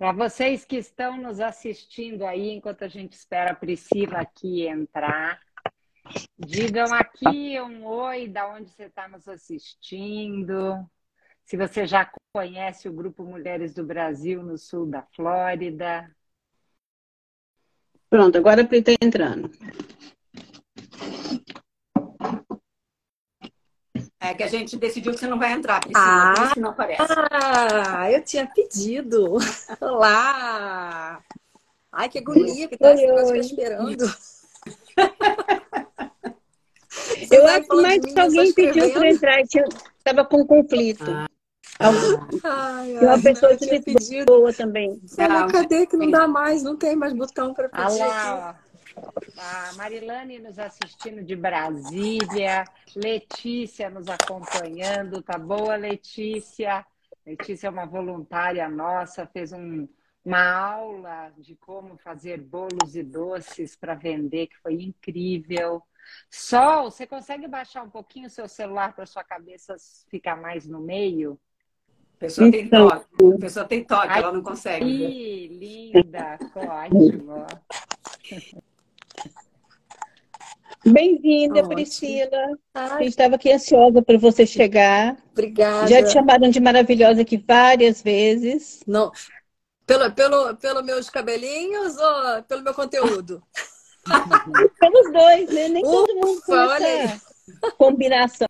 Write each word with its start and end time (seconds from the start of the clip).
Para 0.00 0.12
vocês 0.12 0.64
que 0.64 0.76
estão 0.76 1.18
nos 1.18 1.40
assistindo 1.40 2.24
aí, 2.24 2.52
enquanto 2.52 2.84
a 2.84 2.88
gente 2.88 3.12
espera 3.12 3.50
a 3.50 3.54
Priscila 3.54 4.20
aqui 4.20 4.66
entrar, 4.66 5.38
digam 6.38 6.86
aqui 6.94 7.60
um 7.60 7.84
oi, 7.84 8.26
da 8.26 8.48
onde 8.48 8.70
você 8.70 8.84
está 8.84 9.06
nos 9.06 9.28
assistindo. 9.28 10.88
Se 11.44 11.54
você 11.54 11.86
já 11.86 12.10
conhece 12.32 12.88
o 12.88 12.94
Grupo 12.94 13.22
Mulheres 13.24 13.74
do 13.74 13.84
Brasil 13.84 14.42
no 14.42 14.56
sul 14.56 14.86
da 14.86 15.02
Flórida. 15.02 16.10
Pronto, 18.08 18.38
agora 18.38 18.62
a 18.62 18.66
Pri 18.66 18.78
está 18.78 18.92
entrando. 19.02 19.50
É 24.22 24.34
que 24.34 24.42
a 24.42 24.46
gente 24.46 24.76
decidiu 24.76 25.12
que 25.12 25.18
você 25.18 25.26
não 25.26 25.38
vai 25.38 25.52
entrar, 25.52 25.80
Priscila, 25.80 26.34
ah, 26.36 26.50
que 26.52 26.60
não 26.60 26.70
aparece. 26.70 27.00
Ah, 27.08 28.10
eu 28.12 28.22
tinha 28.22 28.46
pedido. 28.46 29.38
Olá! 29.80 31.22
Ai, 31.90 32.08
que 32.10 32.18
agonia 32.18 32.68
que 32.68 32.76
tá 32.76 32.90
oi, 32.90 33.38
esperando. 33.38 34.04
eu 37.30 37.46
acho 37.48 37.66
que 37.66 37.76
mais 37.76 38.04
que 38.04 38.20
alguém 38.20 38.52
pediu 38.52 38.92
para 38.92 39.10
entrar, 39.10 39.40
estava 39.40 40.24
com 40.26 40.46
conflito. 40.46 41.10
Ah. 41.10 41.26
Ai, 42.44 42.96
ai, 42.98 43.04
uma 43.06 43.22
pessoa 43.22 43.56
que 43.56 43.80
pedido. 43.80 44.26
boa 44.26 44.52
também. 44.52 45.00
Não, 45.16 45.48
cadê 45.48 45.86
que 45.86 45.96
não 45.96 46.10
dá 46.10 46.28
mais? 46.28 46.62
Não 46.62 46.76
tem 46.76 46.94
mais 46.94 47.14
botão 47.14 47.54
para 47.54 47.70
pedir. 47.70 48.02
Ah. 48.02 48.54
A 49.36 49.72
Marilane 49.74 50.38
nos 50.38 50.58
assistindo 50.58 51.22
de 51.22 51.34
Brasília, 51.34 52.64
Letícia 52.94 53.88
nos 53.88 54.06
acompanhando, 54.08 55.22
tá 55.22 55.38
boa, 55.38 55.76
Letícia? 55.76 56.84
Letícia 57.24 57.68
é 57.68 57.70
uma 57.70 57.86
voluntária 57.86 58.68
nossa, 58.68 59.26
fez 59.26 59.52
um, 59.52 59.88
uma 60.24 60.42
aula 60.42 61.32
de 61.38 61.54
como 61.56 61.96
fazer 61.98 62.40
bolos 62.40 62.96
e 62.96 63.02
doces 63.02 63.76
para 63.76 63.94
vender, 63.94 64.48
que 64.48 64.58
foi 64.58 64.74
incrível. 64.74 65.82
Sol, 66.28 66.90
você 66.90 67.06
consegue 67.06 67.46
baixar 67.46 67.82
um 67.82 67.90
pouquinho 67.90 68.26
o 68.26 68.30
seu 68.30 68.48
celular 68.48 68.94
para 68.94 69.06
sua 69.06 69.24
cabeça 69.24 69.76
ficar 70.08 70.36
mais 70.36 70.66
no 70.66 70.80
meio? 70.80 71.38
A 72.16 72.18
pessoa 72.20 72.50
tem 72.50 72.66
então, 72.66 72.88
toque, 72.88 73.06
a 73.34 73.38
pessoa 73.38 73.64
tem 73.64 73.84
toque, 73.84 74.08
Ai, 74.08 74.18
ela 74.18 74.32
não 74.32 74.42
consegue. 74.42 74.84
Que 74.84 75.48
linda, 75.48 76.38
ótimo. 76.54 77.46
Bem-vinda, 80.84 81.66
Priscila. 81.68 82.58
Ai. 82.74 82.90
A 82.90 82.98
gente 82.98 83.08
estava 83.08 83.34
aqui 83.34 83.52
ansiosa 83.52 84.00
para 84.02 84.18
você 84.18 84.46
chegar. 84.46 85.16
Obrigada. 85.32 85.86
Já 85.86 86.02
te 86.02 86.12
chamaram 86.12 86.48
de 86.48 86.60
maravilhosa 86.60 87.22
aqui 87.22 87.36
várias 87.36 88.00
vezes. 88.02 88.80
Não. 88.86 89.12
Pelo, 89.86 90.10
pelo, 90.12 90.56
pelo 90.56 90.82
meus 90.82 91.10
cabelinhos 91.10 91.96
ou 91.96 92.42
pelo 92.44 92.62
meu 92.62 92.72
conteúdo? 92.74 93.42
Pelos 94.80 95.12
dois, 95.12 95.50
né? 95.52 95.68
Nem 95.68 95.84
Ufa, 95.84 95.92
todo 95.92 96.14
mundo 96.14 96.40
tem 96.78 97.70
combinação 97.76 98.48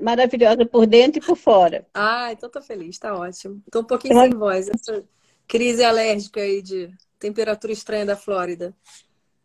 maravilhosa 0.00 0.64
por 0.64 0.86
dentro 0.86 1.20
e 1.20 1.26
por 1.26 1.36
fora. 1.36 1.86
Ah, 1.92 2.32
então 2.32 2.48
tô 2.48 2.62
feliz, 2.62 2.98
tá 2.98 3.14
ótimo. 3.14 3.60
Tô 3.70 3.80
um 3.80 3.84
pouquinho 3.84 4.12
então, 4.12 4.22
sem 4.22 4.38
voz. 4.38 4.68
Essa 4.68 5.04
crise 5.48 5.82
alérgica 5.82 6.40
aí 6.40 6.62
de 6.62 6.90
temperatura 7.18 7.72
estranha 7.72 8.06
da 8.06 8.16
Flórida. 8.16 8.74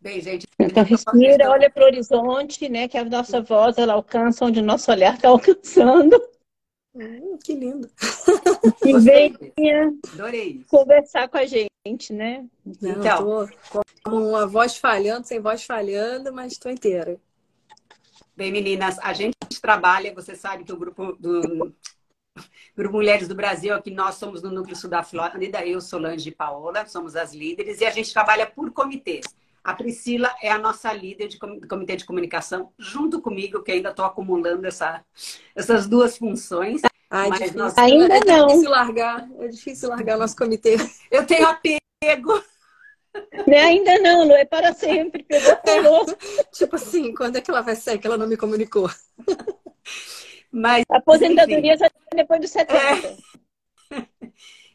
Bem, 0.02 0.20
gente. 0.20 0.48
Então, 0.58 0.82
respira, 0.82 1.48
olha 1.48 1.70
para 1.70 1.84
o 1.84 1.86
horizonte, 1.86 2.68
né? 2.68 2.88
Que 2.88 2.98
a 2.98 3.04
nossa 3.04 3.40
voz 3.40 3.78
ela 3.78 3.92
alcança 3.92 4.44
onde 4.44 4.58
o 4.58 4.64
nosso 4.64 4.90
olhar 4.90 5.14
está 5.14 5.28
alcançando. 5.30 6.20
Hum, 6.92 7.38
que 7.42 7.54
lindo. 7.54 7.88
E 8.84 8.98
venha 8.98 9.94
conversar 10.68 11.28
com 11.28 11.38
a 11.38 11.46
gente, 11.46 12.12
né? 12.12 12.44
Não, 12.80 12.90
então, 12.90 13.48
tô 13.72 13.80
com 14.04 14.30
uma 14.30 14.44
voz 14.46 14.76
falhando, 14.76 15.26
sem 15.26 15.40
voz 15.40 15.62
falhando, 15.62 16.32
mas 16.32 16.52
estou 16.52 16.70
inteira. 16.70 17.16
Bem, 18.36 18.50
meninas, 18.50 18.98
a 18.98 19.12
gente 19.12 19.36
trabalha, 19.60 20.12
você 20.12 20.34
sabe 20.34 20.64
que 20.64 20.72
o 20.72 20.76
grupo 20.76 21.12
do 21.12 21.72
Grupo 22.76 22.96
Mulheres 22.96 23.28
do 23.28 23.36
Brasil, 23.36 23.72
aqui 23.72 23.90
nós 23.90 24.16
somos 24.16 24.42
no 24.42 24.50
Núcleo 24.50 24.74
Sul 24.74 24.90
da 24.90 25.04
Flórida, 25.04 25.64
eu, 25.64 25.80
Solange 25.80 26.30
e 26.30 26.34
Paola, 26.34 26.86
somos 26.86 27.14
as 27.14 27.32
líderes, 27.32 27.80
e 27.80 27.84
a 27.84 27.90
gente 27.90 28.12
trabalha 28.12 28.46
por 28.46 28.72
comitês. 28.72 29.24
A 29.64 29.74
Priscila 29.74 30.34
é 30.42 30.50
a 30.50 30.58
noxa 30.58 30.92
líder 30.92 31.28
de 31.28 31.38
comitê 31.38 31.96
de 31.96 32.04
comunicação, 32.04 32.72
junto 32.78 33.20
comigo, 33.20 33.62
que 33.62 33.70
ainda 33.70 33.90
estou 33.90 34.04
acumulando 34.04 34.66
essa, 34.66 35.04
essas 35.54 35.86
duas 35.86 36.18
funções. 36.18 36.82
Ai, 37.08 37.28
mas 37.28 37.54
nós... 37.54 37.78
Ainda 37.78 38.16
é 38.16 38.24
não. 38.24 38.44
É 38.44 38.46
difícil 38.48 38.70
largar, 38.70 39.28
é 39.38 39.48
difícil 39.48 39.88
largar 39.88 40.16
o 40.16 40.20
nosso 40.20 40.36
comitê. 40.36 40.76
Eu 41.10 41.24
tenho 41.26 41.46
apego. 41.46 42.42
Não, 43.46 43.54
é 43.54 43.60
ainda 43.60 43.98
não, 43.98 44.26
Lu, 44.26 44.32
é 44.32 44.44
para 44.44 44.72
sempre. 44.72 45.26
É, 45.28 46.46
tipo 46.52 46.76
assim, 46.76 47.14
quando 47.14 47.36
é 47.36 47.40
que 47.40 47.50
ela 47.50 47.60
vai 47.60 47.76
sair 47.76 47.98
que 47.98 48.06
ela 48.06 48.16
não 48.16 48.26
me 48.26 48.36
comunicou? 48.36 48.90
Mas, 50.50 50.84
a 50.90 50.98
aposentadoria 50.98 51.74
enfim. 51.74 51.84
só 51.84 51.90
depois 52.14 52.40
dos 52.40 52.50
70. 52.50 52.78
É. 52.80 53.16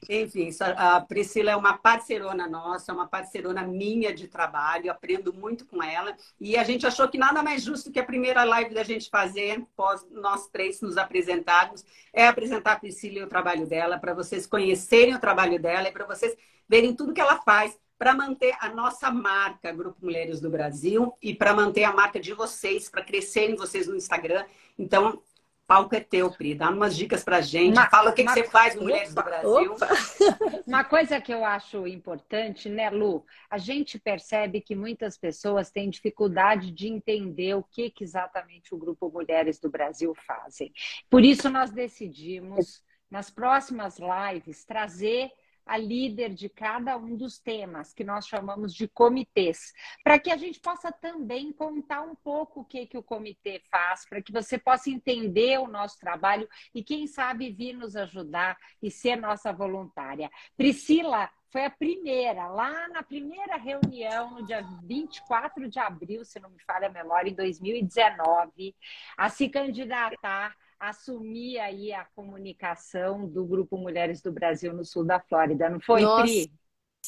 Enfim, 0.09 0.49
a 0.75 1.01
Priscila 1.01 1.51
é 1.51 1.55
uma 1.55 1.77
parceirona 1.77 2.47
nossa, 2.47 2.93
uma 2.93 3.07
parceirona 3.07 3.63
minha 3.63 4.13
de 4.13 4.27
trabalho, 4.27 4.91
aprendo 4.91 5.33
muito 5.33 5.65
com 5.65 5.83
ela. 5.83 6.15
E 6.39 6.55
a 6.57 6.63
gente 6.63 6.87
achou 6.87 7.07
que 7.07 7.17
nada 7.17 7.43
mais 7.43 7.63
justo 7.63 7.91
que 7.91 7.99
a 7.99 8.05
primeira 8.05 8.43
live 8.43 8.73
da 8.73 8.83
gente 8.83 9.09
fazer, 9.09 9.63
pós 9.75 10.05
nós 10.11 10.47
três 10.47 10.81
nos 10.81 10.97
apresentarmos, 10.97 11.83
é 12.13 12.27
apresentar 12.27 12.73
a 12.73 12.79
Priscila 12.79 13.19
e 13.19 13.23
o 13.23 13.27
trabalho 13.27 13.67
dela, 13.67 13.97
para 13.97 14.13
vocês 14.13 14.47
conhecerem 14.47 15.15
o 15.15 15.19
trabalho 15.19 15.59
dela 15.59 15.89
e 15.89 15.91
para 15.91 16.05
vocês 16.05 16.35
verem 16.67 16.95
tudo 16.95 17.13
que 17.13 17.21
ela 17.21 17.37
faz 17.41 17.77
para 17.97 18.13
manter 18.13 18.55
a 18.59 18.69
nossa 18.69 19.09
marca, 19.09 19.71
Grupo 19.71 19.97
Mulheres 20.03 20.39
do 20.39 20.49
Brasil, 20.49 21.13
e 21.21 21.33
para 21.33 21.53
manter 21.53 21.83
a 21.83 21.91
marca 21.91 22.19
de 22.19 22.31
vocês, 22.33 22.89
para 22.89 23.03
crescerem 23.03 23.55
vocês 23.55 23.87
no 23.87 23.95
Instagram. 23.95 24.45
Então, 24.77 25.21
palco 25.67 25.93
é 25.93 25.99
teu, 25.99 26.31
Pri. 26.31 26.55
Dá 26.55 26.69
umas 26.69 26.95
dicas 26.95 27.23
pra 27.23 27.41
gente. 27.41 27.73
Uma, 27.73 27.89
Fala 27.89 28.11
o 28.11 28.13
que, 28.13 28.21
uma, 28.21 28.33
que 28.33 28.43
você 28.43 28.49
faz 28.49 28.75
Mulheres 28.75 29.13
do 29.13 29.21
Brasil. 29.21 29.75
uma 30.65 30.83
coisa 30.85 31.19
que 31.19 31.33
eu 31.33 31.43
acho 31.43 31.85
importante, 31.85 32.69
né, 32.69 32.89
Lu? 32.89 33.25
A 33.49 33.57
gente 33.57 33.99
percebe 33.99 34.61
que 34.61 34.73
muitas 34.73 35.17
pessoas 35.17 35.69
têm 35.69 35.89
dificuldade 35.89 36.71
de 36.71 36.87
entender 36.87 37.55
o 37.55 37.63
que, 37.63 37.91
que 37.91 38.03
exatamente 38.03 38.73
o 38.73 38.77
Grupo 38.77 39.11
Mulheres 39.11 39.59
do 39.59 39.69
Brasil 39.69 40.15
fazem. 40.15 40.71
Por 41.09 41.23
isso, 41.23 41.49
nós 41.49 41.69
decidimos, 41.69 42.81
nas 43.11 43.29
próximas 43.29 43.97
lives, 43.99 44.63
trazer 44.63 45.29
a 45.67 45.77
líder 45.77 46.33
de 46.33 46.49
cada 46.49 46.97
um 46.97 47.15
dos 47.15 47.39
temas, 47.39 47.93
que 47.93 48.03
nós 48.03 48.27
chamamos 48.27 48.73
de 48.73 48.87
comitês, 48.87 49.73
para 50.03 50.17
que 50.17 50.31
a 50.31 50.37
gente 50.37 50.59
possa 50.59 50.91
também 50.91 51.51
contar 51.51 52.01
um 52.01 52.15
pouco 52.15 52.61
o 52.61 52.65
que, 52.65 52.85
que 52.85 52.97
o 52.97 53.03
comitê 53.03 53.61
faz, 53.69 54.07
para 54.07 54.21
que 54.21 54.31
você 54.31 54.57
possa 54.57 54.89
entender 54.89 55.59
o 55.59 55.67
nosso 55.67 55.99
trabalho 55.99 56.47
e, 56.73 56.83
quem 56.83 57.07
sabe, 57.07 57.51
vir 57.51 57.73
nos 57.73 57.95
ajudar 57.95 58.57
e 58.81 58.89
ser 58.89 59.15
nossa 59.15 59.51
voluntária. 59.51 60.29
Priscila 60.55 61.29
foi 61.49 61.65
a 61.65 61.69
primeira, 61.69 62.47
lá 62.47 62.87
na 62.89 63.01
primeira 63.01 63.55
reunião, 63.55 64.31
no 64.31 64.45
dia 64.45 64.61
24 64.83 65.69
de 65.69 65.79
abril, 65.79 66.25
se 66.25 66.39
não 66.39 66.49
me 66.49 66.59
falha 66.59 66.87
a 66.87 66.91
memória, 66.91 67.29
em 67.29 67.35
2019, 67.35 68.75
a 69.17 69.29
se 69.29 69.47
candidatar 69.47 70.55
assumir 70.79 71.59
aí 71.59 71.91
a 71.91 72.05
comunicação 72.15 73.27
do 73.27 73.45
Grupo 73.45 73.77
Mulheres 73.77 74.21
do 74.21 74.31
Brasil 74.31 74.73
no 74.73 74.85
sul 74.85 75.03
da 75.03 75.19
Flórida, 75.19 75.69
não 75.69 75.79
foi, 75.79 76.01
Nossa. 76.01 76.23
Pri? 76.23 76.51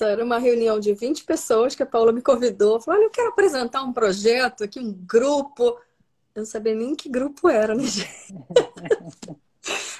Era 0.02 0.24
uma 0.24 0.38
reunião 0.38 0.80
de 0.80 0.94
20 0.94 1.26
pessoas 1.26 1.76
que 1.76 1.84
a 1.84 1.86
Paula 1.86 2.14
me 2.14 2.22
convidou. 2.22 2.80
Falou: 2.80 3.00
Olha, 3.00 3.08
eu 3.08 3.12
quero 3.12 3.30
apresentar 3.30 3.84
um 3.84 3.92
projeto 3.92 4.64
aqui, 4.64 4.80
um 4.80 4.94
grupo. 4.94 5.78
Eu 6.34 6.44
não 6.44 6.46
sabia 6.46 6.74
nem 6.74 6.96
que 6.96 7.10
grupo 7.10 7.50
era, 7.50 7.76
né, 7.76 7.84
gente? 7.86 8.34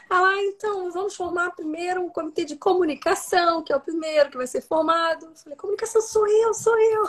ah, 0.10 0.38
então, 0.38 0.90
vamos 0.92 1.16
formar 1.16 1.52
primeiro 1.52 2.02
um 2.02 2.10
comitê 2.10 2.46
de 2.46 2.56
comunicação, 2.56 3.62
que 3.62 3.74
é 3.74 3.76
o 3.76 3.82
primeiro 3.82 4.30
que 4.30 4.38
vai 4.38 4.48
ser 4.48 4.62
formado. 4.62 5.26
Eu 5.26 5.36
falei: 5.36 5.58
Comunicação 5.58 6.02
sou 6.02 6.26
eu, 6.28 6.54
sou 6.54 6.80
eu. 6.80 7.04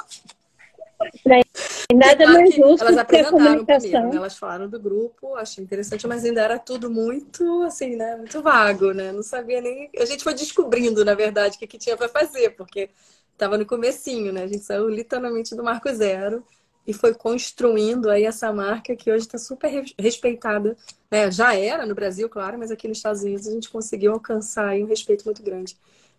Nada 1.95 2.27
mais 2.27 2.55
justo 2.55 2.85
elas 2.85 2.99
apresentaram 2.99 3.65
primeiro, 3.65 4.09
né? 4.09 4.17
Elas 4.17 4.37
falaram 4.37 4.69
do 4.69 4.79
grupo, 4.79 5.35
achei 5.35 5.65
interessante, 5.65 6.07
mas 6.07 6.25
ainda 6.25 6.43
era 6.43 6.59
tudo 6.59 6.91
muito, 6.91 7.63
assim, 7.63 7.97
né? 7.97 8.17
Muito 8.17 8.43
vago, 8.43 8.93
né? 8.93 9.11
Não 9.11 9.23
sabia 9.23 9.61
nem... 9.61 9.91
A 9.99 10.05
gente 10.05 10.23
foi 10.23 10.35
descobrindo, 10.35 11.05
na 11.05 11.15
verdade, 11.15 11.57
o 11.57 11.59
que, 11.59 11.67
que 11.67 11.79
tinha 11.79 11.97
para 11.97 12.09
fazer, 12.09 12.51
porque 12.51 12.91
estava 13.33 13.59
no 13.59 13.67
comecinho, 13.67 14.33
né? 14.33 14.45
A 14.45 14.47
gente 14.47 14.65
saiu 14.65 14.89
literalmente 14.89 15.55
do 15.55 15.65
marco 15.65 15.93
zero 15.93 16.45
e 16.87 16.93
foi 16.93 17.15
construindo 17.15 18.11
aí 18.11 18.25
essa 18.25 18.53
marca 18.53 18.95
que 18.95 19.11
hoje 19.11 19.27
está 19.27 19.39
super 19.39 19.85
respeitada. 19.99 20.77
Né? 21.11 21.31
Já 21.31 21.55
era 21.55 21.87
no 21.87 21.95
Brasil, 21.95 22.29
claro, 22.29 22.59
mas 22.59 22.71
aqui 22.71 22.87
nos 22.87 22.99
Estados 22.99 23.23
Unidos 23.23 23.49
a 23.49 23.53
gente 23.53 23.71
conseguiu 23.71 24.13
alcançar 24.13 24.75
um 24.75 24.87
respeito 24.87 25.25
muito 25.25 25.43
grande 25.43 25.77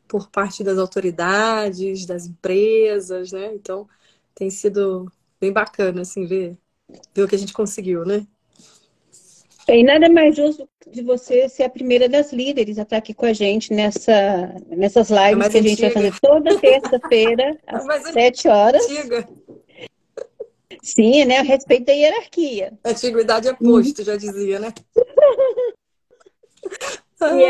por 0.08 0.30
parte 0.30 0.64
das 0.64 0.78
autoridades, 0.78 2.06
das 2.06 2.26
empresas, 2.26 3.32
né? 3.32 3.54
Então, 3.54 3.88
tem 4.36 4.50
sido 4.50 5.12
bem 5.40 5.52
bacana, 5.52 6.02
assim, 6.02 6.26
ver, 6.26 6.58
ver 7.14 7.24
o 7.24 7.28
que 7.28 7.36
a 7.36 7.40
gente 7.40 7.54
conseguiu, 7.54 8.06
né? 8.06 8.26
E 9.68 9.84
nada 9.84 10.10
mais 10.10 10.36
justo 10.36 10.68
de 10.92 11.02
você 11.02 11.48
ser 11.48 11.64
a 11.64 11.70
primeira 11.70 12.10
das 12.10 12.34
líderes 12.34 12.78
a 12.78 12.82
estar 12.82 12.98
aqui 12.98 13.14
com 13.14 13.26
a 13.26 13.34
gente 13.34 13.74
nessa, 13.74 14.54
nessas 14.68 15.10
lives 15.10 15.48
que 15.48 15.58
a 15.58 15.62
gente 15.62 15.82
vai 15.82 15.92
fazer 15.92 16.14
toda 16.20 16.60
terça-feira, 16.60 17.58
às 17.68 18.12
sete 18.12 18.48
horas. 18.48 18.84
Antiga. 18.84 19.28
Sim, 20.82 21.26
né? 21.26 21.38
A 21.38 21.44
respeito 21.44 21.86
da 21.86 21.94
hierarquia. 21.94 22.74
Antiguidade 22.84 23.48
é 23.48 23.54
posto, 23.54 24.04
já 24.04 24.18
dizia, 24.18 24.60
né? 24.60 24.74
e, 27.22 27.46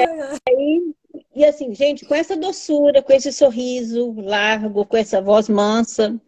aí, 0.50 0.94
e 1.36 1.45
assim, 1.45 1.74
gente, 1.74 2.06
com 2.06 2.13
essa 2.13 2.36
doçura, 2.36 3.01
com 3.01 3.13
esse 3.13 3.31
sorriso 3.31 4.13
largo, 4.18 4.86
com 4.86 4.98
essa 4.98 5.22
voz 5.22 5.48
mansa, 5.48 6.19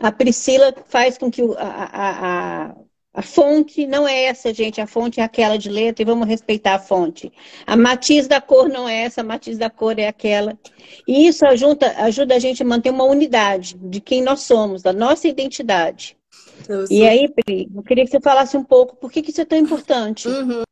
a 0.00 0.10
Priscila 0.10 0.74
faz 0.86 1.18
com 1.18 1.30
que 1.30 1.42
a, 1.58 2.68
a, 2.68 2.74
a 3.12 3.22
fonte 3.22 3.86
não 3.86 4.06
é 4.06 4.24
essa, 4.24 4.52
gente. 4.54 4.80
A 4.80 4.86
fonte 4.86 5.20
é 5.20 5.22
aquela 5.22 5.58
de 5.58 5.68
letra 5.68 6.02
e 6.02 6.06
vamos 6.06 6.26
respeitar 6.28 6.74
a 6.74 6.78
fonte. 6.78 7.32
A 7.66 7.76
matiz 7.76 8.26
da 8.26 8.40
cor 8.40 8.68
não 8.68 8.88
é 8.88 9.02
essa, 9.02 9.20
a 9.20 9.24
matiz 9.24 9.58
da 9.58 9.68
cor 9.68 9.98
é 9.98 10.08
aquela. 10.08 10.58
E 11.06 11.26
isso 11.26 11.44
ajuda, 11.44 11.94
ajuda 11.98 12.36
a 12.36 12.38
gente 12.38 12.62
a 12.62 12.66
manter 12.66 12.90
uma 12.90 13.04
unidade 13.04 13.76
de 13.78 14.00
quem 14.00 14.22
nós 14.22 14.40
somos, 14.40 14.82
da 14.82 14.92
nossa 14.92 15.28
identidade. 15.28 16.16
E 16.90 17.06
aí, 17.06 17.28
Pri, 17.28 17.68
eu 17.74 17.82
queria 17.82 18.04
que 18.04 18.10
você 18.10 18.20
falasse 18.20 18.56
um 18.56 18.64
pouco 18.64 18.96
por 18.96 19.10
que, 19.10 19.22
que 19.22 19.30
isso 19.30 19.40
é 19.40 19.44
tão 19.44 19.58
importante. 19.58 20.28
Uhum. 20.28 20.62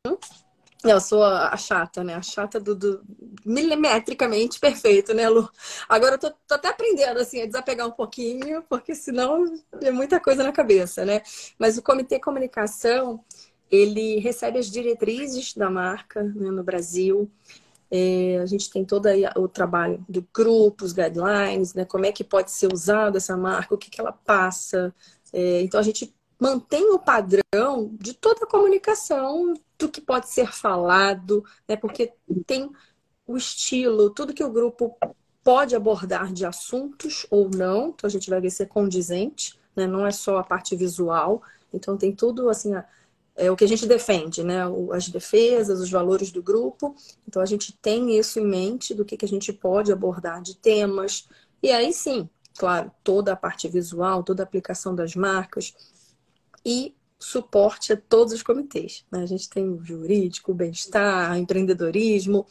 Eu 0.81 1.01
sou 1.01 1.23
a 1.23 1.57
chata, 1.57 2.05
né? 2.05 2.15
A 2.15 2.21
chata 2.21 2.57
do, 2.57 2.73
do, 2.73 3.01
milimetricamente 3.45 4.59
perfeito, 4.59 5.13
né, 5.13 5.27
Lu? 5.27 5.49
Agora 5.89 6.15
eu 6.15 6.19
tô, 6.19 6.31
tô, 6.47 6.55
até 6.55 6.69
aprendendo, 6.69 7.19
assim, 7.19 7.41
a 7.41 7.45
desapegar 7.45 7.85
um 7.85 7.91
pouquinho, 7.91 8.63
porque 8.69 8.95
senão 8.95 9.43
é 9.81 9.91
muita 9.91 10.21
coisa 10.21 10.41
na 10.41 10.53
cabeça, 10.53 11.03
né? 11.03 11.21
Mas 11.57 11.77
o 11.77 11.81
Comitê 11.81 12.17
Comunicação, 12.17 13.21
ele 13.69 14.19
recebe 14.19 14.57
as 14.57 14.71
diretrizes 14.71 15.53
da 15.53 15.69
marca 15.69 16.23
né, 16.23 16.49
no 16.49 16.63
Brasil. 16.63 17.29
É, 17.91 18.39
a 18.41 18.45
gente 18.45 18.69
tem 18.69 18.85
todo 18.85 19.09
o 19.35 19.47
trabalho 19.49 20.03
do 20.07 20.25
grupo, 20.33 20.85
os 20.85 20.93
guidelines, 20.93 21.73
né? 21.73 21.83
Como 21.83 22.05
é 22.05 22.11
que 22.13 22.23
pode 22.23 22.51
ser 22.51 22.71
usada 22.71 23.17
essa 23.17 23.35
marca, 23.35 23.75
o 23.75 23.77
que, 23.77 23.89
que 23.89 23.99
ela 23.99 24.13
passa. 24.13 24.95
É, 25.33 25.61
então, 25.61 25.77
a 25.77 25.83
gente 25.83 26.13
mantém 26.39 26.89
o 26.91 26.99
padrão 26.99 27.91
de 27.99 28.13
toda 28.13 28.45
a 28.45 28.47
comunicação 28.47 29.53
do 29.77 29.89
que 29.89 29.99
pode 29.99 30.29
ser 30.29 30.51
falado, 30.51 31.43
né? 31.67 31.75
porque 31.75 32.13
tem 32.47 32.71
o 33.27 33.35
estilo, 33.35 34.09
tudo 34.09 34.33
que 34.33 34.43
o 34.43 34.51
grupo 34.51 34.97
pode 35.43 35.75
abordar 35.75 36.31
de 36.31 36.45
assuntos 36.45 37.25
ou 37.29 37.49
não, 37.49 37.89
então 37.89 38.07
a 38.07 38.11
gente 38.11 38.29
vai 38.29 38.39
ver 38.39 38.49
se 38.49 38.63
é 38.63 38.65
condizente, 38.65 39.59
né? 39.75 39.85
não 39.85 40.05
é 40.05 40.11
só 40.11 40.37
a 40.37 40.43
parte 40.43 40.75
visual, 40.75 41.41
então 41.73 41.97
tem 41.97 42.15
tudo 42.15 42.49
assim, 42.49 42.73
é 43.35 43.51
o 43.51 43.55
que 43.55 43.63
a 43.63 43.67
gente 43.67 43.85
defende, 43.85 44.43
né? 44.43 44.63
As 44.91 45.07
defesas, 45.07 45.79
os 45.79 45.89
valores 45.89 46.29
do 46.29 46.43
grupo. 46.43 46.93
Então 47.25 47.41
a 47.41 47.45
gente 47.45 47.71
tem 47.71 48.17
isso 48.17 48.37
em 48.37 48.45
mente 48.45 48.93
do 48.93 49.05
que, 49.05 49.15
que 49.15 49.23
a 49.23 49.27
gente 49.27 49.53
pode 49.53 49.93
abordar 49.93 50.41
de 50.41 50.57
temas. 50.57 51.29
E 51.63 51.71
aí 51.71 51.93
sim, 51.93 52.29
claro, 52.57 52.91
toda 53.01 53.31
a 53.31 53.37
parte 53.37 53.67
visual, 53.69 54.23
toda 54.23 54.43
a 54.43 54.45
aplicação 54.45 54.93
das 54.93 55.15
marcas 55.15 55.73
e 56.65 56.95
suporte 57.19 57.91
a 57.91 57.97
todos 57.97 58.33
os 58.33 58.41
comitês. 58.41 59.05
Né? 59.11 59.21
A 59.21 59.25
gente 59.25 59.49
tem 59.49 59.67
o 59.67 59.83
jurídico, 59.83 60.51
o 60.51 60.55
bem-estar, 60.55 61.37
empreendedorismo. 61.37 62.45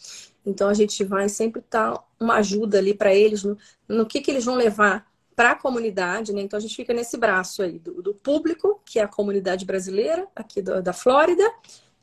Então 0.44 0.68
a 0.68 0.74
gente 0.74 1.02
vai 1.04 1.28
sempre 1.28 1.60
estar 1.60 2.02
uma 2.20 2.34
ajuda 2.36 2.78
ali 2.78 2.94
para 2.94 3.14
eles 3.14 3.42
no, 3.42 3.56
no 3.88 4.06
que, 4.06 4.20
que 4.20 4.30
eles 4.30 4.44
vão 4.44 4.56
levar 4.56 5.06
para 5.34 5.52
a 5.52 5.54
comunidade, 5.54 6.32
né? 6.32 6.42
Então 6.42 6.56
a 6.56 6.60
gente 6.60 6.74
fica 6.74 6.92
nesse 6.92 7.16
braço 7.16 7.62
aí 7.62 7.78
do, 7.78 8.02
do 8.02 8.12
público, 8.12 8.82
que 8.84 8.98
é 8.98 9.04
a 9.04 9.08
comunidade 9.08 9.64
brasileira 9.64 10.26
aqui 10.34 10.60
do, 10.60 10.82
da 10.82 10.92
Flórida, 10.92 11.48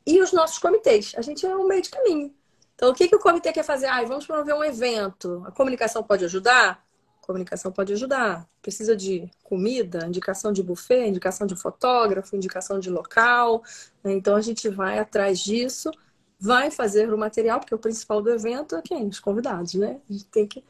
e 0.06 0.22
os 0.22 0.32
nossos 0.32 0.58
comitês. 0.58 1.14
A 1.18 1.22
gente 1.22 1.46
é 1.46 1.56
um 1.56 1.68
meio 1.68 1.82
de 1.82 1.90
caminho. 1.90 2.34
Então, 2.76 2.92
o 2.92 2.94
que, 2.94 3.08
que 3.08 3.16
o 3.16 3.20
comitê 3.20 3.52
quer 3.52 3.64
fazer? 3.64 3.88
Ah, 3.88 4.04
vamos 4.04 4.26
promover 4.26 4.54
um 4.54 4.64
evento. 4.64 5.44
A 5.48 5.52
comunicação 5.52 6.04
pode 6.04 6.26
ajudar? 6.26 6.85
Comunicação 7.26 7.72
pode 7.72 7.94
ajudar. 7.94 8.48
Precisa 8.62 8.96
de 8.96 9.30
comida, 9.44 10.06
indicação 10.06 10.52
de 10.52 10.62
buffet, 10.64 11.08
indicação 11.08 11.48
de 11.48 11.56
fotógrafo, 11.56 12.36
indicação 12.36 12.80
de 12.80 12.90
local. 12.90 13.64
Né? 14.04 14.14
Então 14.14 14.36
a 14.36 14.42
gente 14.42 14.70
vai 14.70 15.00
atrás 15.00 15.40
disso, 15.40 15.92
vai 16.40 16.70
fazer 16.72 17.12
o 17.14 17.18
material, 17.18 17.60
porque 17.60 17.76
o 17.76 17.80
principal 17.80 18.22
do 18.22 18.30
evento 18.30 18.76
é 18.76 18.82
quem? 18.82 19.08
Os 19.08 19.20
convidados, 19.20 19.74
né? 19.74 20.00
A 20.10 20.14
gente 20.14 20.26
tem 20.26 20.48
que 20.48 20.64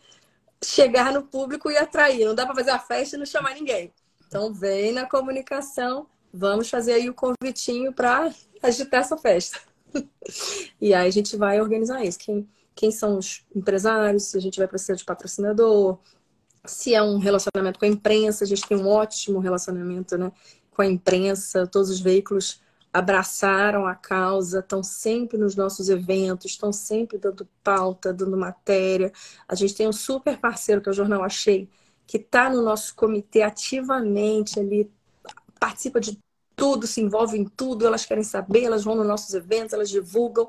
chegar 0.64 1.12
no 1.12 1.24
público 1.24 1.70
e 1.70 1.78
atrair. 1.78 2.26
Não 2.26 2.36
dá 2.36 2.46
para 2.46 2.56
fazer 2.56 2.72
a 2.72 2.80
festa 2.80 3.16
e 3.16 3.20
não 3.20 3.26
chamar 3.26 3.56
ninguém. 3.56 3.92
Então 4.28 4.54
vem 4.54 4.92
na 4.92 5.08
comunicação, 5.08 6.08
vamos 6.34 6.70
fazer 6.70 6.94
aí 6.94 7.10
o 7.10 7.14
convitinho 7.14 7.94
para 7.94 8.34
agitar 8.62 9.02
essa 9.02 9.18
festa. 9.18 9.60
e 10.82 10.94
aí 10.94 11.08
a 11.08 11.12
gente 11.12 11.38
vai 11.38 11.62
organizar 11.62 12.04
isso. 12.04 12.20
Quem, 12.20 12.50
quem 12.76 12.92
são 12.92 13.18
os 13.18 13.46
empresários, 13.56 14.24
se 14.24 14.38
a 14.38 14.42
gente 14.42 14.58
vai 14.58 14.68
precisar 14.68 14.96
de 14.96 15.06
patrocinador, 15.06 16.00
se 16.68 16.94
é 16.94 17.02
um 17.02 17.18
relacionamento 17.18 17.80
com 17.80 17.86
a 17.86 17.90
imprensa, 17.90 18.44
a 18.44 18.48
gente 18.48 18.68
tem 18.68 18.78
um 18.78 18.88
ótimo 18.88 19.40
relacionamento 19.40 20.18
né, 20.18 20.32
com 20.72 20.82
a 20.82 20.86
imprensa, 20.86 21.68
todos 21.68 21.90
os 21.90 22.00
veículos 22.00 22.62
abraçaram 22.96 23.86
a 23.86 23.94
causa, 23.94 24.60
estão 24.60 24.82
sempre 24.82 25.38
nos 25.38 25.56
nossos 25.56 25.90
eventos, 25.90 26.52
estão 26.52 26.72
sempre 26.72 27.18
dando 27.18 27.46
pauta, 27.62 28.14
dando 28.14 28.38
matéria. 28.38 29.12
A 29.48 29.54
gente 29.54 29.76
tem 29.76 29.88
um 29.88 29.92
super 29.92 30.38
parceiro, 30.40 30.82
que 30.82 30.88
é 30.88 30.92
o 30.92 30.96
Jornal 30.96 31.22
Achei, 31.22 31.70
que 32.08 32.16
está 32.18 32.50
no 32.50 32.62
nosso 32.62 32.96
comitê 32.96 33.42
ativamente 33.42 34.60
ali, 34.60 34.90
participa 35.60 36.00
de 36.00 36.18
tudo, 36.56 36.88
se 36.88 37.02
envolve 37.02 37.38
em 37.38 37.46
tudo, 37.46 37.86
elas 37.86 38.06
querem 38.06 38.24
saber, 38.24 38.64
elas 38.64 38.84
vão 38.84 38.96
nos 38.96 39.06
nossos 39.06 39.34
eventos, 39.34 39.74
elas 39.74 39.90
divulgam, 39.90 40.48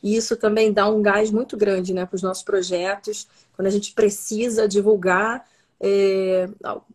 e 0.00 0.16
isso 0.16 0.36
também 0.36 0.72
dá 0.72 0.88
um 0.88 1.02
gás 1.02 1.30
muito 1.30 1.56
grande 1.56 1.92
né, 1.92 2.06
para 2.06 2.14
os 2.14 2.22
nossos 2.22 2.44
projetos. 2.44 3.26
Quando 3.54 3.66
a 3.66 3.70
gente 3.70 3.92
precisa 3.92 4.68
divulgar, 4.68 5.44
é, 5.80 6.48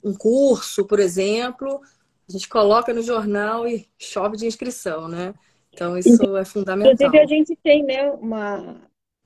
um 0.03 0.13
curso, 0.13 0.85
por 0.85 0.99
exemplo, 0.99 1.81
a 2.27 2.31
gente 2.31 2.47
coloca 2.49 2.93
no 2.93 3.01
jornal 3.01 3.67
e 3.67 3.87
chove 3.97 4.37
de 4.37 4.45
inscrição, 4.45 5.07
né? 5.07 5.33
Então, 5.73 5.97
isso 5.97 6.37
é 6.37 6.45
fundamental. 6.45 6.93
Inclusive, 6.93 7.19
a 7.19 7.25
gente 7.25 7.55
tem, 7.63 7.83
né, 7.83 8.11
uma, 8.11 8.75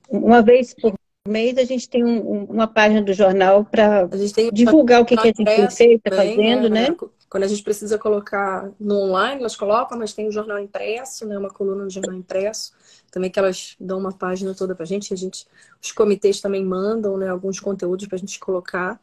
uma 0.08 0.42
vez 0.42 0.74
por 0.74 0.94
mês, 1.28 1.58
a 1.58 1.64
gente 1.64 1.88
tem 1.88 2.02
um, 2.02 2.44
uma 2.44 2.66
página 2.66 3.02
do 3.02 3.12
jornal 3.12 3.64
para 3.64 4.08
divulgar 4.52 5.02
o 5.02 5.04
que, 5.04 5.16
que 5.16 5.22
a 5.22 5.26
gente 5.26 5.44
tem 5.44 5.70
feito, 5.70 6.02
está 6.06 6.16
fazendo, 6.16 6.70
né? 6.70 6.88
né? 6.88 6.96
Quando 7.28 7.44
a 7.44 7.46
gente 7.46 7.62
precisa 7.62 7.98
colocar 7.98 8.70
no 8.80 9.02
online, 9.02 9.40
elas 9.40 9.54
colocam, 9.54 9.98
mas 9.98 10.14
tem 10.14 10.24
o 10.24 10.28
um 10.28 10.32
jornal 10.32 10.58
impresso, 10.58 11.26
né? 11.26 11.36
Uma 11.36 11.50
coluna 11.50 11.84
no 11.84 11.90
jornal 11.90 12.14
impresso. 12.14 12.72
Também 13.10 13.30
que 13.30 13.38
elas 13.38 13.76
dão 13.78 13.98
uma 13.98 14.12
página 14.12 14.54
toda 14.54 14.74
para 14.74 14.84
a 14.84 14.86
gente. 14.86 15.12
A 15.12 15.16
gente. 15.16 15.46
Os 15.82 15.92
comitês 15.92 16.40
também 16.40 16.64
mandam 16.64 17.18
né, 17.18 17.28
alguns 17.28 17.60
conteúdos 17.60 18.06
para 18.06 18.16
a 18.16 18.18
gente 18.18 18.40
colocar. 18.40 18.98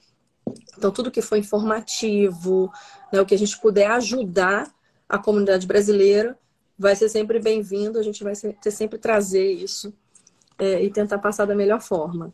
Então, 0.77 0.91
tudo 0.91 1.11
que 1.11 1.21
for 1.21 1.37
informativo, 1.37 2.71
né, 3.11 3.21
o 3.21 3.25
que 3.25 3.33
a 3.33 3.37
gente 3.37 3.59
puder 3.59 3.89
ajudar 3.91 4.73
a 5.07 5.17
comunidade 5.17 5.65
brasileira, 5.65 6.37
vai 6.77 6.95
ser 6.95 7.09
sempre 7.09 7.39
bem-vindo. 7.39 7.97
A 7.97 8.03
gente 8.03 8.23
vai 8.23 8.33
sempre 8.35 8.99
trazer 8.99 9.51
isso 9.51 9.93
é, 10.57 10.83
e 10.83 10.91
tentar 10.91 11.19
passar 11.19 11.45
da 11.45 11.55
melhor 11.55 11.81
forma. 11.81 12.33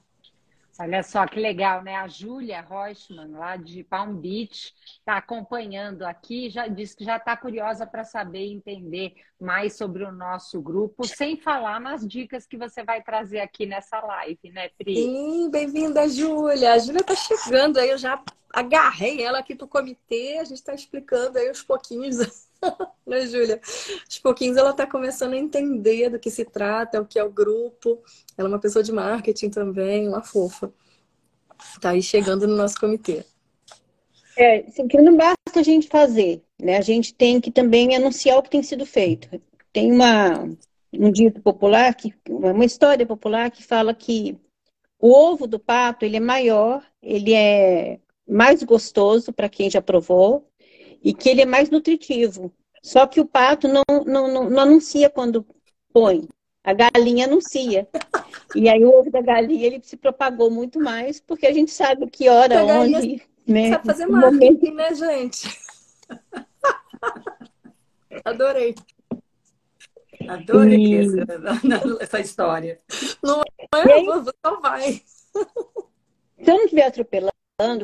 Olha 0.82 1.04
só 1.04 1.28
que 1.28 1.40
legal, 1.40 1.84
né? 1.84 1.96
A 1.96 2.08
Júlia 2.08 2.60
Reuschmann, 2.60 3.34
lá 3.34 3.56
de 3.56 3.84
Palm 3.84 4.16
Beach, 4.16 4.74
está 4.98 5.18
acompanhando 5.18 6.02
aqui, 6.02 6.50
já 6.50 6.68
disse 6.68 6.96
que 6.96 7.04
já 7.04 7.18
está 7.18 7.38
curiosa 7.38 7.86
para 7.86 8.04
saber 8.04 8.48
e 8.48 8.54
entender 8.54 9.14
mais 9.40 9.78
sobre 9.78 10.04
o 10.04 10.12
nosso 10.12 10.60
grupo, 10.60 11.06
sem 11.06 11.38
falar 11.38 11.80
nas 11.80 12.08
dicas 12.08 12.48
que 12.48 12.58
você 12.58 12.84
vai 12.84 13.04
trazer 13.04 13.42
aqui 13.42 13.68
nessa 13.68 14.00
live, 14.00 14.52
né, 14.52 14.70
Pri? 14.70 14.96
Sim, 14.96 15.52
bem-vinda, 15.52 16.10
Júlia. 16.10 16.74
A 16.74 16.80
Júlia 16.80 17.02
está 17.02 17.16
chegando 17.16 17.78
aí, 17.78 17.92
eu 17.92 17.98
já 18.00 18.20
agarrei 18.52 19.22
ela 19.22 19.38
aqui 19.38 19.54
para 19.54 19.66
o 19.66 19.70
comitê, 19.70 20.40
a 20.40 20.44
gente 20.46 20.58
está 20.58 20.74
explicando 20.74 21.38
aí 21.38 21.52
os 21.52 21.62
pouquinhos. 21.62 22.50
né, 23.06 23.26
Júlia? 23.26 23.60
Aos 24.06 24.20
pouquinhos 24.20 24.58
ela 24.58 24.72
está 24.72 24.86
começando 24.86 25.34
a 25.34 25.38
entender 25.38 26.10
do 26.10 26.20
que 26.20 26.30
se 26.30 26.46
trata, 26.46 27.02
o 27.02 27.06
que 27.06 27.20
é 27.20 27.24
o 27.24 27.32
grupo. 27.32 28.02
Ela 28.38 28.48
é 28.48 28.52
uma 28.52 28.60
pessoa 28.60 28.84
de 28.84 28.92
marketing 28.92 29.50
também, 29.50 30.08
uma 30.08 30.24
fofa. 30.24 30.72
Está 31.74 31.92
aí 31.92 32.02
chegando 32.02 32.48
no 32.48 32.56
nosso 32.56 32.80
comitê. 32.80 33.26
É, 34.38 34.60
assim, 34.60 34.88
que 34.88 35.00
não 35.00 35.16
basta 35.16 35.60
a 35.60 35.64
gente 35.64 35.88
fazer, 35.88 36.42
né? 36.60 36.78
A 36.78 36.82
gente 36.82 37.14
tem 37.14 37.40
que 37.40 37.52
também 37.52 37.96
anunciar 37.96 38.38
o 38.38 38.44
que 38.44 38.50
tem 38.50 38.64
sido 38.64 38.86
feito. 38.86 39.30
Tem 39.74 39.92
uma, 39.92 40.50
um 40.94 41.12
dito 41.12 41.42
popular, 41.42 41.94
que, 41.94 42.14
uma 42.28 42.66
história 42.66 43.06
popular 43.06 43.52
que 43.52 43.64
fala 43.64 43.94
que 43.94 44.38
o 45.00 45.12
ovo 45.12 45.48
do 45.48 45.60
pato 45.60 46.06
ele 46.06 46.18
é 46.18 46.20
maior, 46.20 46.84
ele 47.02 47.34
é 47.34 48.00
mais 48.28 48.64
gostoso 48.64 49.34
para 49.34 49.50
quem 49.50 49.70
já 49.70 49.82
provou 49.82 50.51
e 51.04 51.14
que 51.14 51.30
ele 51.30 51.42
é 51.42 51.46
mais 51.46 51.70
nutritivo. 51.70 52.52
Só 52.84 53.06
que 53.06 53.20
o 53.20 53.26
pato 53.26 53.68
não, 53.68 53.84
não, 54.06 54.28
não, 54.28 54.50
não 54.50 54.62
anuncia 54.62 55.10
quando 55.10 55.46
põe. 55.94 56.28
A 56.64 56.74
galinha 56.74 57.26
anuncia. 57.26 57.88
E 58.56 58.70
aí 58.70 58.86
o 58.86 58.94
ovo 58.94 59.10
da 59.10 59.22
galinha 59.22 59.66
ele 59.66 59.82
se 59.84 59.98
propagou 59.98 60.52
muito 60.52 60.80
mais, 60.80 61.20
porque 61.20 61.48
a 61.48 61.54
gente 61.54 61.72
sabe 61.72 62.08
que 62.08 62.30
hora, 62.30 62.64
onde. 62.64 63.22
Né? 63.48 63.72
Sabe 63.72 63.86
fazer 63.86 64.06
marketing, 64.06 64.74
né, 64.74 64.94
gente? 64.94 65.50
Adorei. 68.24 68.76
Adorei 70.28 70.78
e... 70.78 71.00
essa, 72.00 72.20
história. 72.22 72.80
Não 73.24 73.42
é? 73.42 73.46
Aí, 73.74 74.06
vai. 74.62 74.92
Se 74.92 76.52
eu 76.52 76.56
não 76.56 76.64
estiver 76.64 76.86
atropelando, 76.86 77.34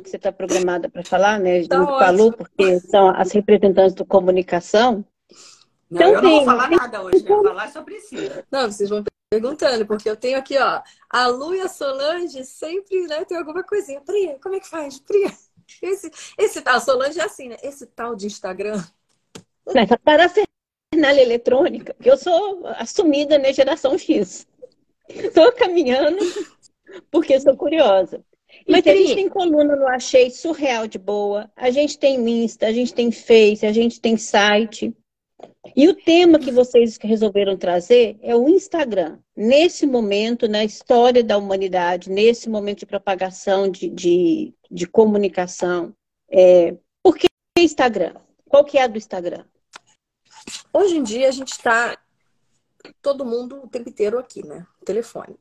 que 0.02 0.10
você 0.10 0.18
está 0.18 0.32
programada 0.32 0.90
para 0.90 1.04
falar, 1.04 1.40
né? 1.40 1.66
Tá 1.68 1.78
junto 2.12 2.38
com 2.38 2.44
porque 2.44 2.80
são 2.80 3.10
as 3.10 3.32
representantes 3.32 3.94
do 3.94 4.06
comunicação. 4.06 5.06
Não, 5.90 6.02
então, 6.02 6.14
eu 6.14 6.22
não 6.22 6.30
vou 6.32 6.46
falar 6.46 6.70
nada 6.70 7.02
hoje, 7.02 7.26
eu 7.26 7.28
vou 7.28 7.44
falar 7.44 7.72
sobre 7.72 7.96
isso. 7.96 8.16
Não, 8.52 8.70
vocês 8.72 8.90
vão 8.90 9.04
perguntando, 9.30 9.86
porque 9.86 10.10
eu 10.10 10.16
tenho 10.16 10.38
aqui, 10.38 10.58
ó, 10.58 10.82
a 11.10 11.28
Lu 11.28 11.56
e 11.56 11.62
a 11.62 11.68
Solange 11.68 12.44
sempre, 12.46 13.08
né, 13.08 13.26
tem 13.26 13.38
alguma 13.38 13.64
coisinha. 13.64 14.02
Pri, 14.02 14.38
como 14.42 14.56
é 14.56 14.60
que 14.60 14.68
faz? 14.68 15.00
Pri, 15.00 15.32
esse, 15.82 16.12
esse 16.38 16.62
tal, 16.62 16.80
Solange 16.80 17.20
é 17.20 17.24
assim, 17.24 17.50
né? 17.50 17.58
Esse 17.62 17.86
tal 17.88 18.16
de 18.16 18.28
Instagram. 18.28 18.84
Essa 19.68 19.98
parafernália 19.98 21.22
eletrônica, 21.22 21.96
que 22.02 22.10
eu 22.10 22.18
sou 22.18 22.66
assumida 22.68 23.38
na 23.38 23.52
geração 23.52 23.98
X. 23.98 24.48
Estou 25.10 25.52
caminhando 25.54 26.18
porque 27.12 27.40
sou 27.40 27.56
curiosa. 27.56 28.24
Mas 28.68 28.86
a 28.88 28.96
gente 28.96 29.16
tem 29.16 29.30
coluna 29.30 29.76
no 29.76 29.88
Achei 29.88 30.30
Surreal 30.30 30.88
de 30.88 30.98
Boa, 30.98 31.52
a 31.56 31.70
gente 31.70 31.98
tem 31.98 32.18
Insta, 32.44 32.68
a 32.68 32.72
gente 32.72 32.94
tem 32.94 33.12
Face, 33.12 33.66
a 33.66 33.72
gente 33.72 34.00
tem 34.00 34.18
site. 34.18 34.96
E 35.76 35.88
o 35.88 35.94
tema 35.94 36.40
que 36.40 36.52
vocês 36.52 36.98
resolveram 36.98 37.58
trazer 37.58 38.18
é 38.22 38.36
o 38.36 38.48
Instagram. 38.50 39.20
Nesse 39.36 39.86
momento, 39.86 40.48
na 40.48 40.64
história 40.64 41.24
da 41.24 41.38
humanidade, 41.38 42.10
nesse 42.10 42.50
momento 42.50 42.80
de 42.80 42.86
propagação 42.86 43.70
de, 43.70 43.90
de, 43.90 44.54
de 44.72 44.88
comunicação. 44.88 45.94
É, 46.30 46.76
por 47.04 47.18
que 47.18 47.28
Instagram? 47.60 48.16
Qual 48.48 48.64
que 48.64 48.78
é 48.78 48.84
a 48.84 48.88
do 48.88 48.98
Instagram? 48.98 49.46
Hoje 50.74 50.98
em 50.98 51.04
dia 51.04 51.28
a 51.28 51.32
gente 51.32 51.52
está 51.52 51.98
todo 53.02 53.26
mundo 53.26 53.62
o 53.64 53.68
tempo 53.68 53.90
inteiro 53.90 54.18
aqui, 54.18 54.46
né? 54.46 54.66
telefone. 54.86 55.38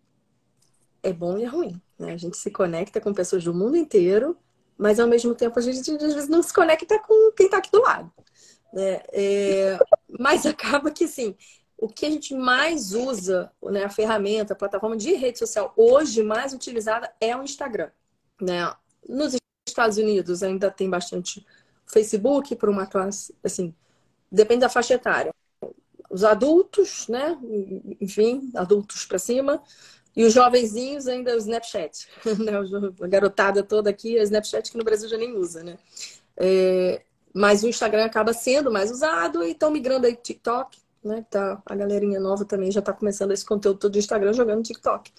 É 1.07 1.13
bom 1.13 1.39
e 1.39 1.45
é 1.45 1.47
ruim. 1.47 1.81
Né? 1.97 2.13
A 2.13 2.17
gente 2.17 2.37
se 2.37 2.51
conecta 2.51 3.01
com 3.01 3.15
pessoas 3.15 3.45
do 3.45 3.55
mundo 3.55 3.77
inteiro, 3.77 4.37
mas 4.77 4.99
ao 4.99 5.07
mesmo 5.07 5.37
tempo 5.37 5.57
a 5.57 5.63
gente 5.63 5.89
às 5.91 6.15
vezes 6.15 6.29
não 6.29 6.43
se 6.43 6.53
conecta 6.53 6.99
com 6.99 7.33
quem 7.33 7.47
está 7.47 7.59
aqui 7.59 7.71
do 7.71 7.81
lado. 7.81 8.13
Né? 8.73 9.01
É, 9.13 9.79
mas 10.19 10.45
acaba 10.45 10.91
que, 10.91 11.05
assim, 11.05 11.37
o 11.79 11.87
que 11.87 12.07
a 12.07 12.11
gente 12.11 12.35
mais 12.35 12.93
usa, 12.93 13.53
né, 13.63 13.85
a 13.85 13.89
ferramenta, 13.89 14.53
a 14.53 14.57
plataforma 14.57 14.97
de 14.97 15.15
rede 15.15 15.39
social 15.39 15.73
hoje 15.77 16.25
mais 16.25 16.53
utilizada 16.53 17.13
é 17.21 17.37
o 17.37 17.43
Instagram. 17.45 17.91
Né? 18.41 18.75
Nos 19.09 19.37
Estados 19.67 19.97
Unidos 19.99 20.43
ainda 20.43 20.73
tem 20.73 20.91
bastante 20.91 21.47
Facebook 21.87 22.57
para 22.57 22.71
uma 22.71 22.87
classe, 22.87 23.33
assim, 23.45 23.73
depende 24.31 24.63
da 24.63 24.69
faixa 24.69 24.95
etária. 24.95 25.33
Os 26.11 26.25
adultos, 26.25 27.09
né? 27.09 27.37
Enfim, 28.01 28.51
adultos 28.55 29.05
para 29.05 29.19
cima. 29.19 29.63
E 30.17 30.25
os 30.25 30.33
jovenzinhos 30.33 31.07
ainda 31.07 31.35
o 31.35 31.39
Snapchat. 31.39 32.09
Né? 32.39 32.53
A 33.03 33.07
garotada 33.07 33.63
toda 33.63 33.91
aqui, 33.91 34.19
é 34.19 34.23
Snapchat 34.23 34.71
que 34.71 34.79
no 34.79 34.85
Brasil 34.85 35.09
já 35.09 35.19
nem 35.19 35.37
usa, 35.37 35.63
né? 35.63 35.77
É, 36.37 37.03
mas 37.35 37.63
o 37.63 37.69
Instagram 37.69 38.07
acaba 38.07 38.33
sendo 38.33 38.73
mais 38.73 38.91
usado 38.91 39.45
e 39.45 39.51
estão 39.51 39.71
migrando 39.71 40.07
aí 40.07 40.17
TikTok, 40.17 40.79
né? 41.05 41.25
Tá, 41.31 41.63
a 41.67 41.75
galerinha 41.75 42.19
nova 42.19 42.45
também 42.45 42.71
já 42.71 42.81
está 42.81 42.93
começando 42.93 43.33
esse 43.33 43.45
conteúdo 43.45 43.79
todo 43.79 43.93
do 43.93 43.99
Instagram 43.99 44.33
jogando 44.33 44.63
TikTok. 44.63 45.13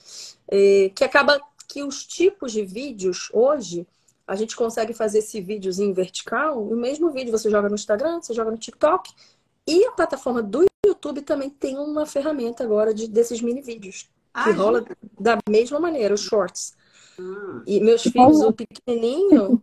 É, 0.47 0.91
que 0.95 1.03
acaba 1.03 1.39
que 1.67 1.83
os 1.83 2.05
tipos 2.05 2.51
de 2.51 2.65
vídeos 2.65 3.29
hoje 3.31 3.85
a 4.25 4.35
gente 4.35 4.55
consegue 4.55 4.93
fazer 4.93 5.19
esse 5.19 5.39
videozinho 5.39 5.93
vertical, 5.93 6.61
o 6.61 6.75
mesmo 6.75 7.09
vídeo 7.11 7.31
você 7.31 7.49
joga 7.49 7.69
no 7.69 7.75
Instagram, 7.75 8.21
você 8.21 8.33
joga 8.33 8.51
no 8.51 8.57
TikTok, 8.57 9.13
e 9.65 9.85
a 9.85 9.91
plataforma 9.91 10.41
do 10.41 10.65
YouTube 10.85 11.21
também 11.21 11.49
tem 11.49 11.77
uma 11.77 12.05
ferramenta 12.05 12.63
agora 12.63 12.93
de, 12.93 13.07
desses 13.07 13.41
mini 13.41 13.61
vídeos, 13.61 14.09
ah, 14.37 14.43
que 14.43 14.51
rola 14.51 14.85
da 15.19 15.39
mesma 15.49 15.79
maneira, 15.79 16.13
os 16.13 16.21
shorts. 16.21 16.75
Ah. 17.19 17.63
E 17.65 17.79
meus 17.79 18.03
filhos, 18.03 18.41
o 18.41 18.53
pequenininho, 18.53 19.61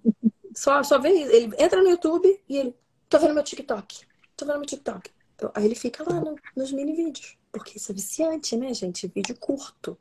só, 0.55 0.83
só 0.83 0.99
vê, 0.99 1.11
ele 1.11 1.55
entra 1.59 1.81
no 1.81 1.89
YouTube 1.89 2.41
e 2.49 2.57
ele, 2.57 2.75
tô 3.09 3.19
vendo 3.21 3.35
meu 3.35 3.45
TikTok, 3.45 4.01
tô 4.37 4.45
vendo 4.45 4.59
meu 4.59 4.67
TikTok. 4.67 5.11
Aí 5.55 5.65
ele 5.65 5.75
fica 5.75 6.05
lá 6.09 6.21
no, 6.21 6.37
nos 6.57 6.73
mini 6.73 6.93
vídeos, 6.95 7.37
porque 7.53 7.79
isso 7.79 7.93
é 7.93 7.95
viciante, 7.95 8.57
né, 8.57 8.75
gente? 8.75 9.07
Vídeo 9.07 9.37
curto. 9.39 9.97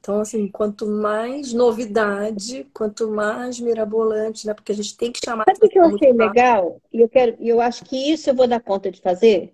Então, 0.00 0.20
assim, 0.20 0.48
quanto 0.48 0.86
mais 0.86 1.52
novidade, 1.52 2.66
quanto 2.72 3.10
mais 3.10 3.58
mirabolante, 3.58 4.46
né? 4.46 4.54
Porque 4.54 4.72
a 4.72 4.74
gente 4.74 4.96
tem 4.96 5.10
que 5.10 5.18
chamar. 5.22 5.44
Sabe 5.46 5.66
o 5.66 5.68
que 5.68 5.78
eu 5.78 5.84
achei 5.84 6.12
legal? 6.12 6.80
E 6.92 7.00
eu 7.00 7.08
quero, 7.08 7.36
eu 7.40 7.60
acho 7.60 7.84
que 7.84 8.12
isso 8.12 8.30
eu 8.30 8.34
vou 8.34 8.46
dar 8.46 8.60
conta 8.60 8.90
de 8.90 9.00
fazer, 9.00 9.52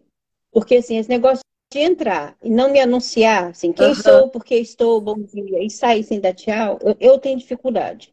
porque 0.52 0.76
assim, 0.76 0.98
esse 0.98 1.08
negócio 1.08 1.42
de 1.72 1.78
entrar 1.78 2.36
e 2.42 2.50
não 2.50 2.70
me 2.70 2.78
anunciar, 2.78 3.50
assim, 3.50 3.72
quem 3.72 3.88
uhum. 3.88 3.94
sou, 3.94 4.28
porque 4.28 4.56
estou, 4.56 5.00
bom 5.00 5.18
dia, 5.18 5.64
e 5.64 5.70
sair 5.70 6.04
sem 6.04 6.20
dar 6.20 6.34
tchau, 6.34 6.78
eu, 6.82 6.96
eu 7.00 7.18
tenho 7.18 7.38
dificuldade. 7.38 8.12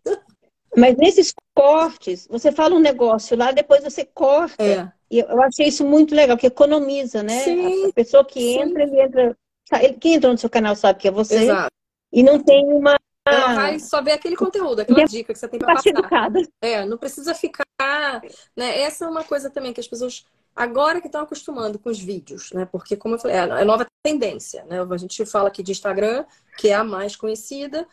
Mas 0.76 0.96
nesses 0.96 1.34
cortes, 1.54 2.28
você 2.30 2.52
fala 2.52 2.76
um 2.76 2.80
negócio 2.80 3.36
lá, 3.36 3.52
depois 3.52 3.84
você 3.84 4.06
corta. 4.06 4.64
É. 4.64 4.92
E 5.12 5.20
eu 5.20 5.42
achei 5.42 5.68
isso 5.68 5.84
muito 5.84 6.16
legal, 6.16 6.38
que 6.38 6.48
economiza, 6.48 7.22
né? 7.22 7.40
Sim, 7.40 7.88
a 7.90 7.94
pessoa 7.94 8.24
que 8.24 8.40
sim. 8.40 8.62
entra, 8.62 8.84
ele 8.84 9.02
entra. 9.02 9.38
Quem 10.00 10.16
entrou 10.16 10.32
no 10.32 10.38
seu 10.38 10.50
canal 10.50 10.76
sabe 10.76 11.00
que 11.00 11.08
é 11.08 11.12
você. 11.12 11.44
Exato. 11.44 11.72
E 12.14 12.24
não 12.24 12.40
tem 12.40 12.66
uma. 12.66 12.96
Ela 13.28 13.54
vai 13.56 13.80
só 13.80 14.02
ver 14.02 14.14
aquele 14.14 14.36
conteúdo, 14.36 14.80
aquela 14.80 15.06
dica 15.06 15.34
que 15.34 15.40
você 15.40 15.48
tem 15.48 15.60
para 15.60 15.76
passar. 15.76 15.90
Educada. 15.90 16.42
É, 16.62 16.86
não 16.86 16.98
precisa 16.98 17.34
ficar. 17.36 18.22
Né? 18.56 18.82
Essa 18.82 19.06
é 19.06 19.08
uma 19.08 19.24
coisa 19.24 19.50
também 19.50 19.74
que 19.74 19.80
as 19.80 19.88
pessoas 19.88 20.26
agora 20.60 21.00
que 21.00 21.08
estão 21.08 21.22
acostumando 21.22 21.80
com 21.80 21.90
os 21.90 21.98
vídeos, 21.98 22.52
né? 22.52 22.66
Porque, 22.66 22.98
como 22.98 23.16
eu 23.16 23.20
falei, 23.20 23.38
é 23.38 23.40
a 23.40 23.64
nova 23.64 23.88
tendência, 24.04 24.66
né? 24.66 24.82
A 24.82 24.98
gente 24.98 25.26
fala 25.26 25.48
aqui 25.48 25.64
de 25.64 25.72
Instagram, 25.72 26.26
que 26.58 26.68
é 26.68 26.74
a 26.74 26.84
mais 26.84 27.16
conhecida, 27.16 27.88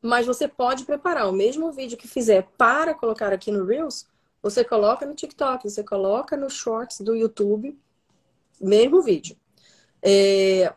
mas 0.00 0.24
você 0.26 0.48
pode 0.48 0.86
preparar 0.86 1.28
o 1.28 1.32
mesmo 1.32 1.70
vídeo 1.70 1.98
que 1.98 2.08
fizer 2.08 2.48
para 2.56 2.94
colocar 2.94 3.34
aqui 3.34 3.50
no 3.50 3.66
Reels, 3.66 4.06
você 4.42 4.64
coloca 4.64 5.04
no 5.04 5.14
TikTok, 5.14 5.68
você 5.68 5.84
coloca 5.84 6.38
no 6.38 6.48
Shorts 6.48 7.02
do 7.02 7.14
YouTube, 7.14 7.78
mesmo 8.58 9.02
vídeo. 9.02 9.36
É... 10.02 10.72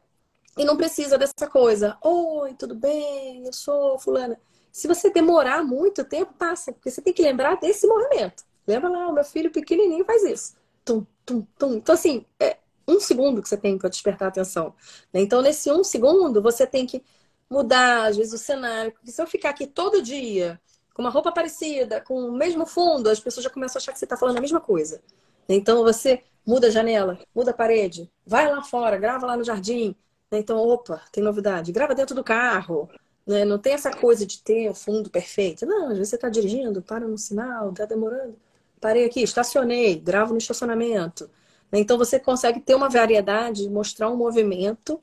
E 0.58 0.66
não 0.66 0.76
precisa 0.76 1.18
dessa 1.18 1.48
coisa, 1.50 1.98
oi, 2.02 2.54
tudo 2.56 2.76
bem, 2.76 3.46
eu 3.46 3.54
sou 3.54 3.98
fulana. 3.98 4.38
Se 4.74 4.90
você 4.90 5.10
demorar 5.10 5.64
muito 5.64 6.04
tempo, 6.04 6.34
passa, 6.34 6.74
porque 6.74 6.92
você 6.92 7.02
tem 7.02 7.14
que 7.14 7.22
lembrar 7.22 7.56
desse 7.56 7.88
movimento. 7.88 8.44
Lembra 8.68 8.90
lá, 8.90 9.08
o 9.08 9.14
meu 9.14 9.24
filho 9.24 9.50
pequenininho 9.52 10.04
faz 10.04 10.22
isso. 10.24 10.58
Tum, 10.84 11.06
tum, 11.30 11.48
tum. 11.58 11.74
Então, 11.76 11.94
assim, 11.94 12.26
é 12.40 12.58
um 12.88 13.00
segundo 13.00 13.42
que 13.42 13.50
você 13.50 13.58
tem 13.58 13.78
para 13.78 13.90
despertar 13.90 14.26
a 14.26 14.30
atenção. 14.30 14.74
Né? 15.14 15.22
Então, 15.22 15.42
nesse 15.42 15.72
um 15.72 15.84
segundo, 15.84 16.42
você 16.42 16.66
tem 16.66 16.86
que 16.86 17.04
mudar, 17.50 18.08
às 18.08 18.18
vezes, 18.18 18.34
o 18.34 18.38
cenário. 18.38 18.92
Porque 18.92 19.12
se 19.12 19.22
eu 19.22 19.28
ficar 19.28 19.50
aqui 19.50 19.68
todo 19.68 20.02
dia 20.02 20.60
com 20.94 21.02
uma 21.02 21.10
roupa 21.12 21.32
parecida, 21.32 22.02
com 22.02 22.16
o 22.16 22.32
mesmo 22.32 22.66
fundo, 22.66 23.10
as 23.10 23.20
pessoas 23.20 23.44
já 23.44 23.50
começam 23.50 23.78
a 23.78 23.82
achar 23.82 23.94
que 23.94 24.00
você 24.00 24.06
está 24.06 24.18
falando 24.18 24.38
a 24.38 24.42
mesma 24.42 24.60
coisa. 24.60 25.02
Então 25.48 25.84
você 25.84 26.24
muda 26.46 26.68
a 26.68 26.70
janela, 26.70 27.18
muda 27.34 27.52
a 27.52 27.54
parede, 27.54 28.12
vai 28.26 28.52
lá 28.52 28.62
fora, 28.62 28.98
grava 28.98 29.26
lá 29.26 29.38
no 29.38 29.44
jardim. 29.44 29.96
Então, 30.32 30.58
opa, 30.58 31.02
tem 31.12 31.24
novidade. 31.24 31.72
Grava 31.72 31.96
dentro 31.96 32.16
do 32.16 32.24
carro. 32.24 32.90
Né? 33.26 33.46
Não 33.46 33.58
tem 33.58 33.74
essa 33.74 33.92
coisa 33.92 34.26
de 34.26 34.42
ter 34.44 34.70
o 34.70 34.76
fundo 34.76 35.10
perfeito. 35.10 35.66
Não, 35.66 35.86
às 35.90 35.98
vezes 35.98 36.10
você 36.10 36.16
está 36.16 36.30
dirigindo, 36.30 36.82
para 36.82 37.08
no 37.08 37.18
sinal, 37.18 37.70
está 37.70 37.86
demorando. 37.86 38.36
Parei 38.80 39.06
aqui, 39.06 39.22
estacionei, 39.22 40.00
gravo 40.00 40.32
no 40.32 40.38
estacionamento. 40.38 41.30
Então 41.72 41.98
você 41.98 42.20
consegue 42.20 42.60
ter 42.60 42.76
uma 42.76 42.90
variedade, 42.90 43.70
mostrar 43.70 44.10
um 44.10 44.18
movimento 44.18 45.02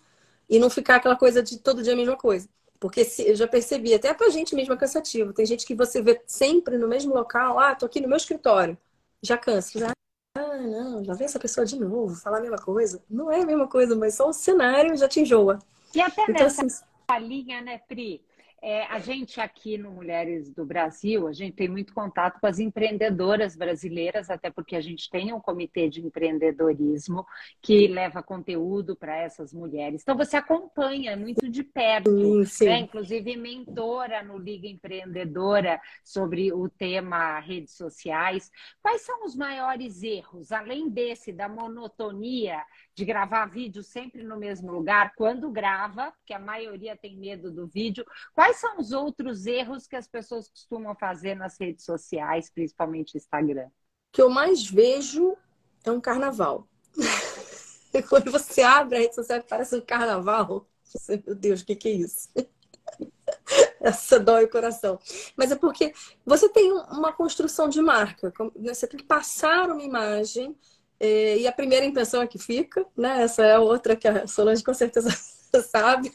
e 0.49 0.59
não 0.59 0.71
ficar 0.71 0.97
aquela 0.97 1.17
coisa 1.17 1.43
de 1.43 1.59
todo 1.59 1.83
dia 1.83 1.93
a 1.93 1.97
mesma 1.97 2.17
coisa. 2.17 2.49
Porque 2.79 3.05
se, 3.05 3.27
eu 3.29 3.35
já 3.35 3.47
percebi, 3.47 3.95
até 3.95 4.13
pra 4.13 4.29
gente 4.29 4.55
mesmo 4.55 4.75
é 4.75 4.77
cansativo. 4.77 5.33
Tem 5.33 5.47
gente 5.47 5.67
que 5.67 5.75
você 5.75 6.03
vê 6.03 6.21
sempre 6.27 6.77
no 6.79 6.89
mesmo 6.89 7.15
local, 7.15 7.59
ah, 7.59 7.75
tô 7.75 7.87
aqui 7.87 8.01
no 8.01 8.09
meu 8.09 8.17
escritório. 8.17 8.77
Já 9.23 9.39
cansa. 9.39 9.79
Já, 9.79 9.93
ah, 10.37 10.57
não, 10.59 11.05
já 11.05 11.15
vem 11.15 11.25
essa 11.25 11.39
pessoa 11.39 11.65
de 11.65 11.79
novo, 11.79 12.15
falar 12.17 12.39
a 12.39 12.43
mesma 12.43 12.59
coisa. 12.59 13.03
Não 13.09 13.31
é 13.31 13.41
a 13.41 13.47
mesma 13.47 13.67
coisa, 13.67 13.97
mas 13.97 14.15
só 14.15 14.29
o 14.29 14.33
cenário 14.33 14.97
já 14.97 15.09
te 15.09 15.21
enjoa. 15.21 15.59
E 15.95 16.01
até 16.01 16.23
então, 16.23 16.35
nessa 16.35 16.63
assim, 16.63 17.27
linha, 17.27 17.61
né, 17.63 17.79
Pri? 17.79 18.23
É, 18.69 18.85
a 18.87 18.99
gente 18.99 19.41
aqui 19.41 19.79
no 19.79 19.93
Mulheres 19.93 20.53
do 20.53 20.67
Brasil, 20.67 21.29
a 21.29 21.33
gente 21.33 21.55
tem 21.55 21.69
muito 21.69 21.95
contato 21.95 22.41
com 22.41 22.49
as 22.49 22.59
empreendedoras 22.59 23.55
brasileiras, 23.55 24.29
até 24.29 24.51
porque 24.51 24.75
a 24.75 24.81
gente 24.81 25.09
tem 25.09 25.33
um 25.33 25.39
comitê 25.39 25.89
de 25.89 26.05
empreendedorismo 26.05 27.25
que 27.63 27.87
leva 27.87 28.25
conteúdo 28.25 28.97
para 28.97 29.19
essas 29.19 29.55
mulheres. 29.55 30.03
Então 30.03 30.17
você 30.17 30.37
acompanha 30.37 31.17
muito 31.17 31.49
de 31.49 31.63
perto, 31.63 32.11
sim, 32.11 32.45
sim. 32.45 32.65
Né? 32.65 32.81
inclusive 32.81 33.37
mentora 33.37 34.25
no 34.25 34.37
Liga 34.37 34.67
Empreendedora 34.67 35.81
sobre 36.03 36.53
o 36.53 36.69
tema 36.69 37.39
redes 37.39 37.77
sociais. 37.77 38.51
Quais 38.83 39.03
são 39.03 39.25
os 39.25 39.37
maiores 39.37 40.03
erros, 40.03 40.51
além 40.51 40.89
desse 40.89 41.33
da 41.33 41.49
monotonia 41.49 42.61
de 42.97 43.05
gravar 43.05 43.47
vídeo 43.47 43.83
sempre 43.83 44.25
no 44.25 44.37
mesmo 44.37 44.73
lugar, 44.73 45.13
quando 45.15 45.53
grava, 45.53 46.11
porque 46.13 46.33
a 46.33 46.39
maioria 46.39 46.97
tem 46.97 47.17
medo 47.17 47.53
do 47.53 47.67
vídeo. 47.67 48.05
Quais 48.35 48.56
são 48.59 48.79
os 48.79 48.93
outros 48.93 49.47
erros 49.47 49.87
que 49.87 49.97
as 49.97 50.07
pessoas 50.07 50.49
costumam 50.49 50.95
fazer 50.95 51.35
nas 51.35 51.59
redes 51.59 51.85
sociais, 51.85 52.51
principalmente 52.51 53.17
Instagram? 53.17 53.67
O 53.67 53.71
que 54.13 54.23
eu 54.23 54.31
mais 54.31 54.69
vejo 54.69 55.37
é 55.85 55.91
um 55.91 56.01
carnaval. 56.01 56.69
Quando 58.09 58.31
você 58.31 58.63
abre 58.63 58.97
a 58.97 59.01
rede 59.01 59.15
social, 59.15 59.43
parece 59.49 59.77
um 59.77 59.81
carnaval. 59.81 60.67
Você, 60.85 61.23
meu 61.27 61.35
Deus, 61.35 61.61
o 61.61 61.67
que, 61.67 61.77
que 61.77 61.89
é 61.89 61.93
isso? 61.93 62.29
Essa 63.81 64.19
dói 64.19 64.45
o 64.45 64.51
coração. 64.51 64.99
Mas 65.37 65.51
é 65.51 65.57
porque 65.57 65.93
você 66.25 66.49
tem 66.49 66.73
uma 66.73 67.13
construção 67.13 67.69
de 67.69 67.81
marca. 67.81 68.33
Né, 68.57 68.75
você 68.75 68.87
tem 68.87 68.99
que 68.99 69.07
passar 69.07 69.71
uma 69.71 69.83
imagem 69.83 70.57
é, 70.99 71.39
e 71.39 71.47
a 71.47 71.53
primeira 71.53 71.85
impressão 71.85 72.23
é 72.23 72.27
que 72.27 72.39
fica, 72.39 72.87
né? 72.97 73.23
Essa 73.23 73.45
é 73.45 73.59
outra 73.59 73.95
que 73.97 74.09
a 74.09 74.27
Solange 74.27 74.65
com 74.65 74.75
certeza 74.75 75.11
sabe. 75.71 76.13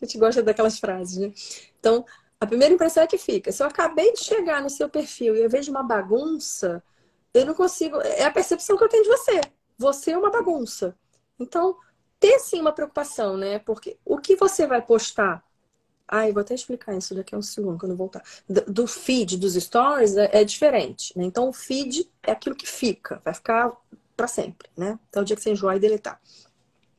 A 0.00 0.04
gente 0.04 0.18
gosta 0.18 0.42
daquelas 0.42 0.78
frases, 0.78 1.18
né? 1.18 1.32
Então, 1.78 2.04
a 2.40 2.46
primeira 2.46 2.74
impressão 2.74 3.02
é 3.02 3.06
que 3.06 3.18
fica. 3.18 3.50
Se 3.50 3.62
eu 3.62 3.66
acabei 3.66 4.12
de 4.12 4.20
chegar 4.20 4.62
no 4.62 4.70
seu 4.70 4.88
perfil 4.88 5.34
e 5.34 5.42
eu 5.42 5.50
vejo 5.50 5.70
uma 5.70 5.82
bagunça, 5.82 6.82
eu 7.34 7.44
não 7.44 7.54
consigo. 7.54 8.00
É 8.00 8.24
a 8.24 8.30
percepção 8.30 8.76
que 8.76 8.84
eu 8.84 8.88
tenho 8.88 9.02
de 9.02 9.08
você. 9.08 9.40
Você 9.76 10.12
é 10.12 10.18
uma 10.18 10.30
bagunça. 10.30 10.96
Então, 11.38 11.76
ter 12.20 12.38
sim 12.40 12.60
uma 12.60 12.72
preocupação, 12.72 13.36
né? 13.36 13.58
Porque 13.60 13.98
o 14.04 14.18
que 14.18 14.36
você 14.36 14.66
vai 14.66 14.82
postar 14.82 15.44
eu 16.26 16.32
vou 16.32 16.40
até 16.40 16.54
explicar 16.54 16.96
isso 16.96 17.14
daqui 17.14 17.34
a 17.34 17.38
um 17.38 17.42
segundo, 17.42 17.78
quando 17.78 17.92
eu 17.92 17.96
voltar. 17.96 18.22
Do 18.66 18.86
feed, 18.86 19.36
dos 19.36 19.54
stories, 19.54 20.16
é, 20.16 20.40
é 20.40 20.44
diferente. 20.44 21.16
Né? 21.16 21.24
Então, 21.24 21.48
o 21.48 21.52
feed 21.52 22.10
é 22.22 22.32
aquilo 22.32 22.56
que 22.56 22.66
fica, 22.66 23.20
vai 23.24 23.34
ficar 23.34 23.72
para 24.16 24.26
sempre, 24.26 24.68
né? 24.76 24.98
Até 25.10 25.20
o 25.20 25.24
dia 25.24 25.36
que 25.36 25.42
você 25.42 25.50
enjoar 25.50 25.76
e 25.76 25.80
deletar. 25.80 26.20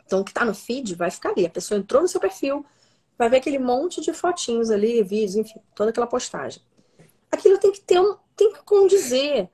Então, 0.06 0.22
o 0.22 0.24
que 0.24 0.32
está 0.32 0.46
no 0.46 0.54
feed 0.54 0.96
vai 0.96 1.12
ficar 1.12 1.32
ali. 1.32 1.46
A 1.46 1.50
pessoa 1.50 1.80
entrou 1.80 2.02
no 2.02 2.08
seu 2.08 2.22
perfil, 2.22 2.66
vai 3.20 3.30
ver 3.30 3.38
aquele 3.38 3.60
monte 3.60 4.00
de 4.00 4.14
fotinhos 4.14 4.72
ali, 4.72 5.04
vídeos, 5.04 5.36
enfim, 5.36 5.60
toda 5.76 5.90
aquela 5.90 6.08
postagem. 6.08 6.64
Aquilo 7.30 7.58
tem 7.58 7.74
que 7.74 7.82
ter 7.82 8.00
um, 8.00 8.16
tem 8.34 8.54
que 8.54 8.64
condizer. 8.64 9.50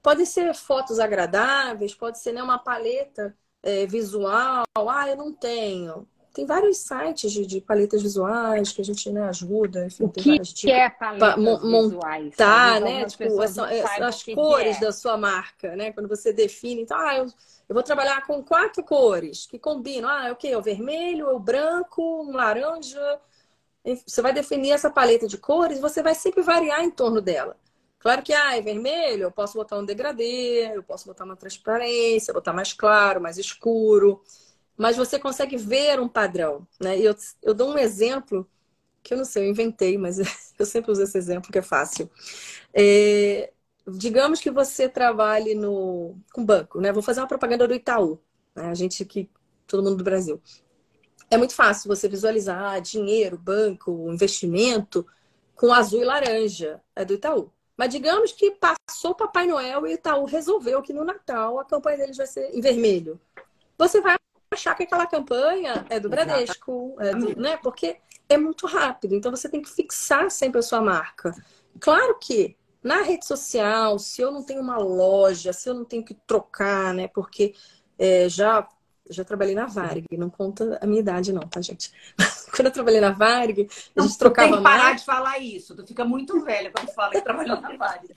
Pode 0.00 0.24
ser 0.24 0.54
fotos 0.54 1.00
agradáveis, 1.00 1.96
pode 1.96 2.20
ser 2.20 2.32
né, 2.32 2.40
uma 2.40 2.60
paleta 2.60 3.36
é, 3.60 3.86
visual. 3.86 4.62
Ah, 4.76 5.08
eu 5.08 5.16
não 5.16 5.34
tenho 5.34 6.06
tem 6.32 6.46
vários 6.46 6.78
sites 6.78 7.32
de, 7.32 7.46
de, 7.46 7.60
paletas 7.60 8.02
visuais 8.02 8.72
que 8.72 8.80
a 8.80 8.84
gente 8.84 9.10
né, 9.10 9.22
ajuda. 9.28 9.86
Enfim, 9.86 10.04
o 10.04 10.10
que, 10.10 10.70
é 10.70 10.88
paletas 10.88 11.36
visuais? 11.36 12.24
Montar, 12.24 12.80
né? 12.80 13.04
Tipo, 13.06 13.40
as, 13.40 13.58
as 13.58 14.22
cores 14.24 14.76
é. 14.76 14.80
da 14.80 14.92
sua 14.92 15.16
marca, 15.16 15.74
né? 15.74 15.92
Quando 15.92 16.08
você 16.08 16.32
define, 16.32 16.82
então, 16.82 16.98
ah, 16.98 17.16
eu, 17.16 17.26
eu 17.68 17.74
vou 17.74 17.82
trabalhar 17.82 18.26
com 18.26 18.42
quatro 18.42 18.82
cores 18.84 19.46
que 19.46 19.58
combinam. 19.58 20.08
Ah, 20.08 20.28
é 20.28 20.32
o 20.32 20.36
que? 20.36 20.54
O 20.54 20.62
vermelho, 20.62 21.34
o 21.34 21.38
branco, 21.38 22.02
um 22.22 22.32
laranja. 22.32 23.20
Você 24.06 24.20
vai 24.20 24.32
definir 24.32 24.72
essa 24.72 24.90
paleta 24.90 25.26
de 25.26 25.38
cores, 25.38 25.80
você 25.80 26.02
vai 26.02 26.14
sempre 26.14 26.42
variar 26.42 26.82
em 26.82 26.90
torno 26.90 27.20
dela. 27.20 27.56
Claro 27.98 28.22
que, 28.22 28.32
ah, 28.32 28.56
é 28.56 28.60
vermelho, 28.60 29.24
eu 29.24 29.30
posso 29.32 29.54
botar 29.54 29.78
um 29.78 29.84
degradê, 29.84 30.70
eu 30.72 30.82
posso 30.82 31.06
botar 31.06 31.24
uma 31.24 31.36
transparência, 31.36 32.34
botar 32.34 32.52
mais 32.52 32.72
claro, 32.72 33.20
mais 33.20 33.38
escuro 33.38 34.22
mas 34.78 34.96
você 34.96 35.18
consegue 35.18 35.56
ver 35.56 35.98
um 35.98 36.08
padrão, 36.08 36.66
né? 36.80 36.96
E 36.96 37.04
eu, 37.04 37.14
eu 37.42 37.52
dou 37.52 37.72
um 37.72 37.78
exemplo 37.78 38.48
que 39.02 39.12
eu 39.12 39.18
não 39.18 39.24
sei, 39.24 39.44
eu 39.44 39.50
inventei, 39.50 39.98
mas 39.98 40.18
eu 40.56 40.64
sempre 40.64 40.92
uso 40.92 41.02
esse 41.02 41.18
exemplo 41.18 41.50
que 41.50 41.58
é 41.58 41.62
fácil. 41.62 42.08
É, 42.72 43.52
digamos 43.86 44.40
que 44.40 44.50
você 44.50 44.88
trabalhe 44.88 45.54
no 45.54 46.16
com 46.32 46.44
banco, 46.44 46.80
né? 46.80 46.92
Vou 46.92 47.02
fazer 47.02 47.20
uma 47.20 47.26
propaganda 47.26 47.66
do 47.66 47.74
Itaú, 47.74 48.20
né? 48.54 48.66
A 48.66 48.74
gente 48.74 49.02
aqui, 49.02 49.28
todo 49.66 49.82
mundo 49.82 49.96
do 49.96 50.04
Brasil. 50.04 50.40
É 51.30 51.36
muito 51.36 51.54
fácil 51.54 51.88
você 51.88 52.08
visualizar 52.08 52.80
dinheiro, 52.80 53.36
banco, 53.36 54.10
investimento 54.10 55.04
com 55.56 55.72
azul 55.72 56.00
e 56.00 56.04
laranja, 56.04 56.80
é 56.94 57.04
do 57.04 57.14
Itaú. 57.14 57.50
Mas 57.76 57.90
digamos 57.90 58.32
que 58.32 58.52
passou 58.52 59.14
Papai 59.14 59.46
Noel 59.46 59.86
e 59.86 59.90
o 59.90 59.94
Itaú 59.94 60.24
resolveu 60.24 60.80
que 60.82 60.92
no 60.92 61.04
Natal 61.04 61.58
a 61.58 61.64
campanha 61.64 61.98
deles 61.98 62.16
vai 62.16 62.26
ser 62.26 62.54
em 62.54 62.60
vermelho. 62.60 63.20
Você 63.76 64.00
vai 64.00 64.16
achar 64.50 64.74
que 64.74 64.84
aquela 64.84 65.06
campanha 65.06 65.84
é 65.88 66.00
do 66.00 66.08
Bradesco, 66.08 66.96
é 66.98 67.14
do, 67.14 67.40
né? 67.40 67.56
Porque 67.58 67.98
é 68.28 68.36
muito 68.36 68.66
rápido. 68.66 69.14
Então 69.14 69.30
você 69.30 69.48
tem 69.48 69.62
que 69.62 69.70
fixar 69.70 70.30
sempre 70.30 70.58
a 70.58 70.62
sua 70.62 70.80
marca. 70.80 71.34
Claro 71.80 72.18
que 72.18 72.56
na 72.82 73.02
rede 73.02 73.26
social, 73.26 73.98
se 73.98 74.22
eu 74.22 74.30
não 74.30 74.42
tenho 74.42 74.60
uma 74.60 74.78
loja, 74.78 75.52
se 75.52 75.68
eu 75.68 75.74
não 75.74 75.84
tenho 75.84 76.04
que 76.04 76.14
trocar, 76.14 76.94
né? 76.94 77.08
Porque 77.08 77.54
é, 77.98 78.28
já 78.28 78.66
já 79.10 79.24
trabalhei 79.24 79.54
na 79.54 79.64
Varg, 79.64 80.04
não 80.18 80.28
conta 80.28 80.78
a 80.82 80.86
minha 80.86 81.00
idade 81.00 81.32
não, 81.32 81.40
tá, 81.40 81.62
gente? 81.62 81.90
quando 82.54 82.66
eu 82.66 82.72
trabalhei 82.72 83.00
na 83.00 83.10
Varg, 83.10 83.60
a 83.60 83.62
gente 83.62 83.90
não, 83.96 84.08
trocava 84.08 84.48
tem 84.48 84.56
que 84.58 84.62
parar 84.62 84.94
de 84.94 85.04
falar 85.04 85.38
isso. 85.38 85.74
Tu 85.74 85.86
fica 85.86 86.04
muito 86.04 86.44
velha 86.44 86.70
quando 86.70 86.92
fala 86.92 87.12
que 87.12 87.22
trabalhou 87.22 87.58
na 87.58 87.74
Varg. 87.74 88.14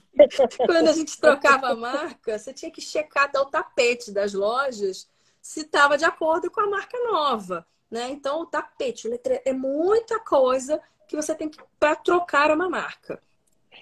quando 0.58 0.88
a 0.88 0.92
gente 0.92 1.18
trocava 1.18 1.68
a 1.68 1.74
marca, 1.74 2.38
você 2.38 2.52
tinha 2.52 2.70
que 2.70 2.82
checar 2.82 3.24
até 3.24 3.40
o 3.40 3.46
tapete 3.46 4.12
das 4.12 4.34
lojas 4.34 5.08
se 5.42 5.62
estava 5.62 5.98
de 5.98 6.04
acordo 6.04 6.48
com 6.50 6.60
a 6.60 6.70
marca 6.70 6.96
nova, 7.10 7.66
né? 7.90 8.08
Então, 8.10 8.40
o 8.40 8.46
tapete, 8.46 9.08
letra, 9.08 9.42
é 9.44 9.52
muita 9.52 10.20
coisa 10.20 10.80
que 11.08 11.16
você 11.16 11.34
tem 11.34 11.48
que 11.48 11.58
para 11.78 11.96
trocar 11.96 12.52
uma 12.52 12.70
marca. 12.70 13.20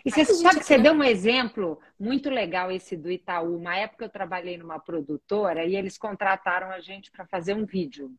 E 0.05 0.11
você 0.11 0.25
sabe 0.25 0.61
que 0.61 0.67
você 0.67 0.79
deu 0.79 0.95
um 0.95 1.05
exemplo 1.05 1.79
muito 1.99 2.31
legal 2.31 2.71
esse 2.71 2.97
do 2.97 3.11
Itaú. 3.11 3.57
Uma 3.57 3.77
época 3.77 4.07
eu 4.07 4.09
trabalhei 4.09 4.57
numa 4.57 4.79
produtora 4.79 5.65
e 5.67 5.77
eles 5.77 5.99
contrataram 5.99 6.71
a 6.71 6.81
gente 6.81 7.11
para 7.11 7.27
fazer 7.27 7.55
um 7.55 7.67
vídeo. 7.67 8.11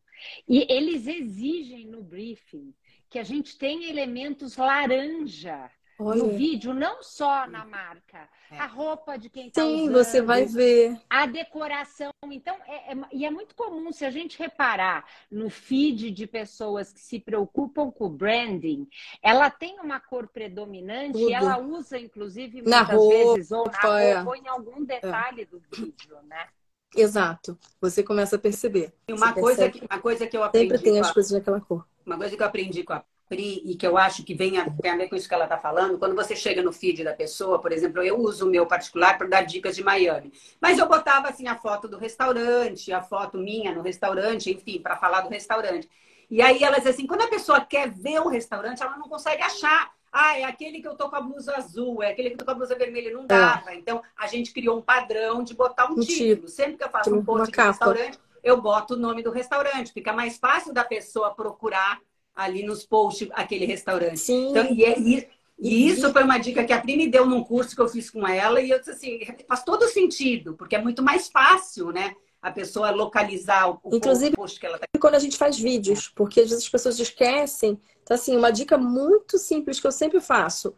E 0.48 0.72
eles 0.72 1.08
exigem 1.08 1.88
no 1.88 2.04
briefing 2.04 2.74
que 3.10 3.18
a 3.18 3.24
gente 3.24 3.58
tenha 3.58 3.90
elementos 3.90 4.56
laranja 4.58 5.72
Olha. 6.04 6.24
no 6.24 6.30
vídeo, 6.30 6.74
não 6.74 7.02
só 7.04 7.48
na 7.48 7.66
marca, 7.66 8.28
é. 8.50 8.58
a 8.58 8.66
roupa 8.66 9.18
de 9.18 9.30
quem 9.30 9.48
está 9.48 9.64
usando. 9.64 9.78
Sim, 9.78 9.90
você 9.92 10.22
vai 10.22 10.46
ver. 10.46 11.00
A 11.10 11.26
decoração. 11.26 12.12
Então, 12.26 12.56
é, 12.68 12.94
é, 12.94 12.98
e 13.12 13.26
é 13.26 13.32
muito 13.32 13.56
comum, 13.56 13.92
se 13.92 14.06
a 14.06 14.12
gente 14.12 14.38
reparar 14.38 15.06
no 15.30 15.50
feed 15.50 16.12
de 16.12 16.28
pessoas 16.28 16.92
que 16.92 17.00
se 17.00 17.20
preocupam 17.20 17.92
com 17.92 18.06
o 18.06 18.10
branding, 18.10 18.88
ela 19.22 19.50
tem 19.50 19.80
uma 19.80 20.00
cor 20.00 20.28
predominante 20.28 21.14
Tudo. 21.14 21.30
e 21.30 21.34
ela 21.34 21.58
usa, 21.60 21.98
inclusive, 21.98 22.62
muitas 22.62 22.72
na 22.72 22.82
roupa, 22.82 23.34
vezes, 23.36 23.52
ou 23.52 23.66
na 23.66 23.72
roupa, 23.72 24.02
é. 24.02 24.24
ou 24.24 24.36
em 24.36 24.48
algum 24.48 24.84
detalhe 24.84 25.46
do 25.46 25.62
vídeo, 25.72 26.18
né? 26.24 26.48
Exato. 26.96 27.58
Você 27.80 28.04
começa 28.04 28.36
a 28.36 28.40
perceber. 28.40 28.94
Uma, 29.10 29.34
coisa 29.34 29.70
que, 29.70 29.86
uma 29.86 30.00
coisa 30.00 30.28
que 30.28 30.36
eu 30.36 30.44
aprendi. 30.44 30.70
Sempre 30.70 30.84
tem 30.84 31.00
as 31.00 31.10
a, 31.10 31.14
coisas 31.14 31.32
daquela 31.32 31.62
cor. 31.62 31.88
Uma 32.06 32.18
coisa 32.18 32.36
que 32.36 32.42
eu 32.42 32.48
aprendi 32.48 32.84
com 32.84 32.94
a 32.94 33.04
Pri, 33.32 33.62
e 33.63 33.78
que 33.78 33.88
eu 33.88 33.98
acho 33.98 34.26
que 34.26 34.34
vem 34.34 34.58
a, 34.58 34.70
tem 34.70 34.91
a 34.91 34.98
ver 34.98 35.08
com 35.08 35.15
isso 35.15 35.26
que 35.26 35.34
ela 35.34 35.46
está 35.46 35.58
falando, 35.58 35.98
quando 35.98 36.13
você 36.13 36.36
chega 36.36 36.62
no 36.62 36.74
feed 36.74 37.02
da 37.02 37.13
pessoa, 37.13 37.62
por 37.62 37.72
exemplo, 37.72 38.04
eu 38.04 38.20
uso 38.20 38.46
o 38.46 38.50
meu 38.50 38.65
particular 38.65 39.17
para 39.17 39.26
dar 39.26 39.44
dicas 39.44 39.74
de 39.74 39.82
Miami. 39.82 40.34
Mas 40.60 40.78
eu 40.78 40.86
botava 40.86 41.30
assim 41.30 41.48
a 41.48 41.56
foto 41.56 41.88
do 41.88 41.98
restaurante, 41.98 42.91
a 42.91 43.02
foto 43.02 43.38
minha 43.38 43.74
no 43.74 43.82
restaurante, 43.82 44.52
enfim, 44.52 44.82
para 44.82 44.98
falar 44.98 45.22
do 45.22 45.30
restaurante. 45.30 45.89
E 46.30 46.41
aí 46.41 46.62
ela 46.62 46.78
diz 46.78 46.88
assim, 46.88 47.08
quando 47.08 47.22
a 47.22 47.30
pessoa 47.30 47.62
quer 47.62 47.89
ver 47.89 48.20
o 48.20 48.28
restaurante, 48.28 48.84
ela 48.84 48.98
não 48.98 49.08
consegue 49.08 49.41
achar. 49.41 49.94
Ah, 50.12 50.38
é 50.38 50.44
aquele 50.44 50.82
que 50.82 50.88
eu 50.89 50.98
tô 50.98 51.10
com 51.10 51.15
a 51.15 51.22
blusa 51.22 51.56
azul, 51.56 52.04
é 52.04 52.12
aquele 52.12 52.32
que 52.32 52.34
eu 52.34 52.39
tô 52.39 52.44
com 52.44 52.52
a 52.52 52.56
blusa 52.56 52.76
vermelha, 52.76 53.13
não 53.13 53.26
dava. 53.26 53.72
É. 53.72 53.76
Então, 53.76 54.04
a 54.20 54.28
gente 54.28 54.52
criou 54.52 54.78
um 54.78 54.82
padrão 54.82 55.41
de 55.41 55.54
botar 55.54 55.89
um, 55.89 55.94
um 55.94 56.02
título. 56.02 56.50
Sempre 56.50 56.76
que 56.76 56.84
eu 56.84 56.89
faço 56.89 57.15
um 57.15 57.24
post 57.24 57.50
de 57.50 57.62
restaurante, 57.62 58.20
eu 58.44 58.60
boto 58.62 58.96
o 58.96 58.98
nome 58.98 59.24
do 59.24 59.32
restaurante. 59.32 59.94
Fica 59.94 60.12
mais 60.12 60.38
fácil 60.38 60.74
da 60.74 60.84
pessoa 60.84 61.34
procurar 61.34 61.98
ali 62.36 62.63
nos 62.63 62.86
posts 62.86 63.30
aquele 63.34 63.65
restaurante. 63.65 64.20
Sim. 64.20 64.50
Então, 64.50 64.65
e, 64.74 64.84
é, 64.84 65.00
e, 65.00 65.28
e 65.60 65.88
isso 65.88 66.12
foi 66.12 66.24
uma 66.24 66.38
dica 66.38 66.63
que 66.63 66.74
a 66.74 66.82
Pri 66.82 66.98
me 66.98 67.08
deu 67.08 67.26
num 67.26 67.44
curso 67.44 67.76
que 67.76 67.82
eu 67.82 67.88
fiz 67.88 68.10
com 68.10 68.28
ela, 68.28 68.60
e 68.62 68.70
eu 68.70 68.80
disse 68.80 68.91
assim, 68.91 69.20
faz 69.48 69.63
todo 69.63 69.88
sentido, 69.88 70.56
porque 70.56 70.76
é 70.76 70.82
muito 70.82 71.04
mais 71.04 71.28
fácil, 71.28 71.91
né? 71.91 72.15
A 72.41 72.52
pessoa 72.52 72.89
localizar 72.89 73.70
o, 73.70 73.80
Inclusive, 73.96 74.36
post 74.36 74.60
que 74.60 74.65
ela 74.65 74.76
está. 74.76 74.88
Quando 75.00 75.13
a 75.13 75.20
gente 75.20 75.38
faz 75.38 75.60
vídeos, 75.60 76.10
porque 76.10 76.41
às 76.41 76.50
vezes 76.50 76.63
as 76.63 76.70
pessoas 76.70 77.00
esquecem. 77.00 77.80
Então, 78.02 78.15
assim, 78.15 78.36
uma 78.36 78.50
dica 78.50 78.80
muito 78.80 79.38
simples 79.38 79.80
que 79.80 79.86
eu 79.86 79.91
sempre 79.91 80.20
faço: 80.20 80.74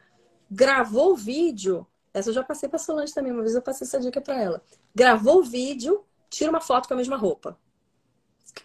gravou 0.52 1.14
o 1.14 1.16
vídeo. 1.16 1.88
Essa 2.14 2.30
eu 2.30 2.34
já 2.34 2.44
passei 2.44 2.68
para 2.68 2.76
a 2.76 2.80
Solange 2.80 3.14
também, 3.14 3.32
uma 3.32 3.42
vez 3.42 3.56
eu 3.56 3.62
passei 3.62 3.88
essa 3.88 4.00
dica 4.00 4.20
para 4.20 4.40
ela. 4.40 4.62
Gravou 4.94 5.40
o 5.40 5.44
vídeo, 5.44 6.04
tira 6.30 6.50
uma 6.50 6.60
foto 6.60 6.88
com 6.90 6.94
a 6.94 6.98
mesma 6.98 7.16
roupa. 7.16 7.58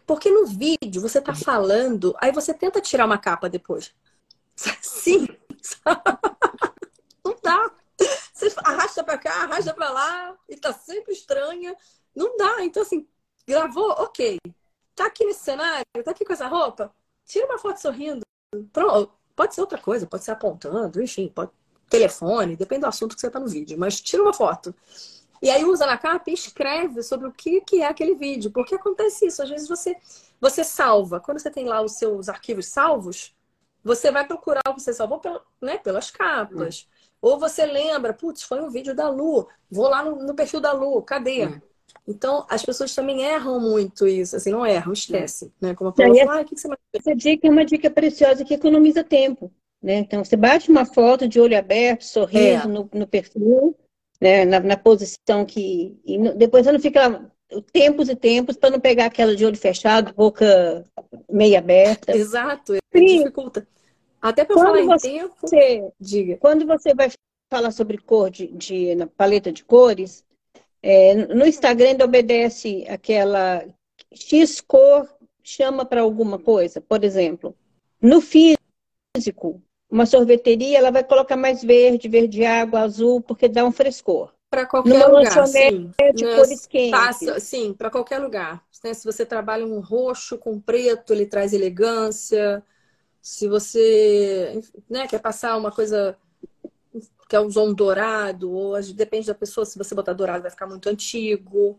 Porque 0.07 0.31
no 0.31 0.47
vídeo 0.47 1.01
você 1.01 1.21
tá 1.21 1.35
falando, 1.35 2.15
aí 2.21 2.33
você 2.33 2.53
tenta 2.55 2.81
tirar 2.81 3.07
uma 3.07 3.19
capa 3.19 3.49
depois. 3.49 3.95
Sim. 4.81 5.29
Não 7.25 7.37
dá. 7.43 7.71
Você 8.33 8.53
arrasta 8.65 9.03
pra 9.03 9.19
cá, 9.19 9.43
arrasta 9.43 9.75
pra 9.75 9.91
lá, 9.91 10.37
e 10.49 10.57
tá 10.57 10.73
sempre 10.73 11.13
estranha. 11.13 11.77
Não 12.15 12.37
dá. 12.37 12.65
Então, 12.65 12.83
assim, 12.83 13.07
gravou, 13.47 13.91
ok. 13.91 14.39
Tá 14.95 15.07
aqui 15.07 15.25
nesse 15.25 15.41
cenário, 15.41 15.85
tá 16.05 16.11
aqui 16.11 16.25
com 16.25 16.33
essa 16.33 16.49
roupa, 16.49 16.93
tira 17.25 17.47
uma 17.47 17.59
foto 17.59 17.81
sorrindo. 17.81 18.23
Pronto. 18.73 19.13
Pode 19.37 19.55
ser 19.55 19.61
outra 19.61 19.79
coisa, 19.79 20.05
pode 20.05 20.25
ser 20.25 20.33
apontando, 20.33 21.01
enfim, 21.01 21.29
pode 21.29 21.53
telefone, 21.89 22.57
depende 22.57 22.83
do 22.83 22.87
assunto 22.87 23.15
que 23.15 23.21
você 23.21 23.31
tá 23.31 23.41
no 23.41 23.49
vídeo, 23.49 23.79
mas 23.79 24.01
tira 24.01 24.23
uma 24.23 24.35
foto. 24.35 24.75
E 25.43 25.51
aí 25.51 25.65
usa 25.65 25.87
na 25.87 25.97
capa 25.97 26.31
e 26.31 26.35
escreve 26.35 27.03
sobre 27.03 27.29
o 27.29 27.33
que, 27.33 27.61
que 27.61 27.83
é 27.83 27.87
aquele 27.87 28.15
vídeo. 28.15 28.51
Porque 28.51 28.75
acontece 28.75 29.27
isso. 29.27 29.43
Às 29.43 29.51
vezes 29.51 29.69
você, 29.69 29.97
você 30.41 30.65
salva. 30.65 31.21
Quando 31.21 31.39
você 31.39 31.51
tem 31.51 31.65
lá 31.65 31.81
os 31.83 31.93
seus 31.93 32.29
arquivos 32.29 32.67
salvos, 32.67 33.35
você 33.83 34.11
vai 34.11 34.27
procurar 34.27 34.63
o 34.69 34.75
que 34.75 34.83
você 34.83 34.93
salvou 34.93 35.19
pelo, 35.19 35.41
né, 35.61 35.79
pelas 35.79 36.11
capas. 36.11 36.87
Hum. 36.87 36.99
Ou 37.21 37.39
você 37.39 37.67
lembra, 37.67 38.13
putz, 38.13 38.43
foi 38.43 38.61
um 38.61 38.71
vídeo 38.71 38.95
da 38.95 39.09
Lu. 39.09 39.49
Vou 39.71 39.89
lá 39.89 40.03
no, 40.03 40.17
no 40.17 40.35
perfil 40.35 40.61
da 40.61 40.73
Lu. 40.73 41.03
Cadê? 41.03 41.47
Hum. 41.47 41.61
Então, 42.07 42.47
as 42.49 42.65
pessoas 42.65 42.95
também 42.95 43.23
erram 43.23 43.61
muito 43.61 44.07
isso, 44.07 44.35
assim, 44.35 44.51
não 44.51 44.65
erram, 44.65 44.93
esquecem, 44.93 45.53
né? 45.61 45.75
Como 45.75 45.91
a 45.91 45.93
Paula 45.93 46.15
falou, 46.17 46.33
ah, 46.33 46.41
o 46.41 46.45
que 46.45 46.57
você 46.57 46.67
mais... 46.67 46.81
Essa 46.93 47.15
dica 47.15 47.47
é 47.47 47.51
uma 47.51 47.65
dica 47.67 47.91
preciosa 47.91 48.45
que 48.45 48.55
economiza 48.55 49.05
tempo, 49.05 49.53
né? 49.83 49.97
Então, 49.97 50.25
você 50.25 50.37
bate 50.37 50.71
uma 50.71 50.87
foto 50.87 51.29
de 51.29 51.39
olho 51.39 51.59
aberto, 51.59 52.05
sorriso 52.05 52.65
é. 52.65 52.67
no, 52.67 52.89
no, 52.93 53.07
perfil, 53.07 53.77
né? 54.21 54.45
Na, 54.45 54.61
na 54.61 54.77
posição 54.77 55.45
que... 55.45 55.97
Depois 56.37 56.65
você 56.65 56.73
não 56.73 56.81
fica 56.81 57.31
tempos 57.73 58.09
e 58.09 58.17
tempos 58.17 58.57
para 58.57 58.71
não 58.71 58.81
pegar 58.81 59.07
aquela 59.07 59.35
de 59.35 59.45
olho 59.45 59.57
fechado, 59.57 60.15
boca 60.15 60.85
meia 61.31 61.59
aberta. 61.59 62.17
Exato, 62.17 62.75
Sim. 62.95 63.19
dificulta. 63.19 63.67
Até 64.21 64.45
para 64.45 64.57
falar 64.57 64.81
em 64.81 64.97
tempo, 64.97 65.37
diga. 65.99 66.37
Quando 66.39 66.67
você 66.67 66.93
vai 66.95 67.11
falar 67.51 67.71
sobre 67.71 67.99
cor 67.99 68.31
de, 68.31 68.49
de 68.49 68.95
na 68.95 69.07
paleta 69.07 69.53
de 69.53 69.65
cores, 69.65 70.25
é, 70.83 71.15
no 71.15 71.47
Instagram 71.47 71.91
ele 71.91 72.05
obedece 72.05 72.85
aquela 72.89 73.65
X 74.13 74.61
cor 74.61 75.09
chama 75.43 75.85
para 75.85 76.03
alguma 76.03 76.39
coisa. 76.39 76.81
Por 76.81 77.05
exemplo, 77.05 77.57
no 78.03 78.21
físico, 78.21 79.63
uma 79.91 80.07
sorveteria 80.07 80.79
ela 80.79 80.91
vai 80.91 81.03
colocar 81.03 81.37
mais 81.37 81.63
verde, 81.63 82.09
verde 82.09 82.45
água, 82.45 82.81
azul, 82.81 83.21
porque 83.21 83.49
dá 83.49 83.65
um 83.65 83.73
frescor. 83.73 84.33
Para 84.51 84.67
qualquer 84.67 84.91
Numa 84.91 85.07
lugar, 85.07 85.47
sim. 85.47 85.93
De 86.15 86.25
cores 86.25 86.67
quentes. 86.67 86.91
Passa, 86.91 87.41
sim, 87.41 87.75
para 87.75 87.91
qualquer 87.91 88.19
lugar. 88.19 88.65
Né? 88.83 88.95
Se 88.95 89.05
você 89.05 89.27
trabalha 89.27 89.67
um 89.67 89.81
roxo 89.81 90.39
com 90.39 90.59
preto, 90.59 91.13
ele 91.13 91.27
traz 91.27 91.53
elegância. 91.53 92.63
Se 93.21 93.47
você 93.47 94.61
né, 94.89 95.07
quer 95.07 95.21
passar 95.21 95.57
uma 95.57 95.71
coisa 95.71 96.17
que 97.29 97.37
é 97.37 97.41
um 97.41 97.75
dourado, 97.75 98.51
ou 98.51 98.81
depende 98.95 99.27
da 99.27 99.35
pessoa, 99.35 99.67
se 99.67 99.77
você 99.77 99.95
botar 99.95 100.15
dourado 100.15 100.43
vai 100.43 100.51
ficar 100.51 100.67
muito 100.67 100.89
antigo. 100.89 101.79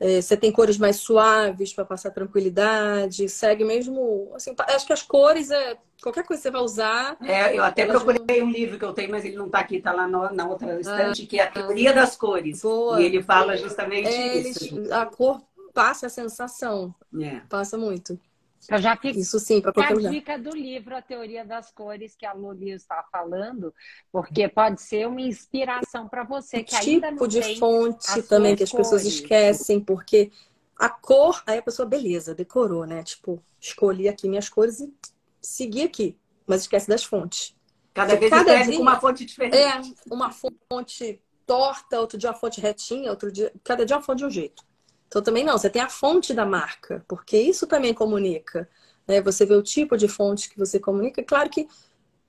É, 0.00 0.20
você 0.20 0.36
tem 0.36 0.52
cores 0.52 0.78
mais 0.78 0.96
suaves 0.96 1.72
para 1.72 1.84
passar 1.84 2.10
tranquilidade, 2.10 3.28
segue 3.28 3.64
mesmo. 3.64 4.30
Assim, 4.34 4.54
acho 4.58 4.86
que 4.86 4.92
as 4.92 5.02
cores 5.02 5.50
é 5.50 5.76
qualquer 6.00 6.24
coisa 6.24 6.40
que 6.40 6.48
você 6.48 6.50
vai 6.50 6.62
usar. 6.62 7.16
É, 7.20 7.56
eu 7.56 7.64
até 7.64 7.84
procurei 7.84 8.42
um 8.42 8.50
livro 8.50 8.78
que 8.78 8.84
eu 8.84 8.92
tenho, 8.92 9.10
mas 9.10 9.24
ele 9.24 9.36
não 9.36 9.46
está 9.46 9.58
aqui, 9.58 9.76
está 9.76 9.92
lá 9.92 10.06
no, 10.06 10.30
na 10.32 10.48
outra 10.48 10.72
ah, 10.72 10.80
estante, 10.80 11.24
ah, 11.24 11.26
que 11.26 11.40
é 11.40 11.42
a 11.42 11.50
teoria 11.50 11.92
das 11.92 12.16
cores. 12.16 12.62
Boa. 12.62 13.00
E 13.00 13.06
ele 13.06 13.22
fala 13.22 13.56
justamente 13.56 14.08
é, 14.08 14.36
isso. 14.38 14.92
a 14.92 15.04
cor 15.06 15.42
passa 15.74 16.06
a 16.06 16.10
sensação. 16.10 16.94
É. 17.20 17.40
Passa 17.48 17.76
muito. 17.76 18.18
Eu 18.68 18.78
já 18.78 18.96
fico... 18.96 19.18
Isso 19.18 19.38
sim, 19.38 19.60
para 19.60 19.72
qualquer 19.72 19.94
lugar. 19.94 20.10
a 20.10 20.12
dica 20.12 20.38
do 20.38 20.50
livro 20.50 20.96
A 20.96 21.02
Teoria 21.02 21.44
das 21.44 21.70
Cores 21.70 22.14
que 22.16 22.26
a 22.26 22.32
Luli 22.32 22.70
está 22.70 23.04
falando, 23.10 23.74
porque 24.10 24.48
pode 24.48 24.80
ser 24.80 25.06
uma 25.06 25.20
inspiração 25.20 26.08
para 26.08 26.24
você 26.24 26.62
que 26.62 26.78
tipo 26.78 26.90
ainda 26.90 27.10
não 27.10 27.26
de 27.26 27.58
fonte 27.58 28.22
também 28.22 28.56
que 28.56 28.62
as 28.62 28.70
cores. 28.70 28.86
pessoas 28.86 29.04
esquecem, 29.04 29.80
porque 29.80 30.30
a 30.78 30.88
cor, 30.88 31.42
aí 31.46 31.58
a 31.58 31.62
pessoa 31.62 31.86
beleza, 31.86 32.34
decorou, 32.34 32.86
né? 32.86 33.02
Tipo, 33.02 33.42
escolhi 33.60 34.08
aqui 34.08 34.28
minhas 34.28 34.48
cores 34.48 34.80
e 34.80 34.92
segui 35.40 35.82
aqui, 35.82 36.16
mas 36.46 36.62
esquece 36.62 36.88
das 36.88 37.04
fontes. 37.04 37.54
Cada 37.92 38.14
vez 38.14 38.30
cada 38.30 38.62
dia, 38.62 38.76
com 38.76 38.82
uma 38.82 39.00
fonte 39.00 39.24
diferente. 39.24 39.56
É, 39.56 39.80
uma 40.14 40.30
fonte 40.30 41.20
torta, 41.44 41.98
outro 41.98 42.16
dia 42.18 42.30
uma 42.30 42.36
fonte 42.36 42.60
retinha, 42.60 43.10
outro 43.10 43.32
dia, 43.32 43.52
cada 43.64 43.84
dia 43.84 43.96
uma 43.96 44.02
fonte 44.02 44.18
de 44.18 44.26
um 44.26 44.30
jeito. 44.30 44.67
Então 45.08 45.22
também 45.22 45.42
não, 45.42 45.58
você 45.58 45.70
tem 45.70 45.82
a 45.82 45.88
fonte 45.88 46.34
da 46.34 46.46
marca, 46.46 47.04
porque 47.08 47.36
isso 47.36 47.66
também 47.66 47.94
comunica. 47.94 48.68
Né? 49.06 49.20
Você 49.22 49.46
vê 49.46 49.54
o 49.54 49.62
tipo 49.62 49.96
de 49.96 50.06
fonte 50.06 50.50
que 50.50 50.58
você 50.58 50.78
comunica. 50.78 51.22
Claro 51.24 51.48
que 51.50 51.66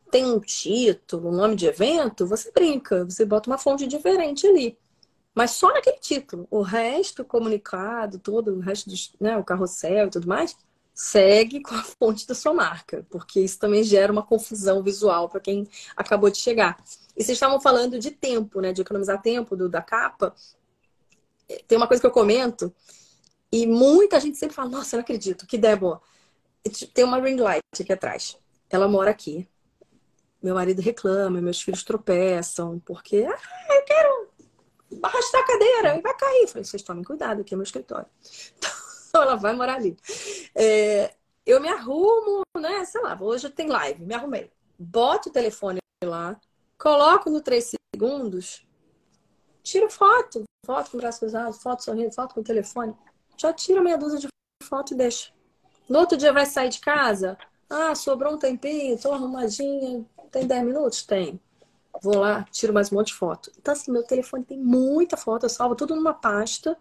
tem 0.09 0.25
um 0.25 0.39
título, 0.39 1.29
um 1.29 1.35
nome 1.35 1.55
de 1.55 1.67
evento, 1.67 2.25
você 2.25 2.51
brinca, 2.51 3.05
você 3.05 3.25
bota 3.25 3.49
uma 3.49 3.57
fonte 3.57 3.85
diferente 3.85 4.47
ali. 4.47 4.77
Mas 5.35 5.51
só 5.51 5.71
naquele 5.73 5.99
título. 5.99 6.47
O 6.49 6.61
resto, 6.61 7.23
comunicado, 7.23 8.17
todo, 8.19 8.55
o 8.55 8.59
resto, 8.59 8.89
dos, 8.89 9.13
né, 9.19 9.37
o 9.37 9.43
carrossel 9.43 10.07
e 10.07 10.09
tudo 10.09 10.27
mais, 10.27 10.55
segue 10.93 11.61
com 11.61 11.75
a 11.75 11.83
fonte 11.83 12.27
da 12.27 12.35
sua 12.35 12.53
marca, 12.53 13.05
porque 13.09 13.39
isso 13.39 13.57
também 13.59 13.83
gera 13.83 14.11
uma 14.11 14.23
confusão 14.23 14.83
visual 14.83 15.29
para 15.29 15.39
quem 15.39 15.67
acabou 15.95 16.29
de 16.29 16.37
chegar. 16.39 16.77
E 17.15 17.23
vocês 17.23 17.35
estavam 17.37 17.59
falando 17.61 17.99
de 17.99 18.11
tempo, 18.11 18.59
né, 18.59 18.73
de 18.73 18.81
economizar 18.81 19.21
tempo 19.21 19.55
do, 19.55 19.69
da 19.69 19.81
capa 19.81 20.33
tem 21.67 21.77
uma 21.77 21.87
coisa 21.87 22.01
que 22.01 22.07
eu 22.07 22.11
comento 22.11 22.73
e 23.51 23.65
muita 23.65 24.19
gente 24.19 24.37
sempre 24.37 24.55
fala: 24.55 24.69
Nossa, 24.69 24.95
eu 24.95 24.97
não 24.97 25.03
acredito, 25.03 25.47
que 25.47 25.57
ideia 25.57 25.75
boa. 25.75 26.01
Tem 26.93 27.03
uma 27.03 27.19
ring 27.19 27.37
light 27.37 27.63
aqui 27.79 27.91
atrás. 27.91 28.37
Ela 28.69 28.87
mora 28.87 29.11
aqui. 29.11 29.47
Meu 30.41 30.55
marido 30.55 30.81
reclama, 30.81 31.41
meus 31.41 31.61
filhos 31.61 31.83
tropeçam, 31.83 32.79
porque 32.85 33.27
ah, 33.27 33.73
eu 33.75 33.83
quero 33.83 34.29
arrastar 35.03 35.41
a 35.41 35.45
cadeira 35.45 35.97
e 35.97 36.01
vai 36.01 36.15
cair. 36.15 36.41
Eu 36.43 36.47
falei: 36.47 36.63
Vocês 36.63 36.83
tomem 36.83 37.03
cuidado, 37.03 37.41
aqui 37.41 37.53
é 37.53 37.57
meu 37.57 37.63
escritório. 37.63 38.07
Então 39.09 39.23
ela 39.23 39.35
vai 39.35 39.55
morar 39.55 39.77
ali. 39.77 39.97
É, 40.53 41.15
eu 41.43 41.59
me 41.59 41.67
arrumo, 41.67 42.43
né? 42.55 42.85
Sei 42.85 43.01
lá, 43.01 43.17
hoje 43.19 43.49
tem 43.49 43.67
live, 43.67 44.05
me 44.05 44.13
arrumei. 44.13 44.51
Boto 44.77 45.29
o 45.29 45.31
telefone 45.31 45.79
lá, 46.03 46.39
coloco 46.77 47.27
no 47.27 47.41
3 47.41 47.71
segundos, 47.95 48.67
tiro 49.69 49.89
foto, 49.89 50.43
foto 50.65 50.91
com 50.91 50.97
o 50.97 50.99
braço 50.99 51.19
cruzado, 51.19 51.53
foto 51.53 51.83
sorrindo, 51.83 52.11
foto 52.11 52.33
com 52.33 52.41
o 52.41 52.43
telefone. 52.43 52.95
Já 53.37 53.53
tira 53.53 53.81
meia 53.81 53.97
dúzia 53.97 54.19
de 54.19 54.27
foto 54.63 54.93
e 54.93 54.97
deixa. 54.97 55.31
No 55.87 55.99
outro 55.99 56.17
dia 56.17 56.33
vai 56.33 56.45
sair 56.45 56.69
de 56.69 56.79
casa. 56.79 57.37
Ah, 57.69 57.93
sobrou 57.95 58.33
um 58.33 58.37
tempinho, 58.37 58.99
tô 58.99 59.11
arrumadinha. 59.11 60.05
Tem 60.31 60.45
10 60.45 60.65
minutos? 60.65 61.03
Tem. 61.03 61.39
Vou 62.01 62.17
lá, 62.17 62.45
tiro 62.51 62.73
mais 62.73 62.91
um 62.91 62.95
monte 62.95 63.07
de 63.07 63.15
foto. 63.15 63.51
Então, 63.57 63.73
assim, 63.73 63.91
meu 63.91 64.03
telefone 64.03 64.43
tem 64.43 64.57
muita 64.57 65.17
foto, 65.17 65.45
eu 65.45 65.49
salvo 65.49 65.75
tudo 65.75 65.95
numa 65.95 66.13
pasta. 66.13 66.77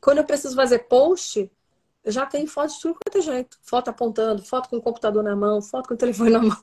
Quando 0.00 0.18
eu 0.18 0.24
preciso 0.24 0.54
fazer 0.54 0.80
post, 0.80 1.50
eu 2.04 2.12
já 2.12 2.26
tenho 2.26 2.46
foto 2.46 2.72
de 2.72 2.80
tudo 2.80 2.94
quanto 2.94 3.18
é 3.18 3.20
jeito. 3.20 3.58
Foto 3.62 3.88
apontando, 3.88 4.42
foto 4.44 4.68
com 4.68 4.76
o 4.76 4.82
computador 4.82 5.22
na 5.22 5.34
mão, 5.34 5.60
foto 5.60 5.88
com 5.88 5.94
o 5.94 5.96
telefone 5.96 6.30
na 6.30 6.40
mão. 6.40 6.58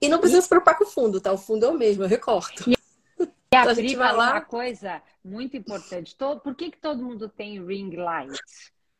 E 0.00 0.08
não 0.08 0.18
precisa 0.18 0.42
se 0.42 0.48
preocupar 0.48 0.76
com 0.76 0.84
o 0.84 0.86
fundo, 0.86 1.20
tá? 1.20 1.32
O 1.32 1.38
fundo 1.38 1.66
é 1.66 1.68
o 1.68 1.74
mesmo, 1.74 2.02
eu 2.04 2.08
recorto. 2.08 2.64
E 3.52 3.56
a, 3.56 3.62
a 3.62 3.74
Pri 3.74 3.96
falou 3.96 4.18
lá... 4.18 4.30
uma 4.32 4.40
coisa 4.40 5.02
muito 5.24 5.56
importante. 5.56 6.14
Todo, 6.16 6.40
por 6.40 6.54
que, 6.54 6.70
que 6.70 6.78
todo 6.78 7.02
mundo 7.02 7.28
tem 7.28 7.64
ring 7.64 7.90
light? 7.96 8.38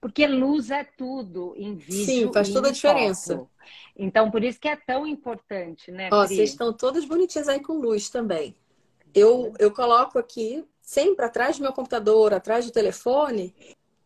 Porque 0.01 0.27
luz 0.27 0.71
é 0.71 0.83
tudo 0.83 1.55
em 1.57 1.77
vídeo. 1.77 2.05
Sim, 2.05 2.33
faz 2.33 2.49
toda 2.49 2.69
a 2.69 2.73
diferença. 2.73 3.37
Foto. 3.37 3.51
Então, 3.97 4.31
por 4.31 4.43
isso 4.43 4.59
que 4.59 4.69
é 4.69 4.75
tão 4.75 5.07
importante, 5.07 5.93
né? 5.93 6.09
Ó, 6.11 6.27
vocês 6.27 6.51
estão 6.51 6.73
todas 6.73 7.05
bonitinhas 7.05 7.49
aí 7.49 7.61
com 7.61 7.75
luz 7.75 8.09
também. 8.09 8.57
Eu, 9.15 9.53
eu 9.59 9.71
coloco 9.71 10.19
aqui, 10.19 10.65
sempre 10.81 11.25
atrás 11.25 11.59
do 11.59 11.63
meu 11.63 11.73
computador, 11.73 12.33
atrás 12.33 12.65
do 12.65 12.73
telefone, 12.73 13.55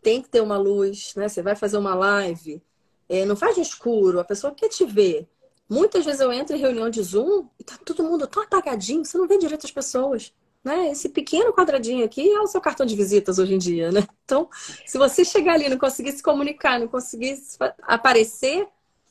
tem 0.03 0.21
que 0.21 0.29
ter 0.29 0.41
uma 0.41 0.59
luz, 0.59 1.15
né? 1.15 1.29
Você 1.29 1.43
vai 1.43 1.55
fazer 1.57 1.79
uma 1.79 1.95
live, 1.95 2.61
é, 3.09 3.25
não 3.25 3.37
faz 3.37 3.57
no 3.57 3.63
escuro, 3.63 4.21
a 4.21 4.25
pessoa 4.25 4.55
quer 4.55 4.69
te 4.69 4.85
ver. 4.85 5.29
Muitas 5.69 6.05
vezes 6.05 6.21
eu 6.21 6.33
entro 6.33 6.55
em 6.55 6.61
reunião 6.61 6.91
de 6.91 7.03
Zoom 7.03 7.47
e 7.59 7.65
tá 7.65 7.79
todo 7.85 8.05
mundo 8.05 8.27
tão 8.27 8.43
apagadinho, 8.43 9.05
você 9.05 9.17
não 9.17 9.27
vê 9.27 9.39
direito 9.39 9.67
as 9.67 9.73
pessoas. 9.73 10.33
Né? 10.63 10.91
Esse 10.91 11.11
pequeno 11.11 11.53
quadradinho 11.53 12.05
aqui 12.05 12.27
é 12.31 12.41
o 12.41 12.47
seu 12.47 12.61
cartão 12.61 12.87
de 12.87 12.97
visitas 12.97 13.39
hoje 13.39 13.55
em 13.55 13.59
dia, 13.59 13.93
né? 13.93 14.03
Então, 14.25 14.49
se 14.87 14.97
você 14.97 15.23
chegar 15.23 15.55
ali 15.55 15.67
e 15.67 15.69
não 15.69 15.77
conseguir 15.77 16.13
se 16.13 16.23
comunicar, 16.23 16.81
não 16.81 16.89
conseguir 16.89 17.39
aparecer, 17.83 18.67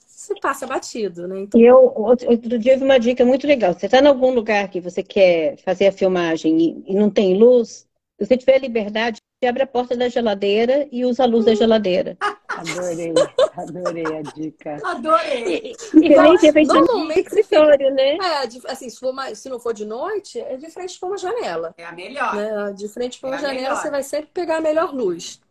você 0.07 0.33
passa 0.39 0.65
batido, 0.65 1.27
né? 1.27 1.41
Então... 1.41 1.59
E 1.59 1.65
eu, 1.65 1.93
outro 1.95 2.57
dia, 2.57 2.73
eu 2.73 2.79
vi 2.79 2.83
uma 2.83 2.99
dica 2.99 3.23
muito 3.23 3.45
legal. 3.45 3.73
Você 3.73 3.85
está 3.85 3.99
em 3.99 4.07
algum 4.07 4.33
lugar 4.33 4.67
que 4.69 4.79
você 4.79 5.03
quer 5.03 5.57
fazer 5.57 5.87
a 5.87 5.91
filmagem 5.91 6.83
e, 6.87 6.95
não 6.95 7.09
tem 7.09 7.37
luz, 7.37 7.87
se 8.17 8.25
você 8.25 8.37
tiver 8.37 8.59
liberdade, 8.59 9.21
abre 9.45 9.63
a 9.63 9.67
porta 9.67 9.95
da 9.95 10.07
geladeira 10.07 10.87
e 10.91 11.05
usa 11.05 11.23
a 11.23 11.27
luz 11.27 11.45
da 11.45 11.53
geladeira. 11.53 12.17
Adorei, 12.57 13.13
adorei 13.57 14.17
a 14.17 14.21
dica. 14.21 14.77
Adorei. 14.83 15.75
E, 15.93 16.07
e 16.07 16.65
normalmente 16.65 17.27
escritório, 17.27 17.93
né? 17.93 18.17
É, 18.17 18.71
assim, 18.71 18.89
se, 18.89 18.99
for 18.99 19.13
mais, 19.13 19.39
se 19.39 19.49
não 19.49 19.59
for 19.59 19.73
de 19.73 19.85
noite, 19.85 20.39
é 20.39 20.57
de 20.57 20.69
frente 20.69 20.99
para 20.99 21.09
uma 21.09 21.17
janela. 21.17 21.73
É 21.77 21.85
a 21.85 21.91
melhor. 21.91 22.35
Né? 22.35 22.73
De 22.73 22.87
frente 22.87 23.19
para 23.19 23.29
uma 23.29 23.35
é 23.35 23.39
janela, 23.39 23.61
melhor. 23.61 23.75
você 23.77 23.89
vai 23.89 24.03
sempre 24.03 24.29
pegar 24.33 24.57
a 24.57 24.61
melhor 24.61 24.93
luz. 24.93 25.41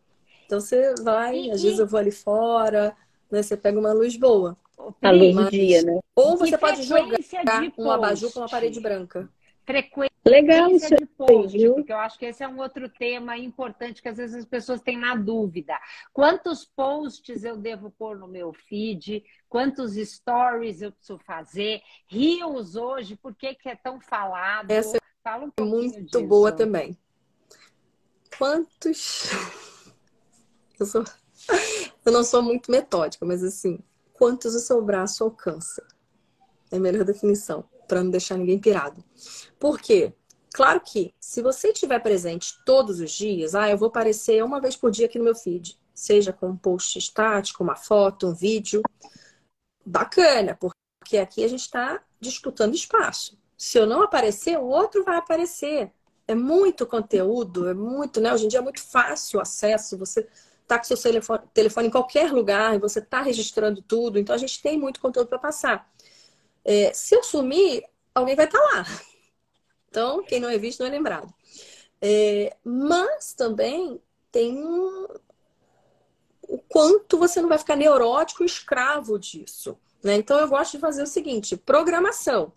Então 0.45 0.59
você 0.59 0.93
vai, 1.01 1.35
e, 1.35 1.51
às 1.51 1.61
vezes 1.63 1.79
eu 1.79 1.87
vou 1.87 1.99
ali 1.99 2.11
fora, 2.11 2.95
né? 3.31 3.41
Você 3.41 3.57
pega 3.57 3.79
uma 3.79 3.93
luz 3.93 4.15
boa. 4.15 4.57
A 5.01 5.11
luz 5.11 5.35
do 5.35 5.49
dia, 5.49 5.81
né? 5.81 5.99
Ou 6.15 6.37
você 6.37 6.57
pode 6.57 6.83
jogar 6.83 7.05
um 7.77 7.91
abajur 7.91 8.31
com 8.31 8.39
uma 8.39 8.49
parede 8.49 8.79
branca 8.79 9.29
frequência 9.65 10.12
Legal 10.25 10.71
isso 10.71 10.95
de 10.95 11.05
post, 11.05 11.69
porque 11.73 11.91
eu 11.91 11.97
acho 11.97 12.17
que 12.17 12.25
esse 12.25 12.41
é 12.43 12.47
um 12.47 12.57
outro 12.59 12.87
tema 12.87 13.37
importante 13.37 14.01
que 14.01 14.07
às 14.07 14.15
vezes 14.17 14.35
as 14.37 14.45
pessoas 14.45 14.81
têm 14.81 14.97
na 14.97 15.15
dúvida. 15.15 15.77
Quantos 16.13 16.63
posts 16.63 17.43
eu 17.43 17.57
devo 17.57 17.91
pôr 17.91 18.17
no 18.17 18.27
meu 18.27 18.53
feed? 18.53 19.23
Quantos 19.49 19.95
stories 19.95 20.81
eu 20.81 20.93
preciso 20.93 21.19
fazer? 21.19 21.81
Rios 22.07 22.77
hoje, 22.77 23.17
por 23.17 23.35
que, 23.35 23.53
que 23.53 23.67
é 23.67 23.75
tão 23.75 23.99
falado? 23.99 24.71
Essa 24.71 24.97
Fala 25.21 25.45
um 25.45 25.51
é 25.55 25.61
muito 25.61 26.01
disso. 26.01 26.27
boa 26.27 26.51
também. 26.51 26.97
Quantos. 28.37 29.29
Eu, 30.79 30.87
sou... 30.87 31.03
eu 32.03 32.11
não 32.11 32.23
sou 32.23 32.41
muito 32.41 32.69
metódica, 32.69 33.23
mas 33.23 33.43
assim, 33.43 33.79
quantos 34.11 34.55
o 34.55 34.59
seu 34.59 34.81
braço 34.81 35.23
alcança? 35.23 35.85
É 36.71 36.77
a 36.77 36.79
melhor 36.79 37.05
definição 37.05 37.63
para 37.93 38.03
não 38.03 38.09
deixar 38.09 38.37
ninguém 38.37 38.57
pirado. 38.57 39.03
Por 39.59 39.79
quê? 39.79 40.11
Claro 40.51 40.81
que, 40.81 41.13
se 41.19 41.43
você 41.43 41.69
estiver 41.69 41.99
presente 41.99 42.55
todos 42.65 42.99
os 42.99 43.11
dias, 43.11 43.53
ah, 43.53 43.69
eu 43.69 43.77
vou 43.77 43.87
aparecer 43.87 44.43
uma 44.43 44.59
vez 44.59 44.75
por 44.75 44.89
dia 44.89 45.05
aqui 45.05 45.19
no 45.19 45.25
meu 45.25 45.35
feed, 45.35 45.77
seja 45.93 46.33
com 46.33 46.49
um 46.49 46.57
post 46.57 46.97
estático, 46.97 47.63
uma 47.63 47.75
foto, 47.75 48.27
um 48.27 48.33
vídeo, 48.33 48.81
bacana, 49.85 50.57
porque 50.59 51.17
aqui 51.17 51.43
a 51.43 51.47
gente 51.47 51.61
está 51.61 52.01
disputando 52.19 52.73
espaço. 52.73 53.37
Se 53.55 53.77
eu 53.77 53.85
não 53.85 54.01
aparecer, 54.01 54.57
o 54.57 54.65
outro 54.65 55.03
vai 55.03 55.17
aparecer. 55.17 55.91
É 56.27 56.33
muito 56.33 56.87
conteúdo, 56.87 57.69
é 57.69 57.75
muito, 57.75 58.19
né? 58.19 58.33
Hoje 58.33 58.45
em 58.45 58.47
dia 58.47 58.59
é 58.59 58.63
muito 58.63 58.81
fácil 58.81 59.37
o 59.37 59.41
acesso, 59.41 59.97
você 59.99 60.27
tá 60.67 60.79
com 60.79 60.85
seu 60.85 60.97
telefone, 60.97 61.43
telefone 61.53 61.87
em 61.89 61.91
qualquer 61.91 62.31
lugar 62.31 62.75
e 62.75 62.79
você 62.79 62.99
tá 62.99 63.21
registrando 63.21 63.83
tudo, 63.83 64.17
então 64.17 64.33
a 64.33 64.39
gente 64.39 64.61
tem 64.61 64.79
muito 64.79 64.99
conteúdo 64.99 65.27
para 65.27 65.37
passar. 65.37 65.93
É, 66.65 66.93
se 66.93 67.15
eu 67.15 67.23
sumir, 67.23 67.83
alguém 68.13 68.35
vai 68.35 68.45
estar 68.45 68.59
tá 68.59 68.65
lá. 68.65 68.85
Então, 69.89 70.23
quem 70.23 70.39
não 70.39 70.49
é 70.49 70.57
visto 70.57 70.79
não 70.79 70.87
é 70.87 70.89
lembrado. 70.89 71.33
É, 72.01 72.55
mas 72.63 73.33
também 73.33 74.01
tem 74.31 74.57
um... 74.57 75.07
o 76.47 76.57
quanto 76.67 77.17
você 77.17 77.41
não 77.41 77.49
vai 77.49 77.59
ficar 77.59 77.75
neurótico, 77.75 78.43
escravo 78.43 79.19
disso. 79.19 79.77
Né? 80.03 80.15
Então, 80.15 80.39
eu 80.39 80.47
gosto 80.47 80.73
de 80.73 80.79
fazer 80.79 81.03
o 81.03 81.07
seguinte: 81.07 81.55
programação. 81.55 82.51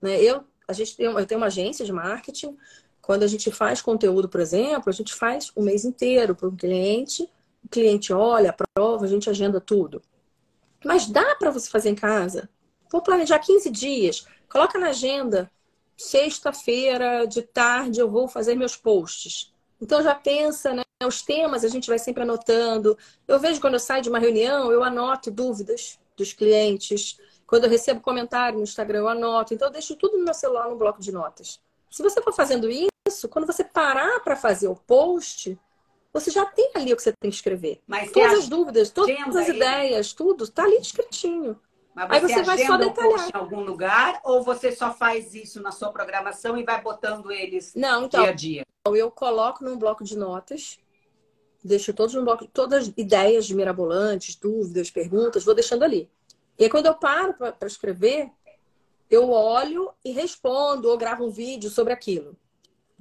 Né? 0.00 0.20
Eu, 0.22 0.44
a 0.66 0.72
gente 0.72 1.00
eu 1.00 1.26
tenho 1.26 1.40
uma 1.40 1.46
agência 1.48 1.84
de 1.84 1.92
marketing. 1.92 2.56
Quando 3.02 3.22
a 3.22 3.26
gente 3.26 3.50
faz 3.50 3.80
conteúdo, 3.80 4.28
por 4.28 4.40
exemplo, 4.40 4.88
a 4.88 4.92
gente 4.92 5.14
faz 5.14 5.52
o 5.54 5.62
mês 5.62 5.84
inteiro 5.84 6.34
para 6.34 6.48
um 6.48 6.56
cliente. 6.56 7.22
O 7.64 7.68
cliente 7.68 8.12
olha, 8.12 8.50
aprova, 8.50 9.04
a 9.04 9.08
gente 9.08 9.30
agenda 9.30 9.60
tudo. 9.60 10.02
Mas 10.84 11.06
dá 11.06 11.34
para 11.34 11.50
você 11.50 11.68
fazer 11.70 11.90
em 11.90 11.94
casa. 11.94 12.48
Vou 12.90 13.02
planejar 13.02 13.38
15 13.38 13.70
dias. 13.70 14.26
Coloca 14.48 14.78
na 14.78 14.88
agenda 14.88 15.50
sexta-feira 15.96 17.26
de 17.26 17.42
tarde 17.42 18.00
eu 18.00 18.08
vou 18.08 18.28
fazer 18.28 18.54
meus 18.54 18.76
posts. 18.76 19.52
Então 19.80 20.02
já 20.02 20.14
pensa, 20.14 20.72
né? 20.72 20.82
Os 21.04 21.22
temas 21.22 21.64
a 21.64 21.68
gente 21.68 21.88
vai 21.88 21.98
sempre 21.98 22.22
anotando. 22.22 22.96
Eu 23.26 23.38
vejo 23.38 23.60
quando 23.60 23.74
eu 23.74 23.80
saio 23.80 24.02
de 24.02 24.08
uma 24.08 24.18
reunião, 24.18 24.72
eu 24.72 24.82
anoto 24.82 25.30
dúvidas 25.30 25.98
dos 26.16 26.32
clientes. 26.32 27.18
Quando 27.46 27.64
eu 27.64 27.70
recebo 27.70 28.00
comentário 28.00 28.58
no 28.58 28.64
Instagram, 28.64 29.00
eu 29.00 29.08
anoto. 29.08 29.54
Então 29.54 29.68
eu 29.68 29.72
deixo 29.72 29.96
tudo 29.96 30.18
no 30.18 30.24
meu 30.24 30.34
celular 30.34 30.68
no 30.68 30.76
bloco 30.76 31.00
de 31.00 31.12
notas. 31.12 31.60
Se 31.90 32.02
você 32.02 32.20
for 32.20 32.32
fazendo 32.32 32.68
isso, 32.70 33.28
quando 33.28 33.46
você 33.46 33.64
parar 33.64 34.20
para 34.20 34.36
fazer 34.36 34.68
o 34.68 34.74
post, 34.74 35.58
você 36.12 36.30
já 36.30 36.44
tem 36.44 36.70
ali 36.74 36.92
o 36.92 36.96
que 36.96 37.02
você 37.02 37.12
tem 37.20 37.30
que 37.30 37.36
escrever. 37.36 37.80
Mas 37.86 38.10
todas 38.10 38.40
as 38.40 38.48
dúvidas, 38.48 38.90
todas 38.90 39.36
as 39.36 39.48
ideias, 39.48 40.12
tudo 40.12 40.44
está 40.44 40.64
ali 40.64 40.76
escritinho. 40.76 41.58
Mas 42.06 42.22
Aí 42.22 42.28
você 42.28 42.42
vai 42.42 42.58
só 42.58 42.76
detalhar. 42.76 43.28
em 43.28 43.36
algum 43.36 43.60
lugar 43.60 44.20
ou 44.24 44.42
você 44.42 44.70
só 44.72 44.92
faz 44.92 45.34
isso 45.34 45.60
na 45.60 45.72
sua 45.72 45.90
programação 45.90 46.56
e 46.56 46.64
vai 46.64 46.80
botando 46.80 47.30
eles 47.32 47.74
Não, 47.74 48.04
então, 48.04 48.22
dia 48.22 48.30
a 48.30 48.34
dia? 48.34 48.66
Eu 48.86 49.10
coloco 49.10 49.64
num 49.64 49.76
bloco 49.76 50.04
de 50.04 50.16
notas, 50.16 50.78
deixo 51.62 51.92
todos 51.92 52.14
no 52.14 52.24
bloco, 52.24 52.46
todas 52.46 52.88
as 52.88 52.94
ideias 52.96 53.46
de 53.46 53.54
mirabolantes, 53.54 54.36
dúvidas, 54.36 54.90
perguntas, 54.90 55.44
vou 55.44 55.54
deixando 55.54 55.82
ali. 55.82 56.08
E 56.58 56.64
aí, 56.64 56.70
quando 56.70 56.86
eu 56.86 56.94
paro 56.94 57.34
para 57.34 57.68
escrever, 57.68 58.30
eu 59.10 59.30
olho 59.30 59.92
e 60.04 60.10
respondo 60.10 60.88
ou 60.88 60.98
gravo 60.98 61.24
um 61.24 61.30
vídeo 61.30 61.70
sobre 61.70 61.92
aquilo. 61.92 62.36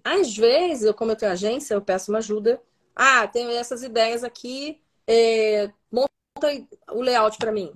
Às 0.04 0.36
vezes, 0.36 0.84
eu, 0.84 0.94
como 0.94 1.12
eu 1.12 1.16
tenho 1.16 1.32
agência, 1.32 1.74
eu 1.74 1.82
peço 1.82 2.12
uma 2.12 2.20
ajuda. 2.20 2.62
Ah, 2.96 3.28
tenho 3.28 3.50
essas 3.52 3.84
ideias 3.84 4.24
aqui, 4.24 4.82
é, 5.06 5.72
monta 5.92 6.10
o 6.92 7.02
layout 7.02 7.38
para 7.38 7.52
mim. 7.52 7.74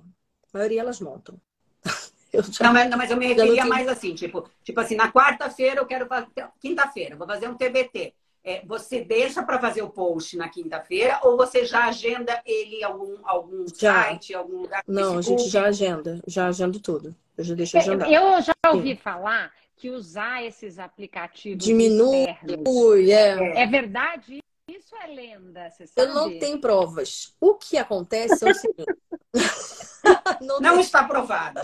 A 0.52 0.58
maioria 0.58 0.80
elas 0.80 1.00
montam. 1.00 1.40
Já... 2.32 2.64
Não, 2.64 2.72
mas, 2.72 2.90
não, 2.90 2.98
mas 2.98 3.10
eu 3.10 3.16
me 3.16 3.26
referia 3.26 3.66
mais 3.66 3.86
assim, 3.88 4.14
tipo, 4.14 4.48
tipo 4.64 4.80
assim, 4.80 4.96
na 4.96 5.12
quarta-feira 5.12 5.80
eu 5.80 5.86
quero 5.86 6.06
fazer. 6.06 6.28
Quinta-feira, 6.60 7.16
vou 7.16 7.26
fazer 7.26 7.48
um 7.48 7.54
TBT. 7.54 8.14
É, 8.44 8.64
você 8.66 9.04
deixa 9.04 9.42
para 9.42 9.60
fazer 9.60 9.82
o 9.82 9.90
post 9.90 10.36
na 10.36 10.48
quinta-feira 10.48 11.20
ou 11.22 11.36
você 11.36 11.64
já 11.64 11.84
agenda 11.84 12.42
ele 12.44 12.76
em 12.76 12.82
algum, 12.82 13.16
algum 13.22 13.64
já. 13.68 14.02
site, 14.02 14.34
algum 14.34 14.62
lugar? 14.62 14.82
Não, 14.86 15.18
a 15.18 15.22
gente 15.22 15.48
já 15.48 15.66
agenda, 15.66 16.20
já 16.26 16.48
agendo 16.48 16.80
tudo. 16.80 17.14
Eu 17.36 17.44
já 17.44 17.54
deixo 17.54 17.78
agendado. 17.78 18.10
Eu 18.10 18.42
já 18.42 18.54
ouvi 18.72 18.90
Sim. 18.90 18.96
falar 18.96 19.52
que 19.76 19.90
usar 19.90 20.44
esses 20.44 20.78
aplicativos 20.78 21.64
diminui, 21.64 22.24
externos, 22.30 23.08
é. 23.08 23.62
é 23.62 23.66
verdade 23.66 24.42
isso 24.76 24.96
é 24.96 25.06
lenda, 25.06 25.70
você 25.70 25.86
sabe? 25.86 26.08
Eu 26.08 26.14
não 26.14 26.38
tenho 26.38 26.60
provas. 26.60 27.34
O 27.40 27.54
que 27.54 27.76
acontece 27.76 28.44
é 28.44 28.50
o 28.50 28.54
seguinte. 28.54 28.96
não, 30.40 30.60
não 30.60 30.80
está 30.80 31.04
provado. 31.04 31.60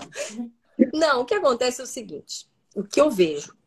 Não, 0.93 1.21
o 1.21 1.25
que 1.25 1.33
acontece 1.33 1.81
é 1.81 1.83
o 1.83 1.87
seguinte: 1.87 2.47
o 2.75 2.83
que 2.83 3.01
eu 3.01 3.09
vejo. 3.09 3.57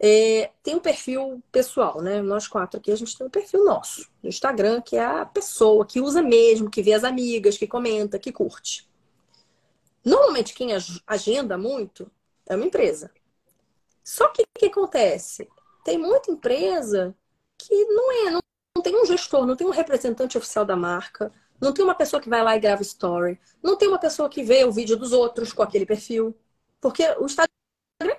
É, 0.00 0.50
tem 0.62 0.74
um 0.74 0.80
perfil 0.80 1.42
pessoal, 1.52 2.02
né? 2.02 2.20
Nós 2.20 2.48
quatro 2.48 2.78
aqui, 2.78 2.90
a 2.90 2.96
gente 2.96 3.16
tem 3.16 3.26
um 3.26 3.30
perfil 3.30 3.64
nosso 3.64 4.10
no 4.22 4.28
Instagram, 4.28 4.82
que 4.82 4.96
é 4.96 5.04
a 5.04 5.24
pessoa 5.24 5.86
que 5.86 6.00
usa 6.00 6.20
mesmo, 6.20 6.68
que 6.68 6.82
vê 6.82 6.92
as 6.92 7.04
amigas, 7.04 7.56
que 7.56 7.66
comenta, 7.66 8.18
que 8.18 8.32
curte. 8.32 8.88
Normalmente, 10.04 10.52
quem 10.52 10.70
agenda 11.06 11.56
muito 11.56 12.10
é 12.46 12.54
uma 12.54 12.66
empresa. 12.66 13.10
Só 14.02 14.28
que 14.28 14.42
o 14.42 14.58
que 14.58 14.66
acontece? 14.66 15.48
Tem 15.82 15.96
muita 15.96 16.30
empresa 16.30 17.16
que 17.66 17.84
não 17.86 18.12
é, 18.12 18.30
não, 18.30 18.40
não 18.76 18.82
tem 18.82 18.94
um 18.94 19.06
gestor, 19.06 19.46
não 19.46 19.56
tem 19.56 19.66
um 19.66 19.70
representante 19.70 20.36
oficial 20.36 20.64
da 20.64 20.76
marca, 20.76 21.32
não 21.60 21.72
tem 21.72 21.84
uma 21.84 21.94
pessoa 21.94 22.20
que 22.20 22.28
vai 22.28 22.42
lá 22.42 22.56
e 22.56 22.60
grava 22.60 22.82
story, 22.82 23.38
não 23.62 23.76
tem 23.76 23.88
uma 23.88 23.98
pessoa 23.98 24.28
que 24.28 24.42
vê 24.42 24.64
o 24.64 24.72
vídeo 24.72 24.96
dos 24.96 25.12
outros 25.12 25.52
com 25.52 25.62
aquele 25.62 25.86
perfil. 25.86 26.36
Porque 26.80 27.02
o 27.18 27.24
Instagram 27.24 27.48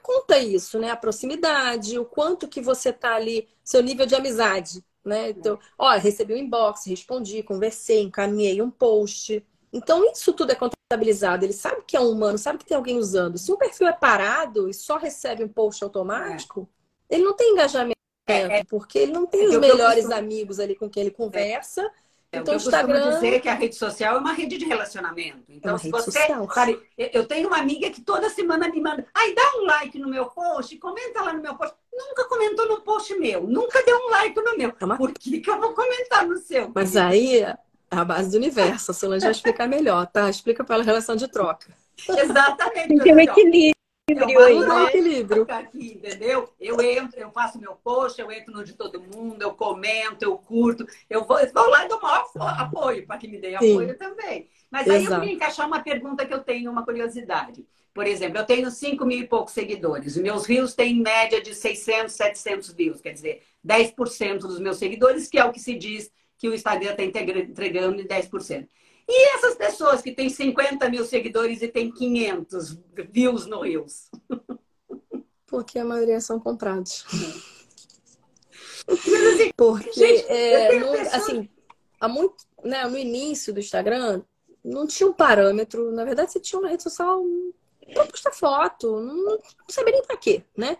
conta 0.01 0.39
isso, 0.39 0.79
né? 0.79 0.89
A 0.89 0.97
proximidade, 0.97 1.99
o 1.99 2.05
quanto 2.05 2.47
que 2.47 2.61
você 2.61 2.91
tá 2.91 3.15
ali, 3.15 3.47
seu 3.63 3.81
nível 3.83 4.05
de 4.05 4.15
amizade, 4.15 4.83
né? 5.03 5.29
Então, 5.29 5.59
ó, 5.77 5.95
recebi 5.97 6.33
um 6.33 6.37
inbox, 6.37 6.85
respondi, 6.85 7.43
conversei, 7.43 8.01
encaminhei 8.01 8.61
um 8.61 8.71
post. 8.71 9.45
Então, 9.71 10.09
isso 10.11 10.33
tudo 10.33 10.51
é 10.51 10.55
contabilizado. 10.55 11.45
Ele 11.45 11.53
sabe 11.53 11.83
que 11.85 11.95
é 11.95 11.99
um 11.99 12.09
humano, 12.09 12.37
sabe 12.37 12.57
que 12.59 12.65
tem 12.65 12.77
alguém 12.77 12.97
usando. 12.97 13.37
Se 13.37 13.51
um 13.51 13.57
perfil 13.57 13.87
é 13.87 13.93
parado 13.93 14.69
e 14.69 14.73
só 14.73 14.97
recebe 14.97 15.43
um 15.43 15.49
post 15.49 15.83
automático, 15.83 16.67
é. 17.09 17.15
ele 17.15 17.23
não 17.23 17.35
tem 17.35 17.51
engajamento 17.51 17.95
é, 18.27 18.59
é, 18.59 18.63
porque 18.63 18.99
ele 18.99 19.11
não 19.11 19.25
tem 19.25 19.45
é 19.45 19.47
os 19.49 19.57
melhores 19.57 20.05
costumo... 20.05 20.13
amigos 20.13 20.59
ali 20.59 20.75
com 20.75 20.89
quem 20.89 21.03
ele 21.03 21.11
conversa. 21.11 21.81
É, 22.31 22.39
então, 22.39 22.55
o 22.55 22.57
que 22.57 22.63
eu 22.63 22.67
Instagram... 22.67 22.93
costumo 22.95 23.15
dizer 23.15 23.39
que 23.39 23.49
a 23.49 23.53
rede 23.53 23.75
social 23.75 24.15
é 24.15 24.19
uma 24.19 24.33
rede 24.33 24.57
de 24.57 24.65
relacionamento. 24.65 25.43
Então, 25.47 25.75
é 25.75 25.77
se 25.77 25.89
você. 25.89 26.27
Sabe, 26.53 26.81
eu 26.97 27.25
tenho 27.25 27.47
uma 27.47 27.57
amiga 27.57 27.89
que 27.89 28.01
toda 28.01 28.29
semana 28.29 28.67
me 28.69 28.81
manda. 28.81 29.05
Ai, 29.13 29.33
dá 29.33 29.43
um 29.57 29.65
like 29.65 29.97
no 29.99 30.09
meu 30.09 30.25
post, 30.25 30.75
comenta 30.77 31.21
lá 31.21 31.33
no 31.33 31.41
meu 31.41 31.55
post. 31.55 31.75
Nunca 31.93 32.25
comentou 32.25 32.67
no 32.67 32.81
post 32.81 33.13
meu, 33.15 33.47
nunca 33.47 33.81
deu 33.83 33.97
um 33.97 34.09
like 34.09 34.35
no 34.41 34.57
meu. 34.57 34.73
É 34.79 34.85
uma... 34.85 34.97
Por 34.97 35.13
que, 35.13 35.39
que 35.39 35.49
eu 35.49 35.59
vou 35.59 35.73
comentar 35.73 36.27
no 36.27 36.37
seu? 36.37 36.69
Mas 36.75 36.97
aí 36.97 37.39
é 37.39 37.57
a 37.89 38.03
base 38.03 38.31
do 38.31 38.37
universo. 38.37 38.91
A 38.91 38.93
Solange 38.93 39.23
vai 39.23 39.31
explicar 39.31 39.67
melhor, 39.67 40.05
tá? 40.07 40.29
Explica 40.29 40.63
pela 40.63 40.83
relação 40.83 41.15
de 41.15 41.27
troca. 41.27 41.67
Exatamente. 42.09 43.01
Tem 43.01 43.15
um 43.15 43.19
equilíbrio 43.19 43.74
equilíbrio 44.07 44.39
aí, 44.39 44.59
né? 44.59 44.83
equilíbrio. 44.85 45.47
Aqui, 45.49 45.93
entendeu? 45.93 46.49
Eu 46.59 46.79
entro, 46.79 47.19
eu 47.19 47.31
faço 47.31 47.59
meu 47.59 47.75
post, 47.75 48.21
eu 48.21 48.31
entro 48.31 48.53
no 48.53 48.63
de 48.63 48.73
todo 48.73 49.01
mundo, 49.01 49.41
eu 49.41 49.53
comento, 49.53 50.23
eu 50.23 50.37
curto, 50.37 50.85
eu 51.09 51.23
vou, 51.25 51.39
eu 51.39 51.51
vou 51.51 51.69
lá 51.69 51.85
e 51.85 51.87
dou 51.87 51.99
maior 51.99 52.25
apoio 52.59 53.05
para 53.07 53.17
que 53.17 53.27
me 53.27 53.39
dê 53.39 53.55
apoio 53.55 53.97
também. 53.97 54.47
Mas 54.69 54.87
aí 54.87 54.97
Exato. 54.97 55.13
eu 55.13 55.19
queria 55.21 55.35
encaixar 55.35 55.67
uma 55.67 55.81
pergunta 55.81 56.25
que 56.25 56.33
eu 56.33 56.43
tenho, 56.43 56.71
uma 56.71 56.85
curiosidade. 56.85 57.65
Por 57.93 58.05
exemplo, 58.05 58.37
eu 58.37 58.45
tenho 58.45 58.69
5 58.69 59.05
mil 59.05 59.19
e 59.19 59.27
poucos 59.27 59.53
seguidores. 59.53 60.17
Meus 60.17 60.45
rios 60.45 60.75
têm 60.75 60.99
média 60.99 61.41
de 61.41 61.55
600, 61.55 62.13
700 62.13 62.73
views. 62.73 63.01
Quer 63.01 63.13
dizer, 63.13 63.41
10% 63.65 64.39
dos 64.39 64.59
meus 64.59 64.77
seguidores, 64.77 65.29
que 65.29 65.39
é 65.39 65.45
o 65.45 65.51
que 65.51 65.61
se 65.61 65.75
diz 65.75 66.11
que 66.37 66.49
o 66.49 66.53
Instagram 66.53 66.91
está 66.91 67.03
entregando 67.03 68.01
em 68.01 68.05
10%. 68.05 68.67
E 69.07 69.35
essas 69.35 69.55
pessoas 69.55 70.01
que 70.01 70.11
têm 70.11 70.29
50 70.29 70.89
mil 70.89 71.05
seguidores 71.05 71.61
e 71.61 71.67
têm 71.67 71.91
500 71.91 72.77
views 73.11 73.45
no 73.45 73.61
Reels? 73.61 74.09
Porque 75.45 75.77
a 75.77 75.85
maioria 75.85 76.19
são 76.19 76.39
comprados. 76.39 77.05
Assim, 78.87 79.51
Porque, 79.55 79.91
gente, 79.93 80.25
é, 80.27 80.79
no, 80.79 80.91
assim, 81.15 81.49
há 81.99 82.07
muito, 82.07 82.35
né, 82.63 82.87
no 82.87 82.97
início 82.97 83.53
do 83.53 83.59
Instagram, 83.59 84.23
não 84.63 84.87
tinha 84.87 85.07
um 85.07 85.13
parâmetro. 85.13 85.91
Na 85.91 86.03
verdade, 86.03 86.31
você 86.31 86.39
tinha 86.39 86.59
uma 86.59 86.69
rede 86.69 86.83
social 86.83 87.23
para 87.93 88.05
postar 88.07 88.31
foto, 88.31 88.99
não, 88.99 89.23
não 89.23 89.39
sabia 89.69 89.93
nem 89.93 90.03
para 90.03 90.17
quê, 90.17 90.43
né? 90.57 90.77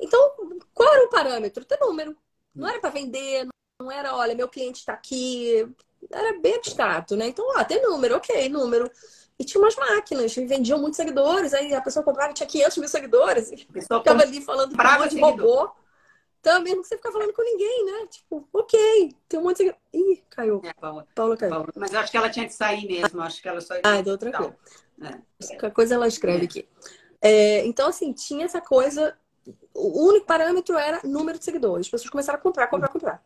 Então, 0.00 0.34
qual 0.74 0.92
era 0.92 1.06
o 1.06 1.10
parâmetro? 1.10 1.64
Ter 1.64 1.78
número. 1.80 2.16
Não 2.52 2.68
era 2.68 2.80
para 2.80 2.90
vender, 2.90 3.46
não 3.80 3.90
era, 3.90 4.14
olha, 4.16 4.34
meu 4.34 4.48
cliente 4.48 4.80
está 4.80 4.92
aqui, 4.92 5.68
era 6.10 6.38
bem 6.38 6.54
abstrato, 6.54 7.16
né? 7.16 7.28
Então, 7.28 7.44
ó, 7.56 7.64
tem 7.64 7.82
número, 7.82 8.16
ok, 8.16 8.48
número. 8.48 8.90
E 9.38 9.44
tinha 9.44 9.60
umas 9.62 9.74
máquinas 9.76 10.34
que 10.34 10.44
vendiam 10.44 10.78
muitos 10.78 10.96
seguidores, 10.96 11.54
aí 11.54 11.74
a 11.74 11.80
pessoa 11.80 12.04
comprava 12.04 12.30
e 12.30 12.34
tinha 12.34 12.46
500 12.46 12.78
mil 12.78 12.88
seguidores. 12.88 13.50
E 13.50 13.56
ficava 13.56 14.22
ali 14.22 14.40
falando 14.42 14.76
com 14.76 14.82
um 14.82 14.98
monte 14.98 15.14
de 15.14 15.20
robô. 15.20 15.70
Também 16.42 16.74
não 16.74 16.82
você 16.82 16.96
ficar 16.96 17.12
falando 17.12 17.32
com 17.32 17.42
ninguém, 17.42 17.84
né? 17.84 18.06
Tipo, 18.06 18.48
ok, 18.52 19.14
tem 19.28 19.38
um 19.40 19.42
monte 19.42 19.52
de 19.52 19.58
seguidores. 19.58 19.82
Ih, 19.92 20.22
caiu. 20.30 20.60
É, 20.64 20.72
Paula. 20.72 21.06
Paula 21.14 21.36
caiu. 21.36 21.50
Paula. 21.50 21.68
Mas 21.76 21.92
eu 21.92 22.00
acho 22.00 22.10
que 22.10 22.16
ela 22.16 22.30
tinha 22.30 22.46
que 22.46 22.54
sair 22.54 22.86
mesmo, 22.86 23.20
acho 23.22 23.42
que 23.42 23.48
ela 23.48 23.60
só... 23.60 23.74
Ah, 23.82 24.00
deu 24.00 24.16
tranquilo. 24.16 24.54
É. 25.02 25.46
Qualquer 25.48 25.72
coisa 25.72 25.94
ela 25.94 26.08
escreve 26.08 26.42
é. 26.42 26.44
aqui. 26.44 26.68
É, 27.22 27.66
então, 27.66 27.88
assim, 27.88 28.12
tinha 28.12 28.46
essa 28.46 28.60
coisa 28.60 29.16
o 29.74 30.08
único 30.08 30.26
parâmetro 30.26 30.76
era 30.76 31.00
número 31.04 31.38
de 31.38 31.44
seguidores. 31.44 31.86
As 31.86 31.90
pessoas 31.90 32.10
começaram 32.10 32.38
a 32.38 32.42
comprar, 32.42 32.66
comprar, 32.66 32.88
comprar. 32.88 33.22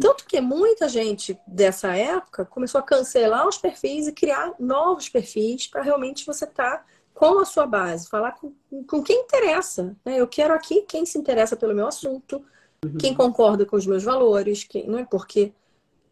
Tanto 0.00 0.24
que 0.26 0.40
muita 0.40 0.88
gente 0.88 1.38
dessa 1.46 1.94
época 1.94 2.44
começou 2.44 2.78
a 2.78 2.82
cancelar 2.82 3.46
os 3.46 3.58
perfis 3.58 4.06
e 4.06 4.12
criar 4.12 4.54
novos 4.58 5.08
perfis 5.08 5.66
para 5.66 5.82
realmente 5.82 6.24
você 6.24 6.44
estar 6.44 6.78
tá 6.78 6.84
com 7.12 7.38
a 7.38 7.44
sua 7.44 7.66
base, 7.66 8.08
falar 8.08 8.32
com, 8.32 8.52
com 8.86 9.02
quem 9.02 9.20
interessa. 9.20 9.96
Né? 10.04 10.18
Eu 10.18 10.26
quero 10.26 10.54
aqui 10.54 10.82
quem 10.82 11.04
se 11.04 11.18
interessa 11.18 11.56
pelo 11.56 11.74
meu 11.74 11.86
assunto, 11.86 12.44
uhum. 12.84 12.96
quem 12.98 13.14
concorda 13.14 13.66
com 13.66 13.76
os 13.76 13.86
meus 13.86 14.02
valores, 14.02 14.64
quem, 14.64 14.86
não 14.86 14.98
é 14.98 15.04
porque 15.04 15.52